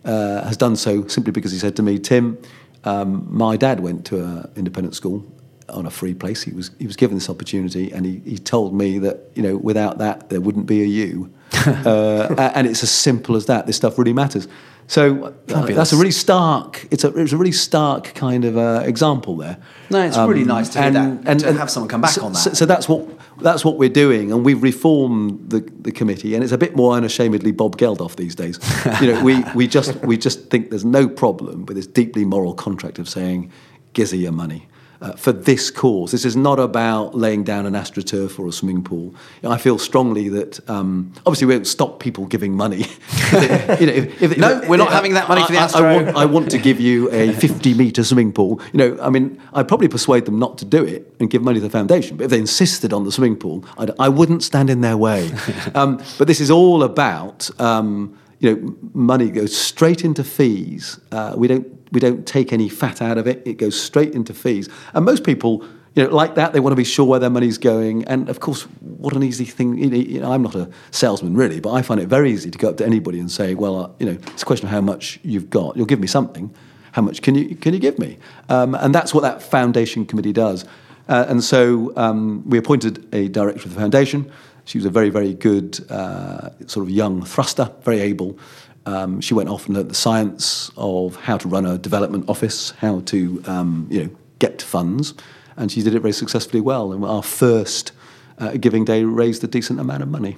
uh, 0.04 0.44
has 0.44 0.56
done 0.56 0.76
so 0.76 1.06
simply 1.06 1.32
because 1.32 1.52
he 1.52 1.58
said 1.58 1.76
to 1.76 1.82
me, 1.82 1.98
Tim, 1.98 2.38
um, 2.84 3.26
my 3.30 3.56
dad 3.56 3.80
went 3.80 4.04
to 4.06 4.22
an 4.22 4.50
independent 4.56 4.94
school. 4.94 5.24
on 5.68 5.86
a 5.86 5.90
free 5.90 6.14
place. 6.14 6.42
He 6.42 6.52
was 6.52 6.72
he 6.78 6.86
was 6.86 6.96
given 6.96 7.16
this 7.16 7.30
opportunity, 7.30 7.92
and 7.92 8.04
he, 8.04 8.20
he 8.24 8.38
told 8.38 8.74
me 8.74 8.98
that 8.98 9.30
you 9.34 9.42
know 9.42 9.56
without 9.56 9.98
that 9.98 10.28
there 10.28 10.40
wouldn't 10.40 10.66
be 10.66 10.82
a 10.82 10.84
you. 10.84 11.32
uh, 11.66 12.50
and 12.54 12.66
it's 12.66 12.82
as 12.82 12.90
simple 12.90 13.36
as 13.36 13.46
that. 13.46 13.66
This 13.66 13.76
stuff 13.76 13.98
really 13.98 14.12
matters. 14.12 14.48
So 14.90 15.34
uh, 15.54 15.66
that's 15.66 15.92
a 15.92 15.96
really 15.96 16.10
stark. 16.10 16.88
It's 16.90 17.04
a 17.04 17.16
it's 17.16 17.32
a 17.32 17.36
really 17.36 17.52
stark 17.52 18.12
kind 18.14 18.44
of 18.44 18.56
uh, 18.56 18.82
example 18.84 19.36
there. 19.36 19.58
No, 19.88 20.04
it's 20.04 20.16
really 20.16 20.42
nice 20.42 20.70
to 20.70 20.82
hear 20.82 20.90
that, 20.90 21.22
and 21.24 21.38
to 21.38 21.52
have 21.52 21.70
someone 21.70 21.88
come 21.88 22.00
back 22.00 22.10
so, 22.10 22.24
on 22.24 22.32
that. 22.32 22.38
So, 22.40 22.52
so 22.54 22.66
that's 22.66 22.88
what 22.88 23.06
that's 23.42 23.64
what 23.64 23.76
we're 23.76 23.88
doing, 23.88 24.32
and 24.32 24.44
we've 24.44 24.62
reformed 24.62 25.50
the, 25.50 25.60
the 25.60 25.92
committee, 25.92 26.34
and 26.34 26.42
it's 26.42 26.52
a 26.52 26.58
bit 26.58 26.76
more 26.76 26.94
unashamedly 26.94 27.52
Bob 27.52 27.76
Geldof 27.76 28.16
these 28.16 28.34
days. 28.34 28.58
you 29.00 29.12
know, 29.12 29.22
we, 29.22 29.44
we 29.54 29.66
just 29.66 29.94
we 30.04 30.16
just 30.16 30.50
think 30.50 30.70
there's 30.70 30.84
no 30.84 31.08
problem 31.08 31.66
with 31.66 31.76
this 31.76 31.86
deeply 31.86 32.24
moral 32.24 32.54
contract 32.54 32.98
of 32.98 33.08
saying, 33.08 33.50
"Gizzy 33.94 34.20
your 34.20 34.32
money." 34.32 34.68
Uh, 35.02 35.12
for 35.12 35.32
this 35.32 35.70
cause, 35.70 36.10
this 36.12 36.26
is 36.26 36.36
not 36.36 36.60
about 36.60 37.14
laying 37.14 37.42
down 37.42 37.64
an 37.64 37.72
astroturf 37.72 38.38
or 38.38 38.46
a 38.46 38.52
swimming 38.52 38.84
pool. 38.84 39.04
You 39.40 39.48
know, 39.48 39.50
I 39.50 39.56
feel 39.56 39.78
strongly 39.78 40.28
that 40.28 40.60
um, 40.68 41.10
obviously 41.24 41.46
we 41.46 41.54
won't 41.54 41.66
stop 41.66 42.00
people 42.00 42.26
giving 42.26 42.54
money. 42.54 42.80
you 43.32 43.86
know, 43.86 43.94
if, 43.94 44.22
if, 44.22 44.36
No, 44.36 44.60
we're 44.68 44.76
not 44.76 44.92
having 44.92 45.14
that 45.14 45.26
money 45.26 45.42
for 45.42 45.52
the 45.52 45.58
I- 45.58 45.62
I- 45.62 45.64
Astro. 45.64 45.86
I 45.88 46.02
want, 46.02 46.16
I 46.16 46.24
want 46.26 46.50
to 46.50 46.58
give 46.58 46.80
you 46.80 47.10
a 47.12 47.32
50 47.32 47.72
metre 47.72 48.04
swimming 48.04 48.30
pool. 48.30 48.60
You 48.74 48.78
know, 48.78 48.98
I 49.02 49.08
mean, 49.08 49.40
I'd 49.54 49.68
probably 49.68 49.88
persuade 49.88 50.26
them 50.26 50.38
not 50.38 50.58
to 50.58 50.66
do 50.66 50.84
it 50.84 51.10
and 51.18 51.30
give 51.30 51.40
money 51.40 51.60
to 51.60 51.64
the 51.66 51.70
foundation. 51.70 52.18
But 52.18 52.24
if 52.24 52.30
they 52.32 52.38
insisted 52.38 52.92
on 52.92 53.04
the 53.04 53.12
swimming 53.12 53.36
pool, 53.36 53.64
I'd, 53.78 53.92
I 53.98 54.10
wouldn't 54.10 54.42
stand 54.42 54.68
in 54.68 54.82
their 54.82 54.98
way. 54.98 55.30
um, 55.74 55.96
but 56.18 56.26
this 56.28 56.40
is 56.40 56.50
all 56.50 56.82
about, 56.82 57.48
um, 57.58 58.18
you 58.40 58.56
know, 58.56 58.76
money 58.92 59.30
goes 59.30 59.56
straight 59.56 60.04
into 60.04 60.24
fees. 60.24 60.98
Uh, 61.12 61.34
we 61.36 61.46
don't 61.46 61.66
we 61.92 62.00
don't 62.00 62.26
take 62.26 62.52
any 62.52 62.68
fat 62.68 63.00
out 63.00 63.18
of 63.18 63.26
it. 63.26 63.42
It 63.46 63.54
goes 63.54 63.80
straight 63.80 64.14
into 64.14 64.34
fees. 64.34 64.68
And 64.94 65.04
most 65.04 65.24
people. 65.24 65.64
You 65.96 66.04
know, 66.04 66.14
like 66.14 66.36
that, 66.36 66.52
they 66.52 66.60
want 66.60 66.70
to 66.70 66.76
be 66.76 66.84
sure 66.84 67.04
where 67.04 67.18
their 67.18 67.30
money's 67.30 67.58
going. 67.58 68.04
And 68.04 68.28
of 68.28 68.38
course, 68.38 68.62
what 68.80 69.16
an 69.16 69.24
easy 69.24 69.44
thing. 69.44 69.76
You 69.76 70.20
know, 70.20 70.30
I'm 70.30 70.42
not 70.42 70.54
a 70.54 70.70
salesman 70.92 71.34
really, 71.34 71.58
but 71.58 71.72
I 71.72 71.82
find 71.82 72.00
it 72.00 72.06
very 72.06 72.30
easy 72.30 72.48
to 72.48 72.56
go 72.56 72.68
up 72.68 72.76
to 72.76 72.86
anybody 72.86 73.18
and 73.18 73.28
say, 73.28 73.56
well, 73.56 73.76
uh, 73.76 73.90
you 73.98 74.06
know, 74.06 74.16
it's 74.28 74.44
a 74.44 74.46
question 74.46 74.68
of 74.68 74.70
how 74.70 74.80
much 74.80 75.18
you've 75.24 75.50
got. 75.50 75.76
You'll 75.76 75.86
give 75.86 75.98
me 75.98 76.06
something. 76.06 76.54
How 76.92 77.02
much 77.02 77.22
can 77.22 77.34
you, 77.34 77.56
can 77.56 77.74
you 77.74 77.80
give 77.80 77.98
me? 77.98 78.18
Um, 78.48 78.76
and 78.76 78.94
that's 78.94 79.12
what 79.12 79.22
that 79.22 79.42
foundation 79.42 80.06
committee 80.06 80.32
does. 80.32 80.64
Uh, 81.08 81.26
and 81.28 81.42
so 81.42 81.92
um, 81.96 82.48
we 82.48 82.56
appointed 82.56 83.12
a 83.12 83.26
director 83.26 83.64
of 83.64 83.74
the 83.74 83.80
foundation. 83.80 84.30
She 84.70 84.78
was 84.78 84.84
a 84.84 84.90
very, 84.90 85.10
very 85.10 85.34
good 85.34 85.84
uh, 85.90 86.50
sort 86.68 86.86
of 86.86 86.90
young 86.90 87.24
thruster, 87.24 87.72
very 87.82 87.98
able. 87.98 88.38
Um, 88.86 89.20
she 89.20 89.34
went 89.34 89.48
off 89.48 89.66
and 89.66 89.74
learned 89.74 89.90
the 89.90 89.96
science 89.96 90.70
of 90.76 91.16
how 91.16 91.38
to 91.38 91.48
run 91.48 91.66
a 91.66 91.76
development 91.76 92.28
office, 92.28 92.70
how 92.78 93.00
to 93.06 93.42
um, 93.48 93.88
you 93.90 94.04
know 94.04 94.10
get 94.38 94.62
funds, 94.62 95.14
and 95.56 95.72
she 95.72 95.82
did 95.82 95.96
it 95.96 96.00
very 96.02 96.12
successfully 96.12 96.60
well. 96.60 96.92
And 96.92 97.04
our 97.04 97.24
first 97.24 97.90
uh, 98.38 98.52
giving 98.52 98.84
day 98.84 99.02
raised 99.02 99.42
a 99.42 99.48
decent 99.48 99.80
amount 99.80 100.04
of 100.04 100.08
money. 100.08 100.36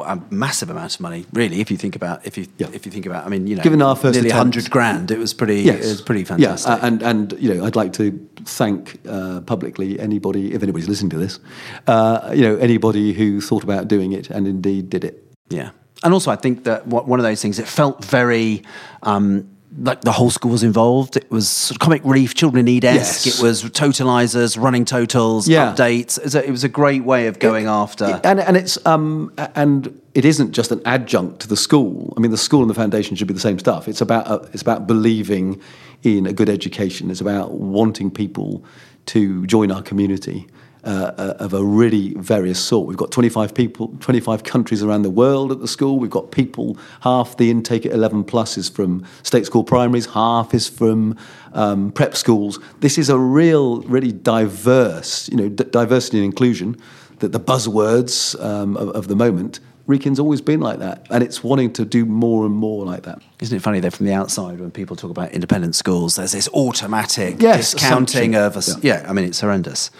A 0.00 0.18
massive 0.30 0.70
amount 0.70 0.94
of 0.94 1.00
money, 1.00 1.26
really. 1.32 1.60
If 1.60 1.70
you 1.70 1.76
think 1.76 1.96
about, 1.96 2.26
if 2.26 2.38
you 2.38 2.46
Yeah. 2.58 2.68
if 2.72 2.86
you 2.86 2.92
think 2.92 3.06
about, 3.06 3.26
I 3.26 3.28
mean, 3.28 3.46
you 3.46 3.56
know, 3.56 3.62
Given 3.62 3.82
our 3.82 3.94
first 3.96 4.14
nearly 4.14 4.30
hundred 4.30 4.70
grand, 4.70 5.10
it 5.10 5.18
was 5.18 5.34
pretty, 5.34 5.68
it 5.68 5.80
was 5.80 6.00
pretty 6.00 6.24
fantastic. 6.24 6.68
Yeah, 6.68 6.74
uh, 6.74 6.86
and 6.86 7.02
and 7.02 7.34
you 7.38 7.54
know, 7.54 7.64
I'd 7.64 7.76
like 7.76 7.92
to 7.94 8.18
thank 8.44 8.98
uh, 9.08 9.40
publicly 9.42 10.00
anybody, 10.00 10.54
if 10.54 10.62
anybody's 10.62 10.88
listening 10.88 11.10
to 11.10 11.18
this, 11.18 11.40
uh, 11.86 12.32
you 12.34 12.42
know, 12.42 12.56
anybody 12.56 13.12
who 13.12 13.40
thought 13.40 13.64
about 13.64 13.88
doing 13.88 14.12
it 14.12 14.30
and 14.30 14.46
indeed 14.46 14.88
did 14.90 15.04
it. 15.04 15.22
Yeah. 15.50 15.70
And 16.04 16.12
also, 16.12 16.30
I 16.32 16.36
think 16.36 16.64
that 16.64 16.86
one 16.88 17.20
of 17.20 17.24
those 17.24 17.40
things, 17.40 17.58
it 17.60 17.68
felt 17.68 18.04
very 18.04 18.64
um, 19.04 19.46
like 19.78 20.02
the 20.02 20.12
whole 20.12 20.30
school 20.30 20.50
was 20.50 20.62
involved. 20.62 21.16
It 21.16 21.30
was 21.30 21.48
sort 21.48 21.76
of 21.76 21.78
comic 21.80 22.02
relief, 22.04 22.34
children 22.34 22.58
in 22.60 22.64
need 22.66 22.84
esque. 22.84 23.26
Yes. 23.26 23.38
It 23.38 23.42
was 23.42 23.62
totalizers, 23.64 24.60
running 24.60 24.84
totals, 24.84 25.48
Yeah. 25.48 25.72
updates. 25.74 26.18
It 26.18 26.24
was, 26.24 26.34
a, 26.34 26.46
it 26.46 26.50
was 26.50 26.64
a 26.64 26.68
great 26.68 27.04
way 27.04 27.26
of 27.26 27.38
going 27.38 27.66
after. 27.66 28.20
and 28.24 28.38
and 28.40 28.56
it's 28.56 28.78
um 28.86 29.32
and 29.54 29.98
it 30.14 30.24
isn't 30.24 30.52
just 30.52 30.72
an 30.72 30.82
adjunct 30.84 31.40
to 31.40 31.48
the 31.48 31.56
school. 31.56 32.12
I 32.16 32.20
mean, 32.20 32.30
the 32.30 32.36
school 32.36 32.60
and 32.60 32.68
the 32.70 32.74
foundation 32.74 33.16
should 33.16 33.28
be 33.28 33.34
the 33.34 33.40
same 33.40 33.58
stuff. 33.58 33.88
It's 33.88 34.00
about 34.00 34.26
uh, 34.26 34.40
it's 34.52 34.62
about 34.62 34.86
believing 34.86 35.60
in 36.02 36.26
a 36.26 36.32
good 36.32 36.48
education. 36.50 37.10
It's 37.10 37.20
about 37.20 37.52
wanting 37.52 38.10
people 38.10 38.62
to 39.06 39.46
join 39.46 39.70
our 39.72 39.82
community. 39.82 40.46
Uh, 40.84 41.34
of 41.38 41.54
a 41.54 41.64
really 41.64 42.12
various 42.14 42.58
sort. 42.58 42.88
We've 42.88 42.96
got 42.96 43.12
25 43.12 43.54
people, 43.54 43.94
25 44.00 44.42
countries 44.42 44.82
around 44.82 45.02
the 45.02 45.10
world 45.10 45.52
at 45.52 45.60
the 45.60 45.68
school. 45.68 46.00
We've 46.00 46.10
got 46.10 46.32
people, 46.32 46.76
half 47.02 47.36
the 47.36 47.52
intake 47.52 47.86
at 47.86 47.92
11 47.92 48.24
plus 48.24 48.58
is 48.58 48.68
from 48.68 49.06
state 49.22 49.46
school 49.46 49.62
primaries, 49.62 50.06
half 50.06 50.52
is 50.52 50.68
from 50.68 51.16
um, 51.52 51.92
prep 51.92 52.16
schools. 52.16 52.58
This 52.80 52.98
is 52.98 53.08
a 53.08 53.16
real, 53.16 53.82
really 53.82 54.10
diverse, 54.10 55.28
you 55.28 55.36
know, 55.36 55.48
d- 55.48 55.62
diversity 55.70 56.18
and 56.18 56.24
inclusion 56.24 56.76
that 57.20 57.30
the 57.30 57.38
buzzwords 57.38 58.34
um, 58.44 58.76
of, 58.76 58.88
of 58.88 59.06
the 59.06 59.14
moment. 59.14 59.60
Wrekin's 59.86 60.20
always 60.20 60.40
been 60.40 60.60
like 60.60 60.78
that, 60.78 61.06
and 61.10 61.22
it's 61.24 61.42
wanting 61.42 61.72
to 61.74 61.84
do 61.84 62.04
more 62.06 62.46
and 62.46 62.54
more 62.54 62.84
like 62.84 63.02
that. 63.02 63.20
Isn't 63.40 63.56
it 63.56 63.60
funny 63.60 63.80
though? 63.80 63.90
from 63.90 64.06
the 64.06 64.12
outside, 64.12 64.60
when 64.60 64.70
people 64.70 64.94
talk 64.96 65.10
about 65.10 65.32
independent 65.32 65.74
schools, 65.74 66.14
there's 66.16 66.32
this 66.32 66.48
automatic 66.54 67.42
Yes, 67.42 67.72
discounting 67.72 68.34
of, 68.36 68.54
a 68.54 68.58
s 68.58 68.78
yeah. 68.82 69.04
I 69.08 69.12
mean, 69.12 69.24
it's 69.24 69.40
horrendous. 69.40 69.90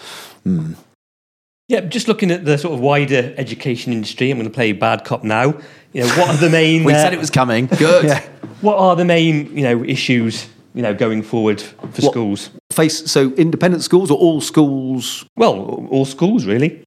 Yeah, 1.69 1.81
just 1.81 2.07
looking 2.09 2.31
at 2.31 2.45
the 2.45 2.59
sort 2.59 2.75
of 2.75 2.81
wider 2.81 3.35
education 3.37 3.93
industry, 3.93 4.31
I'm 4.31 4.37
going 4.39 4.49
to 4.49 4.55
play 4.55 4.73
bad 4.73 5.05
cop 5.05 5.25
now. 5.25 5.55
You 5.93 6.03
know, 6.03 6.09
what 6.19 6.29
are 6.31 6.37
the 6.37 6.51
main? 6.51 6.85
We 6.89 6.93
uh, 6.93 6.99
said 6.99 7.13
it 7.15 7.19
was 7.19 7.31
coming. 7.31 7.67
Good. 7.67 8.05
Yeah. 8.05 8.21
What 8.61 8.77
are 8.79 8.95
the 8.97 9.05
main, 9.05 9.57
you 9.57 9.63
know, 9.63 9.83
issues, 9.85 10.49
you 10.75 10.83
know, 10.83 10.95
going 10.95 11.23
forward 11.23 11.61
for 11.61 11.87
What- 12.03 12.13
schools? 12.13 12.51
Face 12.73 13.11
so 13.11 13.33
independent 13.35 13.83
schools 13.83 14.11
or 14.11 14.19
all 14.19 14.41
schools 14.41 15.25
Well, 15.37 15.87
all 15.91 16.05
schools 16.05 16.47
really. 16.47 16.83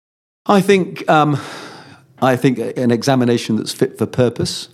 I 0.48 0.62
think 0.62 1.08
um, 1.10 1.40
I 2.22 2.36
think 2.36 2.60
an 2.78 2.92
examination 2.92 3.56
that's 3.58 3.74
fit 3.74 3.98
for 3.98 4.06
purpose, 4.06 4.70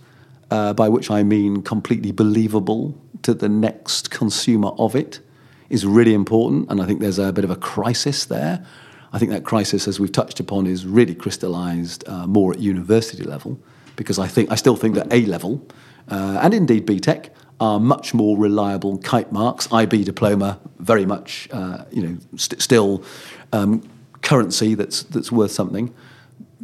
uh, 0.50 0.72
by 0.74 0.88
which 0.88 1.10
I 1.10 1.22
mean 1.22 1.62
completely 1.62 2.12
believable 2.12 2.98
to 3.22 3.34
the 3.34 3.48
next 3.48 4.10
consumer 4.10 4.68
of 4.78 4.94
it, 4.94 5.20
is 5.68 5.86
really 5.86 6.14
important. 6.14 6.70
And 6.70 6.80
I 6.80 6.86
think 6.86 7.00
there's 7.00 7.18
a 7.18 7.32
bit 7.32 7.44
of 7.44 7.50
a 7.50 7.56
crisis 7.56 8.24
there. 8.24 8.64
I 9.12 9.18
think 9.18 9.30
that 9.32 9.44
crisis, 9.44 9.88
as 9.88 9.98
we've 9.98 10.12
touched 10.12 10.40
upon, 10.40 10.66
is 10.66 10.86
really 10.86 11.14
crystallised 11.14 12.06
uh, 12.08 12.26
more 12.26 12.52
at 12.52 12.60
university 12.60 13.24
level, 13.24 13.58
because 13.96 14.18
I 14.18 14.28
think 14.28 14.50
I 14.50 14.54
still 14.54 14.76
think 14.76 14.94
that 14.94 15.12
A 15.12 15.26
level 15.26 15.66
uh, 16.08 16.40
and 16.42 16.54
indeed 16.54 16.86
BTEC 16.86 17.30
are 17.60 17.78
much 17.78 18.12
more 18.12 18.36
reliable 18.36 18.98
kite 18.98 19.32
marks. 19.32 19.72
IB 19.72 20.04
diploma, 20.04 20.58
very 20.78 21.06
much, 21.06 21.48
uh, 21.52 21.84
you 21.90 22.02
know, 22.02 22.18
st- 22.36 22.60
still 22.60 23.04
um, 23.52 23.82
currency 24.22 24.74
that's 24.74 25.04
that's 25.04 25.30
worth 25.30 25.52
something. 25.52 25.94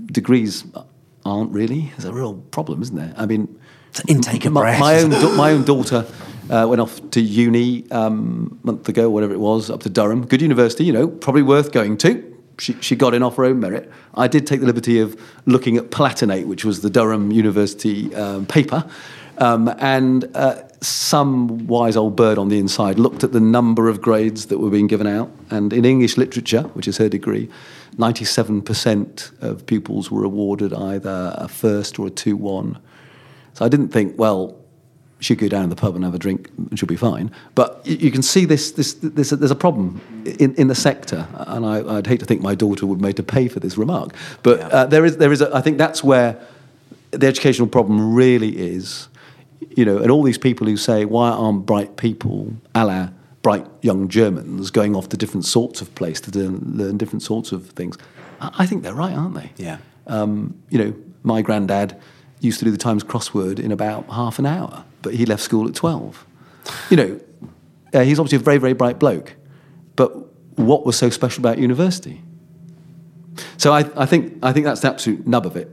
Degrees 0.06 0.64
aren't 1.24 1.52
really. 1.52 1.90
There's 1.90 2.04
a 2.04 2.12
real 2.12 2.34
problem, 2.34 2.82
isn't 2.82 2.96
there? 2.96 3.14
I 3.16 3.26
mean, 3.26 3.58
It's 3.90 4.00
an 4.00 4.08
intake 4.08 4.44
of 4.44 4.52
my, 4.52 4.60
breath, 4.62 4.80
my 4.80 4.98
own 5.00 5.10
da- 5.10 5.36
my 5.36 5.52
own 5.52 5.64
daughter 5.72 6.06
uh, 6.50 6.66
went 6.68 6.80
off 6.80 7.10
to 7.10 7.20
uni 7.20 7.90
um, 7.90 8.58
a 8.62 8.66
month 8.66 8.88
ago, 8.88 9.10
whatever 9.10 9.34
it 9.34 9.40
was, 9.40 9.70
up 9.70 9.80
to 9.82 9.90
Durham. 9.90 10.26
Good 10.26 10.42
university, 10.42 10.84
you 10.84 10.92
know, 10.92 11.08
probably 11.08 11.42
worth 11.42 11.72
going 11.72 11.96
to. 11.98 12.24
She, 12.58 12.74
she 12.80 12.96
got 12.96 13.14
in 13.14 13.22
off 13.22 13.36
her 13.36 13.44
own 13.44 13.60
merit. 13.60 13.90
I 14.14 14.26
did 14.26 14.46
take 14.46 14.60
the 14.60 14.66
liberty 14.66 14.98
of 14.98 15.20
looking 15.46 15.76
at 15.76 15.90
Palatinate, 15.90 16.46
which 16.46 16.64
was 16.64 16.80
the 16.80 16.90
Durham 16.90 17.30
University 17.30 18.12
um, 18.16 18.46
paper, 18.46 18.88
um, 19.38 19.68
and 19.78 20.28
uh, 20.34 20.66
some 20.80 21.66
wise 21.68 21.96
old 21.96 22.16
bird 22.16 22.36
on 22.36 22.48
the 22.48 22.58
inside 22.58 22.98
looked 22.98 23.22
at 23.22 23.32
the 23.32 23.40
number 23.40 23.88
of 23.88 24.00
grades 24.00 24.46
that 24.46 24.58
were 24.58 24.70
being 24.70 24.88
given 24.88 25.06
out, 25.06 25.30
and 25.50 25.72
in 25.72 25.84
English 25.84 26.16
literature, 26.16 26.62
which 26.74 26.88
is 26.88 26.96
her 26.96 27.08
degree, 27.08 27.48
97% 27.98 29.42
of 29.42 29.66
pupils 29.66 30.10
were 30.10 30.24
awarded 30.24 30.72
either 30.72 31.34
a 31.36 31.48
first 31.48 31.98
or 31.98 32.06
a 32.06 32.10
2 32.10 32.36
1. 32.36 32.78
So 33.54 33.64
I 33.64 33.68
didn't 33.68 33.88
think, 33.88 34.16
well, 34.18 34.56
she'll 35.20 35.36
go 35.36 35.48
down 35.48 35.62
to 35.64 35.68
the 35.68 35.76
pub 35.76 35.96
and 35.96 36.04
have 36.04 36.14
a 36.14 36.18
drink 36.18 36.48
and 36.56 36.78
she'll 36.78 36.86
be 36.86 36.96
fine. 36.96 37.30
But 37.56 37.84
you, 37.84 38.10
can 38.12 38.22
see 38.22 38.44
this, 38.44 38.70
this, 38.72 38.94
this, 38.94 39.30
there's 39.30 39.50
a 39.50 39.56
problem 39.56 40.00
in, 40.38 40.54
in 40.54 40.68
the 40.68 40.74
sector. 40.74 41.26
And 41.34 41.66
I, 41.66 41.96
I'd 41.96 42.06
hate 42.06 42.20
to 42.20 42.26
think 42.26 42.40
my 42.40 42.54
daughter 42.54 42.86
would 42.86 42.98
be 42.98 43.02
made 43.02 43.16
to 43.16 43.24
pay 43.24 43.48
for 43.48 43.58
this 43.58 43.76
remark. 43.76 44.14
But 44.42 44.60
uh, 44.60 44.86
there 44.86 45.04
is, 45.04 45.16
there 45.16 45.32
is 45.32 45.40
a, 45.40 45.54
I 45.54 45.60
think 45.60 45.78
that's 45.78 46.04
where 46.04 46.40
the 47.10 47.26
educational 47.26 47.68
problem 47.68 48.14
really 48.14 48.56
is. 48.56 49.08
You 49.76 49.84
know, 49.84 49.98
and 49.98 50.10
all 50.10 50.22
these 50.22 50.38
people 50.38 50.68
who 50.68 50.76
say, 50.76 51.04
why 51.04 51.30
aren't 51.30 51.66
bright 51.66 51.96
people, 51.96 52.52
a 52.74 52.84
la 52.84 53.08
bright 53.42 53.66
young 53.82 54.08
Germans, 54.08 54.70
going 54.70 54.96
off 54.96 55.08
to 55.10 55.16
different 55.16 55.44
sorts 55.44 55.80
of 55.80 55.94
place 55.94 56.20
to 56.22 56.38
learn, 56.38 56.60
learn 56.76 56.96
different 56.96 57.22
sorts 57.22 57.52
of 57.52 57.70
things? 57.70 57.96
I, 58.40 58.50
I 58.58 58.66
think 58.66 58.82
they're 58.82 58.94
right, 58.94 59.14
aren't 59.14 59.34
they? 59.34 59.52
Yeah. 59.56 59.78
Um, 60.06 60.60
you 60.70 60.78
know, 60.78 60.94
my 61.22 61.42
granddad 61.42 61.98
used 62.40 62.58
to 62.60 62.64
do 62.64 62.70
the 62.70 62.78
Times 62.78 63.04
crossword 63.04 63.58
in 63.58 63.72
about 63.72 64.06
half 64.10 64.38
an 64.38 64.46
hour, 64.46 64.84
but 65.02 65.14
he 65.14 65.26
left 65.26 65.42
school 65.42 65.68
at 65.68 65.74
12. 65.74 66.26
You 66.90 66.96
know, 66.96 67.20
uh, 67.94 68.00
he's 68.00 68.18
obviously 68.18 68.36
a 68.36 68.40
very, 68.40 68.58
very 68.58 68.72
bright 68.74 68.98
bloke, 68.98 69.34
but 69.96 70.10
what 70.56 70.84
was 70.84 70.96
so 70.96 71.10
special 71.10 71.40
about 71.40 71.58
university? 71.58 72.20
So 73.56 73.72
I, 73.72 73.88
I, 73.96 74.06
think, 74.06 74.38
I 74.42 74.52
think 74.52 74.66
that's 74.66 74.80
the 74.80 74.88
absolute 74.88 75.26
nub 75.26 75.46
of 75.46 75.56
it. 75.56 75.70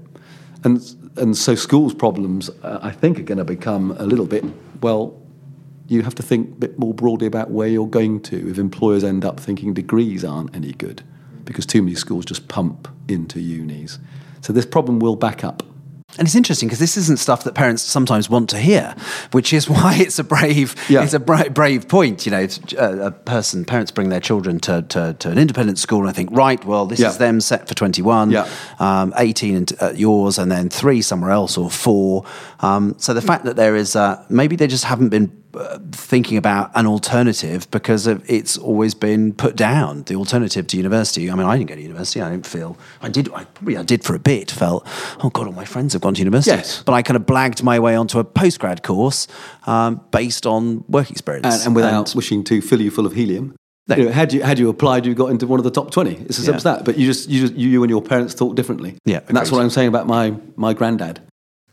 And, 0.63 0.81
and 1.17 1.37
so 1.37 1.55
schools' 1.55 1.93
problems, 1.93 2.49
uh, 2.63 2.79
I 2.81 2.91
think, 2.91 3.19
are 3.19 3.23
going 3.23 3.37
to 3.37 3.43
become 3.43 3.91
a 3.91 4.03
little 4.03 4.25
bit, 4.25 4.43
well, 4.81 5.19
you 5.87 6.01
have 6.01 6.15
to 6.15 6.23
think 6.23 6.49
a 6.49 6.55
bit 6.55 6.79
more 6.79 6.93
broadly 6.93 7.27
about 7.27 7.51
where 7.51 7.67
you're 7.67 7.87
going 7.87 8.19
to 8.21 8.49
if 8.49 8.57
employers 8.57 9.03
end 9.03 9.23
up 9.23 9.39
thinking 9.39 9.73
degrees 9.73 10.23
aren't 10.25 10.55
any 10.55 10.71
good 10.73 11.03
because 11.43 11.65
too 11.65 11.81
many 11.81 11.95
schools 11.95 12.25
just 12.25 12.47
pump 12.47 12.87
into 13.07 13.39
unis. 13.39 13.99
So 14.41 14.51
this 14.53 14.65
problem 14.65 14.99
will 14.99 15.15
back 15.15 15.43
up. 15.43 15.61
And 16.17 16.25
it's 16.27 16.35
interesting 16.35 16.69
because 16.69 16.79
this 16.79 16.95
isn't 16.97 17.17
stuff 17.19 17.43
that 17.43 17.55
parents 17.55 17.83
sometimes 17.83 18.29
want 18.29 18.49
to 18.51 18.57
hear, 18.57 18.95
which 19.31 19.51
is 19.51 19.69
why 19.69 19.95
it's 19.99 20.17
a 20.17 20.23
brave, 20.23 20.73
Yeah. 20.89 21.03
it's 21.03 21.13
a 21.13 21.19
bra- 21.19 21.49
brave 21.49 21.87
point. 21.89 22.25
You 22.25 22.31
know, 22.31 22.39
if, 22.41 22.57
uh, 22.79 22.99
a 23.07 23.11
person, 23.11 23.65
parents 23.65 23.91
bring 23.91 24.09
their 24.09 24.21
children 24.21 24.59
to, 24.61 24.83
to, 24.83 25.13
to 25.19 25.29
an 25.29 25.37
independent 25.37 25.77
school 25.77 25.99
and 26.01 26.09
I 26.09 26.13
think, 26.13 26.29
right, 26.31 26.63
well, 26.63 26.85
this 26.85 26.99
Yeah. 27.01 27.09
is 27.09 27.17
them 27.17 27.41
set 27.41 27.67
for 27.67 27.73
21, 27.75 28.31
Yeah. 28.31 28.47
um, 28.79 29.13
18 29.17 29.55
and, 29.55 29.71
at 29.81 29.97
yours, 29.99 30.37
and 30.39 30.49
then 30.51 30.69
three 30.69 31.01
somewhere 31.01 31.31
else 31.31 31.57
or 31.57 31.69
four. 31.69 32.23
Um, 32.61 32.95
so 32.97 33.13
the 33.13 33.21
fact 33.21 33.43
that 33.45 33.55
there 33.57 33.75
is, 33.75 33.95
uh, 33.95 34.23
maybe 34.29 34.55
they 34.55 34.67
just 34.67 34.85
haven't 34.85 35.09
been 35.09 35.25
uh, 35.25 35.44
thinking 35.91 36.37
about 36.37 36.71
an 36.75 36.85
alternative 36.85 37.69
because 37.71 38.07
of, 38.07 38.27
it's 38.29 38.57
always 38.57 38.93
been 38.93 39.33
put 39.33 39.55
down. 39.55 40.03
The 40.03 40.15
alternative 40.15 40.67
to 40.67 40.77
university. 40.77 41.29
I 41.29 41.35
mean, 41.35 41.45
I 41.45 41.57
didn't 41.57 41.69
go 41.69 41.75
to 41.75 41.81
university. 41.81 42.21
I 42.21 42.29
didn't 42.29 42.45
feel 42.45 42.77
I 43.01 43.09
did. 43.09 43.31
I 43.33 43.43
probably 43.45 43.77
I 43.77 43.83
did 43.83 44.03
for 44.03 44.15
a 44.15 44.19
bit. 44.19 44.51
Felt 44.51 44.85
oh 45.23 45.29
god, 45.29 45.47
all 45.47 45.53
my 45.53 45.65
friends 45.65 45.93
have 45.93 46.01
gone 46.01 46.13
to 46.15 46.19
university. 46.19 46.55
Yes. 46.55 46.83
but 46.83 46.93
I 46.93 47.01
kind 47.01 47.17
of 47.17 47.25
blagged 47.25 47.63
my 47.63 47.79
way 47.79 47.95
onto 47.95 48.19
a 48.19 48.23
postgrad 48.25 48.83
course 48.83 49.27
um, 49.67 50.01
based 50.11 50.45
on 50.45 50.83
work 50.87 51.11
experience 51.11 51.57
and, 51.57 51.67
and 51.67 51.75
without 51.75 52.13
wishing 52.15 52.43
to 52.45 52.61
fill 52.61 52.81
you 52.81 52.91
full 52.91 53.05
of 53.05 53.13
helium. 53.13 53.55
No. 53.87 53.95
You 53.95 54.05
know, 54.05 54.11
had 54.11 54.33
you 54.33 54.41
had 54.41 54.57
you 54.57 54.69
applied, 54.69 55.05
you 55.05 55.13
got 55.13 55.29
into 55.29 55.45
one 55.45 55.59
of 55.59 55.63
the 55.63 55.71
top 55.71 55.91
twenty. 55.91 56.15
It's 56.15 56.39
as 56.39 56.45
simple 56.45 56.57
as 56.57 56.63
that. 56.63 56.85
But 56.85 56.97
you 56.97 57.05
just 57.05 57.29
you 57.29 57.41
just 57.41 57.53
you 57.53 57.83
and 57.83 57.89
your 57.89 58.01
parents 58.01 58.33
thought 58.33 58.55
differently. 58.55 58.97
Yeah, 59.05 59.21
and 59.27 59.37
that's 59.37 59.51
what 59.51 59.61
I'm 59.61 59.69
saying 59.69 59.89
about 59.89 60.07
my 60.07 60.35
my 60.55 60.73
granddad. 60.73 61.21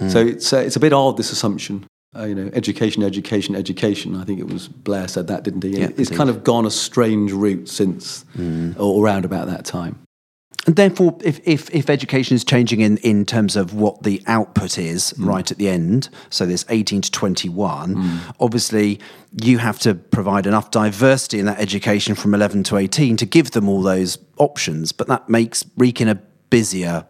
So 0.09 0.19
it's 0.19 0.53
uh, 0.53 0.57
it's 0.57 0.75
a 0.75 0.81
bit 0.81 0.93
odd 0.93 1.17
this 1.17 1.31
assumption. 1.31 1.87
Uh, 2.15 2.25
you 2.25 2.35
know, 2.35 2.51
education, 2.53 3.03
education, 3.03 3.55
education. 3.55 4.15
I 4.17 4.25
think 4.25 4.39
it 4.39 4.47
was 4.47 4.69
Blair 4.69 5.09
said 5.09 5.29
that, 5.29 5.45
didn't 5.45 5.65
he? 5.65 5.71
Yeah, 5.71 5.87
it's 5.87 6.11
indeed. 6.11 6.17
kind 6.17 6.29
of 6.29 6.45
gone 6.45 6.67
a 6.67 6.71
strange 6.71 7.33
route 7.33 7.71
since 7.71 8.25
mm. 8.37 8.79
or 8.79 9.03
around 9.03 9.25
about 9.25 9.47
that 9.47 9.65
time. 9.65 9.99
And 10.67 10.77
therefore, 10.77 11.19
if, 11.25 11.41
if, 11.45 11.75
if 11.75 11.91
education 11.91 12.37
is 12.37 12.45
changing 12.45 12.83
in, 12.83 12.99
in 12.99 13.27
terms 13.27 13.57
of 13.57 13.75
what 13.75 14.05
the 14.05 14.23
output 14.27 14.79
is 14.79 15.13
mm. 15.15 15.27
right 15.27 15.51
at 15.51 15.59
the 15.59 15.69
end, 15.69 16.09
so 16.31 16.47
there's 16.47 16.65
18 16.69 17.01
to 17.03 17.11
21, 17.11 17.97
mm. 17.97 18.35
obviously 18.39 19.01
you 19.43 19.59
have 19.59 19.79
to 19.81 19.95
provide 19.95 20.47
enough 20.47 20.71
diversity 20.71 21.41
in 21.41 21.47
that 21.47 21.59
education 21.59 22.15
from 22.15 22.35
11 22.35 22.65
to 22.65 22.77
18 22.77 23.17
to 23.17 23.27
give 23.27 23.53
them 23.53 23.69
all 23.69 23.83
those 23.83 24.19
options. 24.37 24.93
But 24.93 25.09
that 25.09 25.29
makes 25.29 25.65
Wrekin 25.77 26.09
a 26.09 26.17
busier 26.51 27.07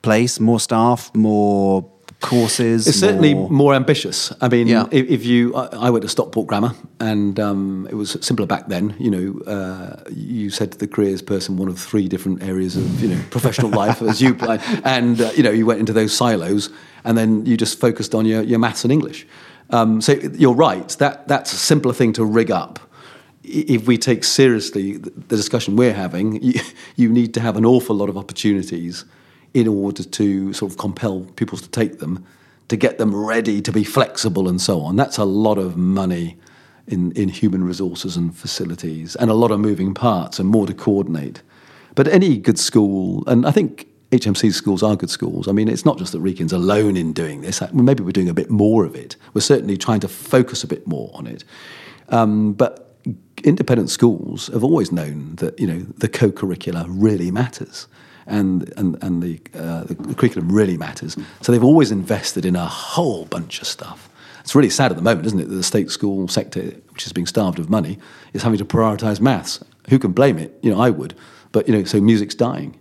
place, 0.00 0.40
more 0.40 0.60
staff, 0.60 1.14
more 1.14 1.90
courses. 2.28 2.86
It's 2.88 2.98
certainly 2.98 3.34
more- 3.34 3.50
more 3.50 3.74
ambitious. 3.74 4.32
I 4.40 4.48
mean, 4.48 4.66
Yeah. 4.66 4.86
if, 4.90 5.06
if 5.08 5.24
you, 5.24 5.54
I, 5.54 5.86
I 5.86 5.90
went 5.90 6.02
to 6.02 6.08
Stockport 6.08 6.46
Grammar, 6.46 6.72
and 7.00 7.38
um, 7.38 7.86
it 7.90 7.94
was 7.94 8.16
simpler 8.20 8.46
back 8.46 8.68
then. 8.68 8.94
You 8.98 9.10
know, 9.10 9.52
uh, 9.52 10.02
you 10.10 10.50
said 10.50 10.72
to 10.72 10.78
the 10.78 10.88
careers 10.88 11.22
person 11.22 11.56
one 11.56 11.68
of 11.68 11.78
three 11.78 12.08
different 12.08 12.42
areas 12.42 12.76
of 12.76 13.02
you 13.02 13.08
know 13.08 13.20
professional 13.30 13.70
life 13.82 14.00
as 14.02 14.20
you, 14.20 14.36
and 14.84 15.20
uh, 15.20 15.30
you 15.36 15.42
know 15.42 15.50
you 15.50 15.66
went 15.66 15.80
into 15.80 15.92
those 15.92 16.12
silos, 16.16 16.70
and 17.04 17.16
then 17.18 17.44
you 17.46 17.56
just 17.56 17.78
focused 17.80 18.14
on 18.14 18.24
your, 18.26 18.42
your 18.42 18.58
maths 18.58 18.84
and 18.84 18.92
English. 18.92 19.26
Um, 19.70 20.00
so 20.00 20.12
you're 20.12 20.54
right. 20.68 20.88
That 20.98 21.28
that's 21.28 21.52
a 21.52 21.56
simpler 21.56 21.92
thing 21.94 22.12
to 22.14 22.24
rig 22.24 22.50
up. 22.50 22.78
If 23.46 23.86
we 23.86 23.98
take 23.98 24.24
seriously 24.24 24.96
the 24.98 25.10
the 25.28 25.36
discussion 25.36 25.76
we're 25.76 25.92
having, 25.94 26.42
you, 26.48 26.60
you 26.96 27.08
need 27.08 27.34
to 27.34 27.40
have 27.40 27.56
an 27.58 27.64
awful 27.64 27.96
lot 27.96 28.08
of 28.08 28.16
opportunities 28.16 29.04
in 29.54 29.68
order 29.68 30.02
to 30.02 30.52
sort 30.52 30.72
of 30.72 30.78
compel 30.78 31.20
pupils 31.36 31.62
to 31.62 31.68
take 31.68 31.98
them, 32.00 32.26
to 32.68 32.76
get 32.76 32.98
them 32.98 33.14
ready 33.14 33.62
to 33.62 33.72
be 33.72 33.84
flexible 33.84 34.48
and 34.48 34.60
so 34.60 34.80
on. 34.80 34.96
That's 34.96 35.16
a 35.16 35.24
lot 35.24 35.58
of 35.58 35.76
money 35.76 36.36
in, 36.86 37.12
in 37.12 37.28
human 37.28 37.64
resources 37.64 38.16
and 38.16 38.36
facilities, 38.36 39.16
and 39.16 39.30
a 39.30 39.34
lot 39.34 39.50
of 39.50 39.60
moving 39.60 39.94
parts 39.94 40.38
and 40.38 40.48
more 40.48 40.66
to 40.66 40.74
coordinate. 40.74 41.42
But 41.94 42.08
any 42.08 42.36
good 42.36 42.58
school, 42.58 43.24
and 43.26 43.46
I 43.46 43.52
think 43.52 43.86
HMC 44.10 44.52
schools 44.52 44.82
are 44.82 44.96
good 44.96 45.10
schools. 45.10 45.48
I 45.48 45.52
mean, 45.52 45.68
it's 45.68 45.84
not 45.84 45.98
just 45.98 46.12
that 46.12 46.20
Wrekin's 46.20 46.52
alone 46.52 46.96
in 46.96 47.12
doing 47.12 47.40
this. 47.40 47.62
Maybe 47.72 48.02
we're 48.02 48.12
doing 48.12 48.28
a 48.28 48.34
bit 48.34 48.50
more 48.50 48.84
of 48.84 48.94
it. 48.94 49.16
We're 49.32 49.40
certainly 49.40 49.76
trying 49.76 50.00
to 50.00 50.08
focus 50.08 50.62
a 50.62 50.66
bit 50.66 50.86
more 50.86 51.10
on 51.14 51.26
it. 51.26 51.44
Um, 52.10 52.52
but 52.52 52.96
independent 53.42 53.90
schools 53.90 54.48
have 54.48 54.64
always 54.64 54.92
known 54.92 55.36
that 55.36 55.58
you 55.58 55.66
know 55.66 55.80
the 55.98 56.08
co-curricular 56.08 56.86
really 56.88 57.30
matters, 57.30 57.86
and 58.26 58.72
and 58.76 59.02
and 59.02 59.22
the, 59.22 59.40
uh, 59.54 59.84
the 59.84 60.14
curriculum 60.14 60.50
really 60.50 60.76
matters. 60.76 61.16
So 61.40 61.52
they've 61.52 61.64
always 61.64 61.90
invested 61.90 62.44
in 62.44 62.56
a 62.56 62.66
whole 62.66 63.26
bunch 63.26 63.60
of 63.60 63.66
stuff. 63.66 64.08
It's 64.40 64.54
really 64.54 64.70
sad 64.70 64.90
at 64.90 64.96
the 64.96 65.02
moment, 65.02 65.26
isn't 65.26 65.40
it, 65.40 65.48
that 65.48 65.54
the 65.54 65.62
state 65.62 65.90
school 65.90 66.28
sector, 66.28 66.62
which 66.92 67.06
is 67.06 67.12
being 67.12 67.26
starved 67.26 67.58
of 67.58 67.70
money, 67.70 67.98
is 68.34 68.42
having 68.42 68.58
to 68.58 68.64
prioritise 68.64 69.20
maths. 69.20 69.64
Who 69.88 69.98
can 69.98 70.12
blame 70.12 70.38
it? 70.38 70.58
You 70.62 70.70
know, 70.70 70.80
I 70.80 70.90
would. 70.90 71.14
But 71.52 71.66
you 71.66 71.74
know, 71.74 71.84
so 71.84 72.00
music's 72.00 72.34
dying. 72.34 72.78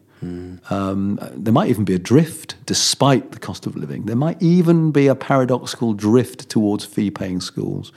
Um, 0.69 1.19
there 1.36 1.51
might 1.53 1.69
even 1.69 1.84
be 1.84 1.93
a 1.93 1.99
drift, 1.99 2.56
despite 2.65 3.32
the 3.32 3.39
cost 3.39 3.65
of 3.65 3.75
living. 3.75 4.06
There 4.06 4.15
might 4.15 4.41
even 4.41 4.91
be 4.91 5.08
a 5.08 5.15
paradoxical 5.15 5.93
drift 5.93 6.49
towards 6.49 6.86
fee-paying 6.86 7.41
schools 7.41 7.91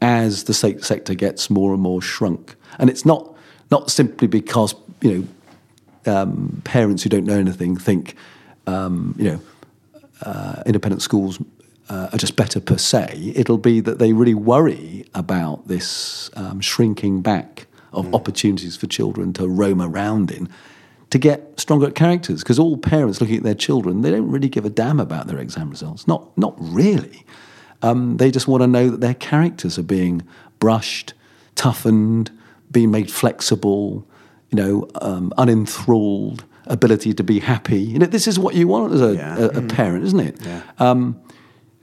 as 0.00 0.44
the 0.44 0.54
state 0.54 0.84
sector 0.84 1.14
gets 1.14 1.50
more 1.50 1.74
and 1.74 1.82
more 1.82 2.00
shrunk. 2.00 2.54
And 2.78 2.88
it's 2.88 3.04
not 3.04 3.34
not 3.70 3.90
simply 3.90 4.28
because 4.28 4.74
you 5.00 5.12
know 5.12 5.28
um, 6.06 6.60
parents 6.64 7.02
who 7.02 7.08
don't 7.08 7.24
know 7.24 7.38
anything 7.38 7.76
think 7.76 8.14
um, 8.66 9.14
you 9.18 9.30
know 9.30 9.40
uh, 10.22 10.62
independent 10.66 11.02
schools 11.02 11.38
uh, 11.88 12.08
are 12.12 12.18
just 12.18 12.36
better 12.36 12.60
per 12.60 12.78
se. 12.78 13.32
It'll 13.34 13.58
be 13.58 13.80
that 13.80 13.98
they 13.98 14.12
really 14.12 14.34
worry 14.34 15.04
about 15.14 15.68
this 15.68 16.30
um, 16.34 16.60
shrinking 16.60 17.22
back 17.22 17.66
of 17.92 18.14
opportunities 18.14 18.76
for 18.76 18.86
children 18.86 19.32
to 19.34 19.48
roam 19.48 19.80
around 19.80 20.30
in 20.30 20.48
to 21.10 21.18
get 21.18 21.58
stronger 21.58 21.90
characters. 21.90 22.42
Because 22.42 22.58
all 22.58 22.76
parents 22.76 23.20
looking 23.20 23.36
at 23.36 23.42
their 23.42 23.54
children, 23.54 24.02
they 24.02 24.10
don't 24.10 24.30
really 24.30 24.48
give 24.48 24.64
a 24.64 24.70
damn 24.70 25.00
about 25.00 25.26
their 25.26 25.38
exam 25.38 25.70
results. 25.70 26.06
Not, 26.06 26.36
not 26.36 26.54
really. 26.58 27.24
Um, 27.82 28.16
they 28.16 28.30
just 28.30 28.48
want 28.48 28.62
to 28.62 28.66
know 28.66 28.90
that 28.90 29.00
their 29.00 29.14
characters 29.14 29.78
are 29.78 29.84
being 29.84 30.22
brushed, 30.58 31.14
toughened, 31.54 32.30
being 32.70 32.90
made 32.90 33.10
flexible, 33.10 34.06
you 34.50 34.56
know, 34.56 34.88
um, 35.00 35.32
unenthralled, 35.38 36.44
ability 36.66 37.12
to 37.14 37.22
be 37.24 37.38
happy. 37.40 37.80
You 37.80 37.98
know, 37.98 38.06
this 38.06 38.26
is 38.26 38.38
what 38.38 38.54
you 38.54 38.68
want 38.68 38.92
as 38.94 39.00
a, 39.00 39.14
Yeah. 39.14 39.38
a, 39.38 39.46
a 39.58 39.62
parent, 39.62 40.04
isn't 40.04 40.20
it? 40.20 40.36
Yeah. 40.44 40.62
Um, 40.78 41.20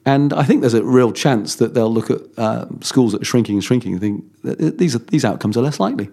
and 0.06 0.34
I 0.34 0.44
think 0.44 0.62
there's 0.62 0.74
a 0.74 0.84
real 0.84 1.12
chance 1.14 1.56
that 1.56 1.74
they'll 1.74 1.94
look 1.94 2.10
at 2.10 2.20
uh, 2.38 2.66
schools 2.82 3.14
that 3.14 3.22
are 3.22 3.26
shrinking 3.26 3.56
and 3.56 3.64
shrinking 3.64 3.94
and 3.94 4.02
think 4.02 4.42
that 4.44 4.78
these, 4.78 4.96
are, 4.96 5.00
these 5.00 5.24
outcomes 5.24 5.56
are 5.58 5.62
less 5.62 5.80
likely. 5.80 6.10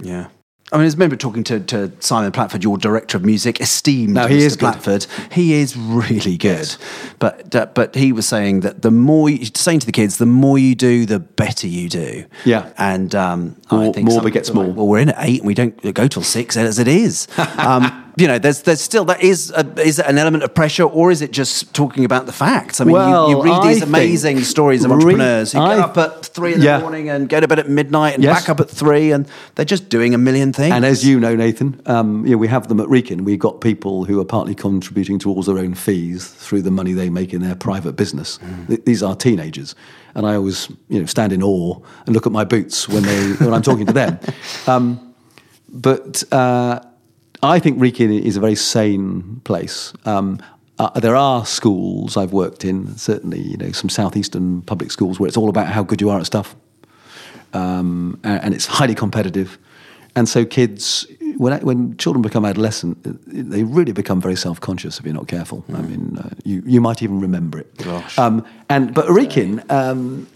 Yeah. 0.00 0.28
I 0.72 0.78
mean, 0.78 0.86
I 0.86 0.90
remember 0.90 1.16
talking 1.16 1.44
to, 1.44 1.60
to 1.60 1.92
Simon 2.00 2.32
Platford, 2.32 2.64
your 2.64 2.78
director 2.78 3.18
of 3.18 3.24
music, 3.24 3.60
esteemed 3.60 4.14
No, 4.14 4.26
he 4.26 4.38
Mr. 4.38 4.40
is 4.40 4.56
good. 4.56 4.72
Platford. 4.74 5.06
He 5.32 5.52
is 5.52 5.76
really 5.76 6.38
good. 6.38 6.74
But 7.18 7.54
uh, 7.54 7.66
but 7.66 7.94
he 7.94 8.10
was 8.12 8.26
saying 8.26 8.60
that 8.60 8.80
the 8.80 8.90
more 8.90 9.28
you, 9.28 9.44
saying 9.54 9.80
to 9.80 9.86
the 9.86 9.92
kids, 9.92 10.16
the 10.16 10.24
more 10.26 10.58
you 10.58 10.74
do, 10.74 11.04
the 11.04 11.18
better 11.20 11.66
you 11.66 11.90
do. 11.90 12.24
Yeah. 12.46 12.72
And 12.78 13.14
um, 13.14 13.60
More- 13.70 13.82
I 13.90 13.92
think 13.92 14.08
more 14.08 14.22
begets 14.22 14.52
more. 14.54 14.64
Well, 14.64 14.86
we're 14.88 15.00
in 15.00 15.10
at 15.10 15.16
eight, 15.18 15.40
and 15.40 15.46
we 15.46 15.54
don't 15.54 15.94
go 15.94 16.08
till 16.08 16.22
six 16.22 16.56
as 16.56 16.78
it 16.78 16.88
is. 16.88 17.28
um, 17.58 18.01
you 18.16 18.26
know, 18.26 18.38
there's 18.38 18.62
there's 18.62 18.80
still 18.80 19.04
that 19.06 19.22
is 19.22 19.50
a, 19.56 19.64
is 19.80 19.98
it 19.98 20.06
an 20.06 20.18
element 20.18 20.44
of 20.44 20.54
pressure, 20.54 20.84
or 20.84 21.10
is 21.10 21.22
it 21.22 21.32
just 21.32 21.72
talking 21.74 22.04
about 22.04 22.26
the 22.26 22.32
facts? 22.32 22.80
I 22.80 22.84
mean, 22.84 22.94
you, 22.96 23.00
you 23.00 23.38
Well, 23.38 23.42
read 23.62 23.62
these 23.74 23.82
I 23.82 23.86
amazing 23.86 24.42
stories 24.44 24.84
of 24.84 24.90
re- 24.90 24.96
entrepreneurs 24.96 25.52
who 25.52 25.58
get 25.60 25.78
I- 25.78 25.80
up 25.80 25.96
at 25.96 26.26
three 26.26 26.54
in 26.54 26.60
Yeah. 26.62 26.76
the 26.76 26.82
morning 26.82 27.08
and 27.08 27.28
go 27.28 27.40
to 27.40 27.48
bed 27.48 27.58
at 27.58 27.68
midnight 27.70 28.14
and 28.14 28.22
Yes. 28.22 28.40
back 28.40 28.48
up 28.50 28.60
at 28.60 28.68
three, 28.68 29.12
and 29.12 29.26
they're 29.54 29.64
just 29.64 29.88
doing 29.88 30.14
a 30.14 30.18
million 30.18 30.52
things. 30.52 30.74
And 30.74 30.84
as 30.84 31.04
you 31.06 31.18
know, 31.18 31.34
Nathan, 31.34 31.80
um, 31.86 32.24
you 32.26 32.32
know, 32.32 32.38
we 32.38 32.48
have 32.48 32.68
them 32.68 32.80
at 32.80 32.88
Wrekin. 32.88 33.22
We've 33.24 33.38
got 33.38 33.60
people 33.60 34.04
who 34.04 34.20
are 34.20 34.24
partly 34.26 34.54
contributing 34.54 35.18
towards 35.18 35.46
their 35.46 35.58
own 35.58 35.74
fees 35.74 36.26
through 36.28 36.62
the 36.62 36.70
money 36.70 36.92
they 36.92 37.08
make 37.10 37.32
in 37.32 37.40
their 37.42 37.54
private 37.54 37.92
business. 37.96 38.38
Th- 38.68 38.84
These 38.84 39.02
are 39.02 39.16
teenagers, 39.16 39.74
and 40.14 40.26
I 40.26 40.34
always, 40.34 40.68
you 40.90 41.00
know, 41.00 41.06
stand 41.06 41.32
in 41.32 41.42
awe 41.42 41.78
and 42.06 42.14
look 42.14 42.26
at 42.26 42.32
my 42.32 42.44
boots 42.44 42.88
when 42.88 43.04
they 43.04 43.32
when 43.44 43.54
I'm 43.54 43.62
talking 43.62 43.86
to 43.86 43.92
them. 43.92 44.18
Um, 44.66 45.14
but 45.74 46.22
uh, 46.32 46.80
I 47.42 47.58
think 47.58 47.78
Wrekin 47.80 48.10
is 48.12 48.36
a 48.36 48.40
very 48.40 48.54
sane 48.54 49.40
place. 49.44 49.92
Um, 50.04 50.38
uh, 50.78 50.98
there 51.00 51.16
are 51.16 51.44
schools 51.44 52.16
I've 52.16 52.32
worked 52.32 52.64
in, 52.64 52.96
certainly, 52.96 53.40
you 53.40 53.56
know, 53.56 53.72
some 53.72 53.90
southeastern 53.90 54.62
public 54.62 54.90
schools 54.90 55.18
where 55.18 55.28
it's 55.28 55.36
all 55.36 55.48
about 55.48 55.66
how 55.66 55.82
good 55.82 56.00
you 56.00 56.08
are 56.10 56.18
at 56.20 56.26
stuff 56.26 56.54
um, 57.52 58.18
a- 58.24 58.44
and 58.44 58.54
it's 58.54 58.66
highly 58.66 58.94
competitive. 58.94 59.58
And 60.14 60.28
so 60.28 60.44
kids, 60.44 61.06
when, 61.36 61.58
when 61.62 61.96
children 61.96 62.22
become 62.22 62.44
adolescent, 62.44 62.98
uh, 63.06 63.12
they 63.26 63.64
really 63.64 63.92
become 63.92 64.20
very 64.20 64.36
self-conscious 64.36 64.98
if 64.98 65.04
you're 65.04 65.14
not 65.14 65.26
careful. 65.28 65.64
I 65.74 65.82
mean, 65.82 66.18
uh, 66.18 66.30
you, 66.44 66.62
you 66.64 66.80
might 66.80 67.02
even 67.02 67.20
remember 67.20 67.58
it. 67.58 67.76
Um, 68.18 68.44
and, 68.68 68.94
but 68.94 69.06
Wrekin, 69.08 69.64
um, 69.70 70.26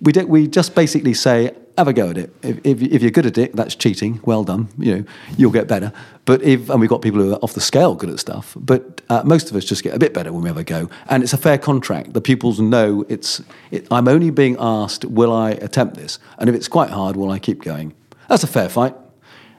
we, 0.00 0.12
don't, 0.12 0.28
we 0.28 0.48
just 0.48 0.74
basically 0.74 1.14
say, 1.14 1.54
have 1.76 1.88
a 1.88 1.92
go 1.92 2.10
at 2.10 2.18
it. 2.18 2.34
If, 2.42 2.58
if, 2.64 2.82
if 2.82 3.02
you're 3.02 3.10
good 3.10 3.26
at 3.26 3.36
it, 3.38 3.54
that's 3.54 3.74
cheating. 3.74 4.20
Well 4.24 4.44
done. 4.44 4.68
You 4.78 4.96
know, 4.96 5.04
you'll 5.36 5.52
get 5.52 5.66
better. 5.66 5.92
But 6.24 6.42
if 6.42 6.70
and 6.70 6.80
we've 6.80 6.90
got 6.90 7.02
people 7.02 7.20
who 7.20 7.32
are 7.32 7.38
off 7.38 7.54
the 7.54 7.60
scale 7.60 7.94
good 7.94 8.10
at 8.10 8.18
stuff, 8.20 8.56
but 8.58 9.02
uh, 9.08 9.22
most 9.24 9.50
of 9.50 9.56
us 9.56 9.64
just 9.64 9.82
get 9.82 9.94
a 9.94 9.98
bit 9.98 10.14
better 10.14 10.32
when 10.32 10.42
we 10.42 10.48
have 10.48 10.56
a 10.56 10.64
go. 10.64 10.88
And 11.08 11.22
it's 11.22 11.32
a 11.32 11.38
fair 11.38 11.58
contract. 11.58 12.12
The 12.12 12.20
pupils 12.20 12.60
know 12.60 13.04
it's. 13.08 13.42
It, 13.70 13.86
I'm 13.90 14.08
only 14.08 14.30
being 14.30 14.56
asked, 14.58 15.04
will 15.04 15.32
I 15.32 15.50
attempt 15.50 15.96
this? 15.96 16.18
And 16.38 16.48
if 16.48 16.54
it's 16.54 16.68
quite 16.68 16.90
hard, 16.90 17.16
will 17.16 17.30
I 17.30 17.38
keep 17.38 17.62
going? 17.62 17.94
That's 18.28 18.44
a 18.44 18.48
fair 18.48 18.68
fight. 18.68 18.94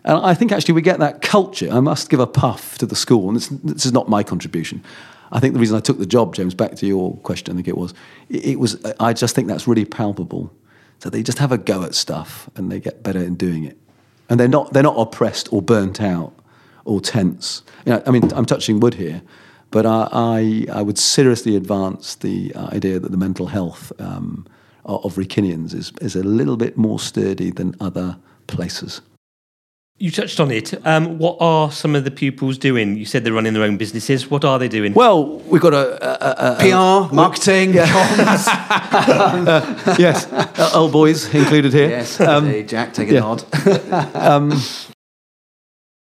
And 0.06 0.18
I 0.18 0.36
think 0.36 0.52
actually 0.52 0.76
we 0.76 0.82
get 0.82 1.00
that 1.00 1.22
culture. 1.22 1.70
I 1.72 1.80
must 1.80 2.10
give 2.10 2.20
a 2.20 2.28
puff 2.28 2.78
to 2.78 2.86
the 2.86 2.96
school, 2.96 3.28
and 3.28 3.38
this, 3.38 3.86
is 3.86 3.92
not 3.92 4.08
my 4.08 4.24
contribution. 4.24 4.84
I 5.32 5.40
think 5.40 5.56
the 5.56 5.60
reason 5.60 5.76
I 5.76 5.80
took 5.80 5.98
the 5.98 6.06
job, 6.06 6.36
James, 6.36 6.54
back 6.54 6.76
to 6.76 6.86
your 6.86 7.18
question, 7.18 7.52
I 7.52 7.56
think 7.56 7.68
it 7.68 7.78
was, 7.78 7.94
it 8.30 8.60
was. 8.60 8.84
I 9.00 9.14
just 9.14 9.36
think 9.36 9.48
that's 9.48 9.68
really 9.68 9.84
palpable. 9.84 10.54
So 11.06 11.12
they 11.12 11.22
just 11.22 11.38
have 11.38 11.52
a 11.52 11.60
go 11.60 11.84
at 11.84 11.94
stuff, 11.94 12.50
and 12.56 12.72
they 12.72 12.80
get 12.80 13.04
better 13.04 13.20
in 13.20 13.36
doing 13.36 13.64
it, 13.64 13.78
and 14.28 14.40
they're 14.40 14.48
not 14.48 14.74
they're 14.74 14.82
not 14.82 14.98
oppressed 14.98 15.54
or 15.54 15.62
burnt 15.62 16.02
out 16.02 16.34
or 16.84 17.00
tense. 17.00 17.62
You 17.86 17.94
know, 17.94 18.04
I 18.08 18.10
mean, 18.10 18.34
I'm 18.34 18.48
touching 18.48 18.80
wood 18.80 18.96
here, 18.96 19.22
but 19.70 19.86
I 19.86 20.10
I, 20.12 20.66
I 20.74 20.82
would 20.82 20.98
seriously 20.98 21.56
advance 21.56 22.16
the 22.16 22.56
idea 22.56 22.98
that 23.00 23.12
the 23.12 23.18
mental 23.18 23.46
health 23.46 23.92
um, 24.00 24.48
of 24.84 25.14
Wrekinians 25.14 25.76
is 25.76 25.94
is 26.02 26.16
a 26.16 26.24
little 26.24 26.58
bit 26.58 26.76
more 26.76 27.00
sturdy 27.00 27.52
than 27.52 27.76
other 27.80 28.18
places. 28.48 29.02
You 29.98 30.12
touched 30.12 30.42
on 30.42 30.52
it. 30.52 30.74
Um, 30.86 31.20
what 31.20 31.38
are 31.40 31.72
some 31.72 31.96
of 31.96 32.04
the 32.04 32.12
pupils 32.12 32.58
doing? 32.58 32.98
You 32.98 33.06
said 33.06 33.24
they're 33.24 33.32
running 33.32 33.54
their 33.54 33.64
own 33.64 33.78
businesses. 33.78 34.30
What 34.30 34.44
are 34.44 34.60
they 34.60 34.68
doing? 34.68 34.94
Well, 34.94 35.40
we've 35.40 35.62
got 35.62 35.74
a, 35.74 36.04
a, 36.06 36.52
a 36.52 36.56
PR, 36.58 37.16
marketing, 37.16 37.72
comms. 37.72 38.48
uh, 38.48 39.96
yes, 39.98 40.30
uh, 40.34 40.72
old 40.74 40.92
boys 40.92 41.34
included 41.34 41.72
here. 41.72 41.88
Yes, 41.88 42.20
um, 42.20 42.68
Jack, 42.68 42.94
take 42.94 43.10
a 43.10 43.14
yeah. 43.14 43.20
nod. 43.22 44.16
um, 44.16 44.52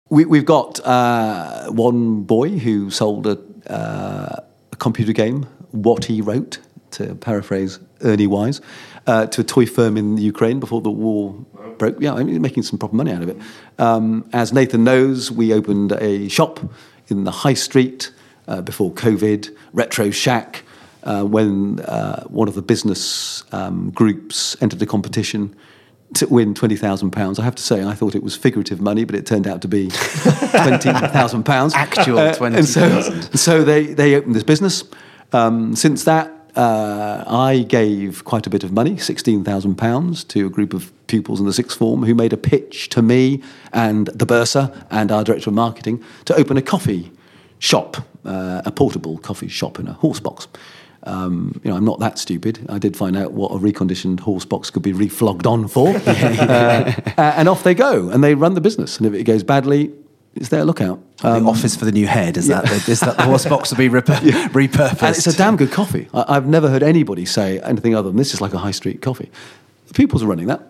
we, 0.10 0.38
have 0.38 0.46
got 0.46 0.80
uh, 0.86 1.70
one 1.72 2.22
boy 2.24 2.60
who 2.60 2.92
sold 2.92 3.28
a, 3.28 3.38
uh, 3.70 4.38
a, 4.72 4.76
computer 4.78 5.12
game, 5.12 5.44
what 5.72 6.06
he 6.06 6.22
wrote, 6.22 6.60
to 6.92 7.16
paraphrase 7.16 7.80
Ernie 8.04 8.28
Wise, 8.28 8.62
uh, 9.08 9.26
to 9.28 9.42
a 9.42 9.44
toy 9.44 9.66
firm 9.66 9.98
in 9.98 10.18
Ukraine 10.18 10.60
before 10.60 10.82
the 10.82 10.92
war 10.92 11.34
broke. 11.78 11.98
Yeah, 12.00 12.14
I 12.14 12.24
mean, 12.24 12.42
making 12.42 12.64
some 12.64 12.78
proper 12.80 12.96
money 12.96 13.12
out 13.12 13.22
of 13.22 13.30
it. 13.30 13.38
Um, 13.80 14.30
as 14.34 14.54
Nathan 14.54 14.84
knows, 14.84 15.32
we 15.32 15.54
opened 15.54 15.94
a 15.94 16.28
shop 16.30 16.60
in 17.08 17.24
the 17.24 17.32
high 17.32 17.56
street 17.56 18.12
uh, 18.48 18.62
before 18.62 18.92
COVID, 18.92 19.56
Retro 19.74 20.12
Shack, 20.12 20.64
uh, 21.04 21.24
when 21.24 21.80
uh, 21.82 22.24
one 22.26 22.48
of 22.48 22.56
the 22.56 22.62
business 22.62 23.44
um, 23.52 23.92
groups 23.92 24.56
entered 24.62 24.82
a 24.82 24.86
competition 24.86 25.56
to 26.16 26.28
win 26.28 26.54
twenty 26.54 26.76
thousand 26.76 27.12
pounds. 27.12 27.40
I 27.40 27.44
have 27.44 27.56
to 27.56 27.64
say, 27.64 27.84
I 27.84 27.94
thought 27.94 28.16
it 28.16 28.24
was 28.24 28.36
figurative 28.36 28.82
money, 28.82 29.06
but 29.06 29.16
it 29.16 29.26
turned 29.26 29.48
out 29.48 29.62
to 29.62 29.68
be 29.68 29.90
twenty 30.52 30.92
thousand 30.92 31.44
pounds. 31.44 31.74
Actual 31.74 32.20
uh, 32.20 32.34
twenty 32.34 32.62
thousand. 32.62 33.22
so, 33.24 33.30
so 33.38 33.64
they 33.64 33.86
they 33.86 34.16
opened 34.16 34.36
this 34.36 34.44
business. 34.44 34.84
Um, 35.34 35.76
since 35.76 36.04
that, 36.04 36.41
uh, 36.56 37.24
I 37.28 37.66
gave 37.68 38.24
quite 38.26 38.48
a 38.48 38.50
bit 38.50 38.64
of 38.64 38.72
money, 38.72 38.96
£16,000, 38.96 40.28
to 40.28 40.48
a 40.48 40.50
group 40.50 40.74
of 40.74 40.92
pupils 41.08 41.40
in 41.40 41.46
the 41.46 41.54
sixth 41.54 41.78
form 41.78 42.04
who 42.04 42.16
made 42.16 42.34
a 42.34 42.38
pitch 42.38 42.90
to 42.90 43.02
me 43.02 43.42
and 43.74 44.08
the 44.08 44.26
bursar 44.26 44.72
and 44.90 45.12
our 45.12 45.24
director 45.24 45.50
of 45.50 45.54
marketing 45.54 46.04
to 46.26 46.36
open 46.36 46.58
a 46.58 46.62
coffee 46.62 47.12
shop, 47.60 47.98
uh, 48.26 48.62
a 48.66 48.72
portable 48.72 49.18
coffee 49.18 49.48
shop 49.48 49.80
in 49.80 49.88
a 49.88 49.94
horse 49.94 50.20
box. 50.20 50.48
Um, 51.04 51.60
you 51.64 51.72
know, 51.72 51.78
I'm 51.78 51.86
not 51.86 52.00
that 52.00 52.20
stupid. 52.20 52.66
I 52.70 52.78
did 52.78 52.96
find 52.96 53.18
out 53.18 53.32
what 53.32 53.52
a 53.52 53.56
reconditioned 53.56 54.20
horse 54.20 54.46
box 54.46 54.70
could 54.70 54.84
be 54.84 54.94
reflogged 54.94 55.48
on 55.48 55.68
for. 55.68 55.90
uh, 56.06 57.14
and 57.18 57.50
off 57.50 57.64
they 57.64 57.74
go, 57.74 58.10
and 58.10 58.24
they 58.24 58.36
run 58.36 58.54
the 58.54 58.62
business. 58.62 58.98
And 58.98 59.08
if 59.08 59.14
it 59.14 59.24
goes 59.24 59.44
badly, 59.44 59.92
it's 60.36 60.50
their 60.50 60.64
lookout. 60.64 61.00
Um, 61.24 61.44
the 61.44 61.50
office 61.50 61.76
for 61.76 61.86
the 61.86 61.92
new 61.92 62.08
head 62.08 62.38
is 62.38 62.48
yeah. 62.48 62.62
that 62.62 62.70
the, 62.70 62.92
is 62.92 63.00
that 63.02 63.18
the 63.18 63.24
horse 63.32 63.46
box 63.46 63.72
will 63.72 63.78
be 63.78 63.90
rep- 63.90 64.08
yeah. 64.08 64.48
repurposed? 64.50 65.04
And 65.04 65.16
it's 65.16 65.28
a 65.28 65.36
damn 65.36 65.58
good 65.58 65.72
coffee. 65.72 66.08
I, 66.14 66.34
have 66.34 66.48
never 66.48 66.70
heard 66.70 66.84
anybody 66.84 67.26
say 67.26 67.60
anything 67.60 67.96
other 67.96 68.10
than 68.10 68.18
this 68.18 68.34
is 68.34 68.42
like 68.42 68.54
a 68.54 68.58
high 68.58 68.72
street 68.72 69.02
coffee. 69.02 69.30
The 69.88 69.94
pupils 69.94 70.24
are 70.24 70.28
running 70.28 70.48
that. 70.48 70.62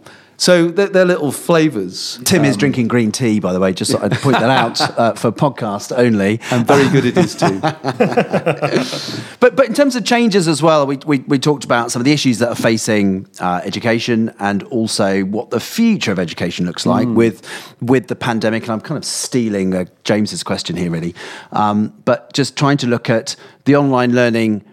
So 0.41 0.69
they're, 0.69 0.87
they're 0.87 1.05
little 1.05 1.31
flavours. 1.31 2.19
Tim 2.23 2.39
um, 2.39 2.45
is 2.45 2.57
drinking 2.57 2.87
green 2.87 3.11
tea, 3.11 3.39
by 3.39 3.53
the 3.53 3.59
way. 3.59 3.73
Just 3.73 3.91
thought 3.91 4.01
I'd 4.01 4.13
point 4.13 4.39
that 4.39 4.49
out 4.49 4.81
uh, 4.97 5.13
for 5.13 5.31
podcast 5.31 5.95
only. 5.95 6.39
And 6.49 6.65
very 6.65 6.89
good 6.89 7.05
it 7.05 7.15
is 7.15 7.35
too. 7.35 7.59
but 9.39 9.55
but 9.55 9.67
in 9.67 9.75
terms 9.75 9.95
of 9.95 10.03
changes 10.03 10.47
as 10.47 10.63
well, 10.63 10.87
we, 10.87 10.97
we, 11.05 11.19
we 11.19 11.37
talked 11.37 11.63
about 11.63 11.91
some 11.91 11.99
of 11.99 12.05
the 12.05 12.11
issues 12.11 12.39
that 12.39 12.49
are 12.49 12.55
facing 12.55 13.27
uh, 13.39 13.61
education 13.63 14.33
and 14.39 14.63
also 14.63 15.21
what 15.25 15.51
the 15.51 15.59
future 15.59 16.11
of 16.11 16.17
education 16.17 16.65
looks 16.65 16.87
like 16.87 17.07
mm. 17.07 17.13
with 17.13 17.47
with 17.79 18.07
the 18.07 18.15
pandemic. 18.15 18.63
And 18.63 18.71
I'm 18.71 18.81
kind 18.81 18.97
of 18.97 19.05
stealing 19.05 19.75
uh, 19.75 19.85
James's 20.05 20.41
question 20.41 20.75
here, 20.75 20.89
really. 20.89 21.13
Um, 21.51 21.93
but 22.03 22.33
just 22.33 22.57
trying 22.57 22.77
to 22.77 22.87
look 22.87 23.11
at 23.11 23.35
the 23.65 23.75
online 23.75 24.15
learning. 24.15 24.65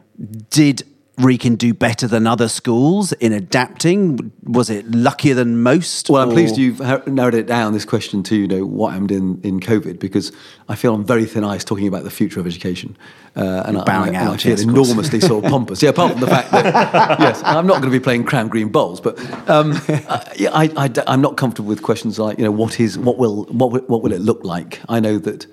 Did 0.50 0.82
Wrekin 1.18 1.56
do 1.56 1.74
better 1.74 2.06
than 2.06 2.26
other 2.26 2.48
schools 2.48 3.12
in 3.14 3.32
adapting? 3.32 4.32
Was 4.44 4.70
it 4.70 4.90
luckier 4.90 5.34
than 5.34 5.62
most? 5.62 6.08
Well, 6.08 6.22
I'm 6.22 6.30
pleased 6.30 6.56
you've 6.56 6.80
narrowed 7.06 7.34
it 7.34 7.46
down, 7.46 7.72
this 7.72 7.84
question 7.84 8.22
to, 8.24 8.36
you 8.36 8.46
know, 8.46 8.64
what 8.64 8.92
happened 8.92 9.12
in, 9.12 9.40
in 9.42 9.60
COVID, 9.60 9.98
because 9.98 10.32
I 10.68 10.74
feel 10.74 10.94
on 10.94 11.04
very 11.04 11.24
thin 11.24 11.44
ice 11.44 11.64
talking 11.64 11.88
about 11.88 12.04
the 12.04 12.10
future 12.10 12.40
of 12.40 12.46
education. 12.46 12.96
Uh, 13.36 13.62
and, 13.66 13.84
bowing 13.84 14.16
I, 14.16 14.24
out, 14.24 14.34
I 14.34 14.36
feel 14.38 14.50
yes, 14.50 14.62
enormously 14.62 15.20
sort 15.20 15.44
of 15.44 15.50
pompous. 15.52 15.82
Yeah, 15.82 15.90
apart 15.90 16.12
from 16.12 16.20
the 16.20 16.26
fact 16.26 16.50
that, 16.50 17.20
yes, 17.20 17.40
I'm 17.44 17.66
not 17.66 17.74
going 17.74 17.92
to 17.92 17.98
be 17.98 18.02
playing 18.02 18.24
crown 18.24 18.48
green 18.48 18.68
bowls, 18.68 19.00
but 19.00 19.18
um, 19.48 19.74
I, 19.88 20.90
I, 21.06 21.12
am 21.12 21.20
not 21.20 21.36
comfortable 21.36 21.68
with 21.68 21.82
questions 21.82 22.18
like, 22.18 22.38
you 22.38 22.44
know, 22.44 22.50
what 22.50 22.80
is, 22.80 22.98
what 22.98 23.18
will, 23.18 23.44
what, 23.44 23.88
what 23.88 24.02
will 24.02 24.12
it 24.12 24.20
look 24.20 24.44
like? 24.44 24.80
I 24.88 24.98
know 24.98 25.18
that 25.18 25.46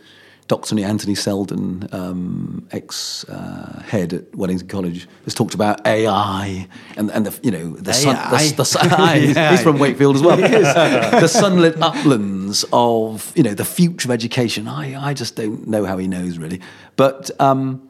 Dr. 0.47 0.79
Anthony 0.79 1.15
Seldon, 1.15 1.89
um, 1.91 2.67
ex 2.71 3.23
uh, 3.25 3.81
head 3.87 4.13
at 4.13 4.35
Wellington 4.35 4.67
College, 4.67 5.07
has 5.23 5.33
talked 5.33 5.55
about 5.55 5.85
AI 5.87 6.67
and, 6.95 7.09
and 7.11 7.25
the 7.25 7.39
you 7.41 7.49
know 7.49 7.71
the 7.71 7.93
sun. 7.93 8.15
The, 8.31 8.53
the 8.57 8.65
sun 8.65 8.89
yeah. 8.89 9.51
He's 9.51 9.61
from 9.61 9.79
Wakefield 9.79 10.15
as 10.15 10.21
well. 10.21 10.37
the 11.21 11.27
sunlit 11.27 11.81
uplands 11.81 12.63
of 12.71 13.33
you 13.35 13.41
know 13.41 13.55
the 13.55 13.65
future 13.65 14.07
of 14.07 14.11
education. 14.11 14.67
I 14.67 15.09
I 15.09 15.13
just 15.15 15.35
don't 15.35 15.67
know 15.67 15.83
how 15.83 15.97
he 15.97 16.07
knows 16.07 16.37
really. 16.37 16.61
But 16.95 17.31
um, 17.39 17.89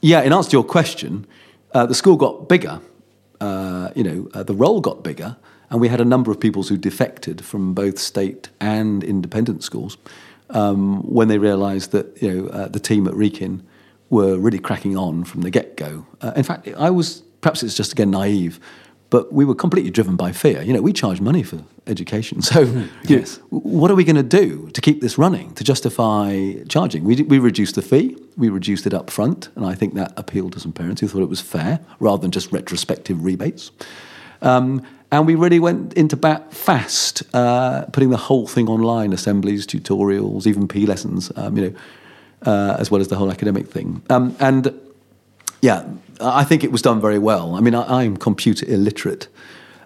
yeah, 0.00 0.22
in 0.22 0.32
answer 0.32 0.50
to 0.50 0.56
your 0.56 0.64
question, 0.64 1.28
uh, 1.74 1.86
the 1.86 1.94
school 1.94 2.16
got 2.16 2.48
bigger. 2.48 2.80
Uh, 3.40 3.90
you 3.94 4.02
know, 4.02 4.28
uh, 4.34 4.42
the 4.42 4.54
role 4.54 4.80
got 4.80 5.04
bigger, 5.04 5.36
and 5.70 5.80
we 5.80 5.86
had 5.86 6.00
a 6.00 6.04
number 6.04 6.32
of 6.32 6.40
pupils 6.40 6.68
who 6.68 6.76
defected 6.76 7.44
from 7.44 7.72
both 7.72 8.00
state 8.00 8.48
and 8.60 9.04
independent 9.04 9.62
schools 9.62 9.96
um, 10.50 11.02
when 11.02 11.28
they 11.28 11.38
realised 11.38 11.92
that 11.92 12.20
you 12.22 12.32
know 12.32 12.48
uh, 12.48 12.68
the 12.68 12.80
team 12.80 13.06
at 13.06 13.14
Wrekin 13.14 13.62
were 14.10 14.38
really 14.38 14.58
cracking 14.58 14.96
on 14.96 15.24
from 15.24 15.42
the 15.42 15.50
get 15.50 15.76
go. 15.76 16.06
Uh, 16.20 16.32
in 16.36 16.42
fact, 16.42 16.68
I 16.76 16.90
was 16.90 17.22
perhaps 17.40 17.62
it's 17.62 17.74
just 17.74 17.92
again 17.92 18.10
naive, 18.10 18.58
but 19.10 19.32
we 19.32 19.44
were 19.44 19.54
completely 19.54 19.90
driven 19.90 20.16
by 20.16 20.32
fear. 20.32 20.62
You 20.62 20.72
know, 20.72 20.82
we 20.82 20.92
charge 20.92 21.20
money 21.20 21.42
for 21.42 21.62
education, 21.86 22.42
so 22.52 22.86
yes. 23.04 23.38
Know, 23.38 23.58
what 23.60 23.90
are 23.90 23.94
we 23.94 24.04
going 24.04 24.16
to 24.16 24.22
do 24.22 24.70
to 24.70 24.80
keep 24.80 25.00
this 25.00 25.18
running 25.18 25.54
to 25.54 25.64
justify 25.64 26.54
charging? 26.68 27.04
We 27.04 27.22
we 27.22 27.38
reduced 27.38 27.74
the 27.74 27.82
fee, 27.82 28.16
we 28.36 28.48
reduced 28.48 28.86
it 28.86 28.94
up 28.94 29.10
front, 29.10 29.48
and 29.54 29.66
I 29.66 29.74
think 29.74 29.94
that 29.94 30.12
appealed 30.16 30.52
to 30.54 30.60
some 30.60 30.72
parents 30.72 31.00
who 31.00 31.08
thought 31.08 31.22
it 31.22 31.28
was 31.28 31.40
fair 31.40 31.80
rather 32.00 32.22
than 32.22 32.30
just 32.30 32.52
retrospective 32.52 33.24
rebates. 33.24 33.70
Um, 34.40 34.86
and 35.10 35.26
we 35.26 35.34
really 35.34 35.58
went 35.58 35.94
into 35.94 36.16
bat 36.16 36.52
fast, 36.52 37.22
uh, 37.34 37.86
putting 37.92 38.10
the 38.10 38.16
whole 38.16 38.46
thing 38.46 38.68
online: 38.68 39.12
assemblies, 39.12 39.66
tutorials, 39.66 40.46
even 40.46 40.68
P 40.68 40.86
lessons. 40.86 41.32
Um, 41.36 41.56
you 41.56 41.70
know, 41.70 41.76
uh, 42.46 42.76
as 42.78 42.90
well 42.90 43.00
as 43.00 43.08
the 43.08 43.16
whole 43.16 43.30
academic 43.30 43.68
thing. 43.68 44.02
Um, 44.10 44.36
and 44.38 44.78
yeah, 45.60 45.88
I 46.20 46.44
think 46.44 46.64
it 46.64 46.72
was 46.72 46.82
done 46.82 47.00
very 47.00 47.18
well. 47.18 47.54
I 47.54 47.60
mean, 47.60 47.74
I, 47.74 48.04
am 48.04 48.16
computer 48.16 48.66
illiterate. 48.68 49.28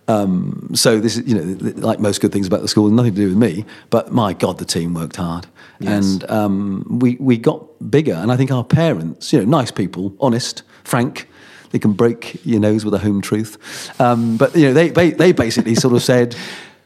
Um, 0.08 0.70
so 0.74 0.98
this 0.98 1.16
is, 1.16 1.26
you 1.26 1.34
know, 1.34 1.72
like 1.76 2.00
most 2.00 2.20
good 2.20 2.32
things 2.32 2.46
about 2.46 2.60
the 2.60 2.68
school, 2.68 2.90
nothing 2.90 3.14
to 3.14 3.20
do 3.20 3.28
with 3.28 3.36
me. 3.36 3.64
But 3.90 4.12
my 4.12 4.32
God, 4.32 4.58
the 4.58 4.64
team 4.64 4.94
worked 4.94 5.16
hard, 5.16 5.46
yes. 5.78 6.04
and 6.04 6.30
um, 6.30 6.98
we 7.00 7.16
we 7.20 7.38
got 7.38 7.90
bigger. 7.90 8.14
And 8.14 8.32
I 8.32 8.36
think 8.36 8.50
our 8.50 8.64
parents, 8.64 9.32
you 9.32 9.38
know, 9.38 9.44
nice 9.44 9.70
people, 9.70 10.14
honest, 10.20 10.62
frank, 10.84 11.28
they 11.72 11.78
can 11.78 11.92
break 11.92 12.40
your 12.44 12.60
nose 12.60 12.84
with 12.84 12.94
a 12.94 12.98
home 12.98 13.20
truth. 13.20 14.00
Um, 14.00 14.36
but 14.36 14.54
you 14.54 14.66
know, 14.66 14.72
they, 14.72 14.90
they, 14.90 15.10
they 15.10 15.32
basically 15.32 15.74
sort 15.74 15.94
of 15.94 16.02
said, 16.02 16.36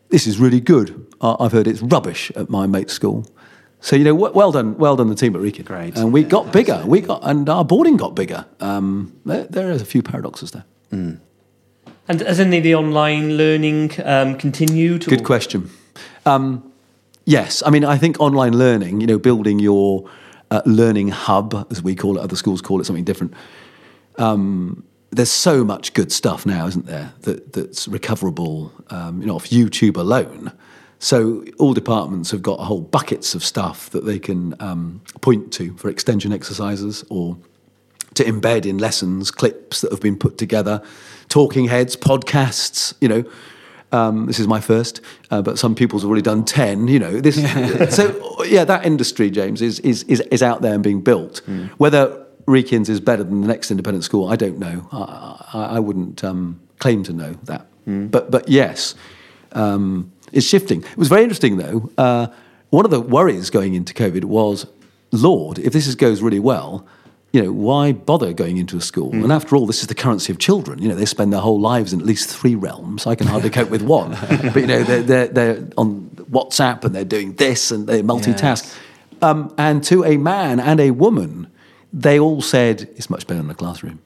"This 0.09 0.26
is 0.26 0.39
really 0.39 0.61
good." 0.61 1.07
I've 1.20 1.53
heard 1.53 1.66
it's 1.66 1.82
rubbish 1.82 2.30
at 2.37 2.49
my 2.49 2.66
mate's 2.66 2.93
school. 2.93 3.26
So 3.80 3.95
you 3.95 4.05
know, 4.05 4.14
well 4.14 4.53
done, 4.53 4.76
well 4.78 4.97
done, 4.97 5.09
the 5.09 5.14
team 5.14 5.37
at 5.37 5.43
Wrekin. 5.43 5.64
Great. 5.64 5.97
And 5.97 6.12
we 6.12 6.22
yeah, 6.22 6.28
got 6.28 6.53
bigger. 6.53 6.82
We 6.87 7.01
got, 7.03 7.20
and 7.22 7.49
our 7.49 7.64
boarding 7.64 7.97
got 7.97 8.14
bigger. 8.14 8.47
Um, 8.61 9.18
there, 9.24 9.45
there 9.45 9.68
are 9.68 9.72
a 9.72 9.78
few 9.78 10.03
paradoxes 10.03 10.53
there. 10.53 10.64
Mm. 10.93 11.20
And 12.09 12.20
has 12.20 12.41
any 12.41 12.59
of 12.59 12.64
the 12.64 12.74
online 12.74 13.37
learning 13.37 13.93
um, 14.05 14.37
continued? 14.37 15.07
Good 15.07 15.20
or? 15.20 15.24
question. 15.24 15.70
Um, 16.24 16.72
yes, 17.24 17.62
I 17.66 17.70
mean, 17.70 17.84
I 17.84 17.99
think 17.99 18.18
online 18.20 18.57
learning, 18.57 19.01
you 19.01 19.07
know, 19.07 19.18
building 19.18 19.59
your 19.59 20.09
uh, 20.51 20.62
learning 20.64 21.09
hub, 21.09 21.66
as 21.70 21.82
we 21.82 21.95
call 21.95 22.18
it, 22.18 22.20
other 22.20 22.37
schools 22.37 22.61
call 22.61 22.80
it 22.80 22.84
something 22.84 23.05
different, 23.05 23.34
um, 24.18 24.84
there's 25.10 25.30
so 25.30 25.64
much 25.64 25.94
good 25.94 26.12
stuff 26.12 26.46
now, 26.46 26.66
isn't 26.66 26.86
there? 26.86 27.12
That 27.22 27.52
that's 27.52 27.88
recoverable, 27.88 28.72
um, 28.90 29.20
you 29.20 29.26
know, 29.26 29.36
off 29.36 29.48
YouTube 29.48 29.96
alone. 29.96 30.52
So 30.98 31.44
all 31.58 31.74
departments 31.74 32.30
have 32.30 32.42
got 32.42 32.58
whole 32.60 32.80
buckets 32.80 33.34
of 33.34 33.44
stuff 33.44 33.90
that 33.90 34.04
they 34.04 34.18
can 34.18 34.54
um, 34.60 35.02
point 35.20 35.52
to 35.54 35.76
for 35.76 35.88
extension 35.88 36.32
exercises 36.32 37.04
or 37.10 37.36
to 38.14 38.24
embed 38.24 38.64
in 38.64 38.78
lessons 38.78 39.30
clips 39.30 39.82
that 39.82 39.90
have 39.90 40.00
been 40.00 40.16
put 40.16 40.38
together, 40.38 40.82
talking 41.28 41.68
heads, 41.68 41.96
podcasts. 41.96 42.94
You 43.00 43.08
know, 43.08 43.24
um, 43.92 44.26
this 44.26 44.38
is 44.38 44.48
my 44.48 44.60
first, 44.60 45.00
uh, 45.30 45.42
but 45.42 45.58
some 45.58 45.74
pupils 45.74 46.02
have 46.02 46.08
already 46.08 46.22
done 46.22 46.44
ten. 46.44 46.88
You 46.88 46.98
know, 46.98 47.20
this. 47.20 47.36
so 47.94 48.44
yeah, 48.44 48.64
that 48.64 48.86
industry, 48.86 49.30
James, 49.30 49.62
is 49.62 49.80
is 49.80 50.02
is, 50.04 50.20
is 50.20 50.42
out 50.42 50.62
there 50.62 50.74
and 50.74 50.82
being 50.82 51.02
built. 51.02 51.42
Whether 51.76 52.25
Wrekin's 52.47 52.88
is 52.88 53.01
better 53.01 53.24
than 53.24 53.40
the 53.40 53.49
next 53.49 53.70
independent 53.70 54.05
school, 54.05 54.28
I 54.28 54.36
don't 54.36 54.59
know. 54.59 54.88
I, 54.92 55.47
I, 55.53 55.64
I 55.76 55.78
wouldn't 55.78 56.22
um, 56.24 56.61
claim 56.78 57.03
to 57.05 57.12
know 57.12 57.34
that. 57.44 57.66
But 58.11 58.30
but 58.30 58.49
yes, 58.49 58.94
um, 59.53 60.12
it's 60.32 60.47
shifting. 60.47 60.82
It 60.82 60.97
was 60.97 61.09
very 61.09 61.22
interesting 61.22 61.57
though. 61.57 61.90
Uh, 61.97 62.26
one 62.70 62.84
of 62.84 62.90
the 62.90 63.01
worries 63.01 63.51
going 63.51 63.74
into 63.74 63.94
COVID 63.94 64.24
was, 64.24 64.66
Lord, 65.12 65.59
if 65.59 65.72
this 65.72 65.86
is, 65.86 65.94
goes 65.94 66.20
really 66.20 66.40
well, 66.40 66.84
you 67.32 67.42
know, 67.42 67.53
why 67.53 67.92
bother 67.92 68.32
going 68.32 68.57
into 68.57 68.76
a 68.76 68.80
school? 68.80 69.12
And 69.12 69.30
after 69.30 69.57
all, 69.57 69.66
this 69.66 69.82
is 69.82 69.88
the 69.88 69.94
currency 69.94 70.32
of 70.32 70.38
children. 70.38 70.80
You 70.80 70.88
know, 70.88 70.94
they 70.94 71.05
spend 71.05 71.32
their 71.32 71.40
whole 71.40 71.61
lives 71.61 71.92
in 71.92 72.01
at 72.01 72.07
least 72.07 72.28
three 72.28 72.55
realms. 72.55 73.07
I 73.07 73.14
can 73.14 73.26
hardly 73.26 73.51
cope 73.51 73.70
with 73.70 73.82
one. 73.82 74.12
But, 74.53 74.57
you 74.57 74.66
know, 74.66 74.82
they're, 74.82 75.03
they're, 75.03 75.28
they're 75.28 75.68
on 75.76 76.11
WhatsApp 76.30 76.84
and 76.84 76.94
they're 76.94 77.05
doing 77.05 77.34
this 77.34 77.70
and 77.70 77.86
they 77.86 78.03
multitask. 78.03 78.74
Um, 79.22 79.55
and 79.59 79.84
to 79.84 80.05
a 80.05 80.16
man 80.16 80.61
and 80.61 80.80
a 80.80 80.92
woman, 80.92 81.49
they 81.93 82.18
all 82.18 82.43
said, 82.43 82.82
it's 82.97 83.09
much 83.11 83.26
better 83.26 83.41
in 83.41 83.49
the 83.49 83.55
classroom. 83.55 84.01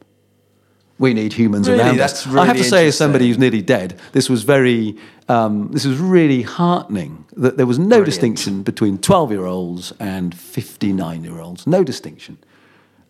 We 0.98 1.14
need 1.14 1.32
humans 1.32 1.66
Really? 1.66 1.80
around 1.80 1.96
That's 1.96 2.26
us. 2.26 2.34
I 2.34 2.44
have 2.44 2.58
to 2.58 2.64
say, 2.64 2.86
as 2.88 2.96
somebody 2.96 3.28
who's 3.28 3.38
nearly 3.38 3.62
dead, 3.62 3.98
this 4.12 4.28
was 4.28 4.42
very, 4.42 4.96
um, 5.30 5.70
this 5.72 5.86
was 5.86 5.98
really 5.98 6.42
heartening 6.42 7.24
that 7.36 7.56
there 7.56 7.66
was 7.66 7.78
no 7.78 8.04
distinction 8.04 8.62
between 8.62 8.98
12 8.98 9.30
year 9.32 9.46
olds 9.46 9.94
and 9.98 10.34
59 10.36 11.24
year 11.24 11.40
olds. 11.40 11.66
No 11.66 11.82
distinction. 11.82 12.36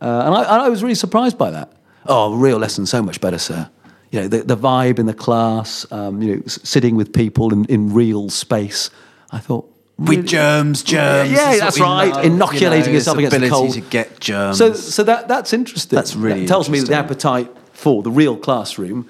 Uh, 0.00 0.22
and 0.24 0.34
I, 0.34 0.66
I 0.66 0.68
was 0.68 0.82
really 0.84 0.94
surprised 0.94 1.36
by 1.36 1.50
that. 1.50 1.72
Oh, 2.06 2.34
real 2.34 2.58
lesson, 2.58 2.86
so 2.86 3.02
much 3.02 3.20
better, 3.20 3.38
sir. 3.38 3.68
You 4.12 4.20
know, 4.22 4.28
the, 4.28 4.42
the 4.42 4.56
vibe 4.56 5.00
in 5.00 5.06
the 5.06 5.14
class, 5.14 5.84
um, 5.92 6.22
you 6.22 6.36
know, 6.36 6.42
sitting 6.46 6.94
with 6.94 7.12
people 7.12 7.52
in, 7.52 7.64
in 7.64 7.92
real 7.92 8.30
space. 8.30 8.90
I 9.32 9.38
thought, 9.38 9.68
With 10.08 10.26
germs, 10.26 10.82
germs. 10.82 11.30
Yeah, 11.30 11.56
that's 11.56 11.78
right. 11.78 12.12
know, 12.12 12.20
Inoculating 12.20 12.78
you 12.80 12.86
know, 12.86 12.92
yourself 12.94 13.16
this 13.18 13.26
against 13.28 13.40
the 13.44 13.48
cold. 13.50 13.72
to 13.74 13.80
get 13.82 14.18
germs. 14.20 14.58
So, 14.58 14.72
so 14.72 15.02
that 15.04 15.28
that's 15.28 15.52
interesting. 15.52 15.96
That's 15.96 16.16
really 16.16 16.40
that 16.40 16.48
tells 16.48 16.68
me 16.70 16.80
that 16.80 16.86
the 16.88 16.94
appetite 16.94 17.50
for 17.72 18.02
the 18.02 18.10
real 18.10 18.36
classroom 18.36 19.08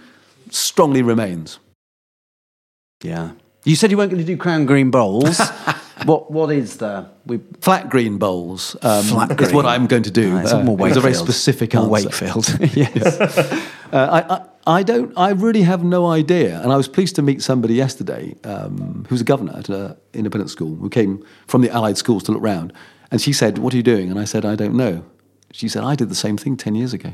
strongly 0.50 1.02
remains. 1.02 1.58
yeah. 3.02 3.32
You 3.64 3.76
said 3.76 3.90
you 3.90 3.98
weren't 3.98 4.10
going 4.10 4.24
to 4.24 4.26
do 4.26 4.38
crown 4.38 4.64
green 4.64 4.90
bowls. 4.90 5.38
what 6.06 6.30
what 6.30 6.50
is 6.50 6.78
the 6.78 7.06
we 7.26 7.40
Flat 7.60 7.90
green 7.90 8.16
bowls 8.16 8.74
um, 8.80 9.04
Flat 9.04 9.38
is 9.40 9.52
what. 9.52 9.66
I'm 9.66 9.86
going 9.86 10.02
to 10.04 10.10
do. 10.10 10.38
It's 10.38 10.50
Uh, 10.52 10.64
more 10.64 10.88
it's 10.88 10.96
a 10.96 11.00
very 11.00 11.14
specific 11.14 11.74
More 11.74 11.82
answer. 11.84 12.08
Wakefield. 12.08 12.58
yes. 12.76 13.66
Uh, 13.92 13.96
I, 14.22 14.34
I, 14.34 14.40
I 14.66 14.82
don't. 14.82 15.16
I 15.16 15.30
really 15.30 15.62
have 15.62 15.82
no 15.82 16.06
idea. 16.06 16.60
And 16.60 16.72
I 16.72 16.76
was 16.76 16.88
pleased 16.88 17.16
to 17.16 17.22
meet 17.22 17.42
somebody 17.42 17.74
yesterday 17.74 18.34
um, 18.44 19.06
who 19.08 19.14
was 19.14 19.20
a 19.20 19.24
governor 19.24 19.56
at 19.56 19.68
an 19.68 19.96
independent 20.12 20.50
school 20.50 20.76
who 20.76 20.90
came 20.90 21.24
from 21.46 21.62
the 21.62 21.70
allied 21.70 21.96
schools 21.96 22.22
to 22.24 22.32
look 22.32 22.42
round. 22.42 22.72
And 23.10 23.20
she 23.20 23.32
said, 23.32 23.58
"What 23.58 23.72
are 23.72 23.76
you 23.76 23.82
doing?" 23.82 24.10
And 24.10 24.18
I 24.18 24.24
said, 24.24 24.44
"I 24.44 24.56
don't 24.56 24.74
know." 24.74 25.04
She 25.52 25.68
said, 25.68 25.82
"I 25.82 25.94
did 25.94 26.08
the 26.10 26.14
same 26.14 26.36
thing 26.36 26.56
ten 26.56 26.74
years 26.74 26.92
ago." 26.92 27.12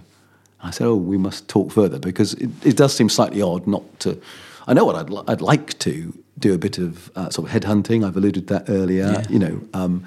I 0.63 0.71
said, 0.71 0.87
"Oh, 0.87 0.97
we 0.97 1.17
must 1.17 1.49
talk 1.49 1.71
further 1.71 1.99
because 1.99 2.35
it, 2.35 2.51
it 2.65 2.77
does 2.77 2.95
seem 2.95 3.09
slightly 3.09 3.41
odd 3.43 3.67
not 3.67 3.85
to." 4.01 4.21
I 4.67 4.75
know 4.75 4.85
what 4.85 4.97
I'd, 4.97 5.11
li- 5.11 5.23
I'd 5.29 5.41
like 5.41 5.79
to 5.81 6.13
do 6.41 6.53
a 6.53 6.59
bit 6.59 6.79
of 6.79 7.11
uh, 7.15 7.31
sort 7.31 7.49
of 7.49 7.55
headhunting. 7.55 8.05
I've 8.05 8.17
alluded 8.17 8.49
to 8.49 8.55
that 8.55 8.69
earlier. 8.69 9.23
You 9.31 9.39
know, 9.39 9.61
um, 9.73 10.07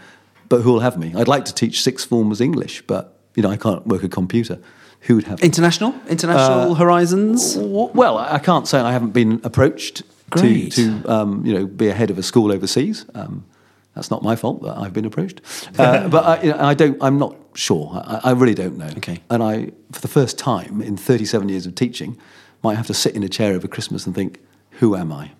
but 0.50 0.62
who 0.62 0.74
will 0.74 0.82
have 0.82 0.98
me? 0.98 1.14
I'd 1.16 1.30
like 1.30 1.46
to 1.46 1.54
teach 1.54 1.82
sixth 1.82 2.10
formers 2.10 2.42
English, 2.42 2.82
but 2.86 3.18
you 3.36 3.44
know, 3.44 3.50
I 3.50 3.56
can't 3.58 3.88
work 3.88 4.04
a 4.04 4.10
computer. 4.10 4.60
Who 5.02 5.16
would 5.16 5.26
have? 5.26 5.40
International? 5.42 5.96
International 6.08 6.76
horizons? 6.76 7.58
Well, 7.58 8.18
I 8.18 8.40
can't 8.40 8.68
say 8.68 8.80
I 8.80 8.92
haven't 8.92 9.12
been 9.12 9.40
approached 9.44 10.04
to, 10.36 10.70
to 10.70 11.04
um, 11.12 11.46
you 11.46 11.54
know 11.54 11.66
be 11.66 11.88
a 11.88 11.94
head 11.94 12.10
of 12.10 12.18
a 12.18 12.24
school 12.24 12.52
overseas. 12.52 13.06
Um, 13.16 13.46
that's 13.96 14.12
not 14.12 14.24
my 14.24 14.36
fault 14.36 14.62
that 14.64 14.78
I've 14.78 14.94
been 14.94 15.06
approached, 15.06 15.42
uh, 15.78 16.08
but 16.16 16.26
I, 16.26 16.42
you 16.44 16.52
know, 16.52 16.60
I 16.60 16.74
don't. 16.74 16.98
I'm 17.02 17.18
not 17.18 17.36
sure. 17.56 17.92
I, 17.94 18.22
I 18.26 18.32
really 18.32 18.54
don't 18.54 18.78
know. 18.78 18.90
Okay. 18.98 19.20
And 19.30 19.42
I, 19.42 19.72
for 19.92 20.02
the 20.02 20.08
first 20.08 20.38
time 20.38 20.82
in 20.82 20.96
37 20.96 21.50
years 21.50 21.66
of 21.66 21.76
teaching, 21.76 22.18
might 22.62 22.76
have 22.76 22.88
to 22.88 22.94
sit 22.94 23.16
in 23.16 23.24
a 23.24 23.30
chair 23.30 23.54
over 23.54 23.68
Christmas 23.68 24.06
and 24.06 24.14
think, 24.14 24.40
who 24.72 24.96
am 24.96 25.12
I? 25.12 25.32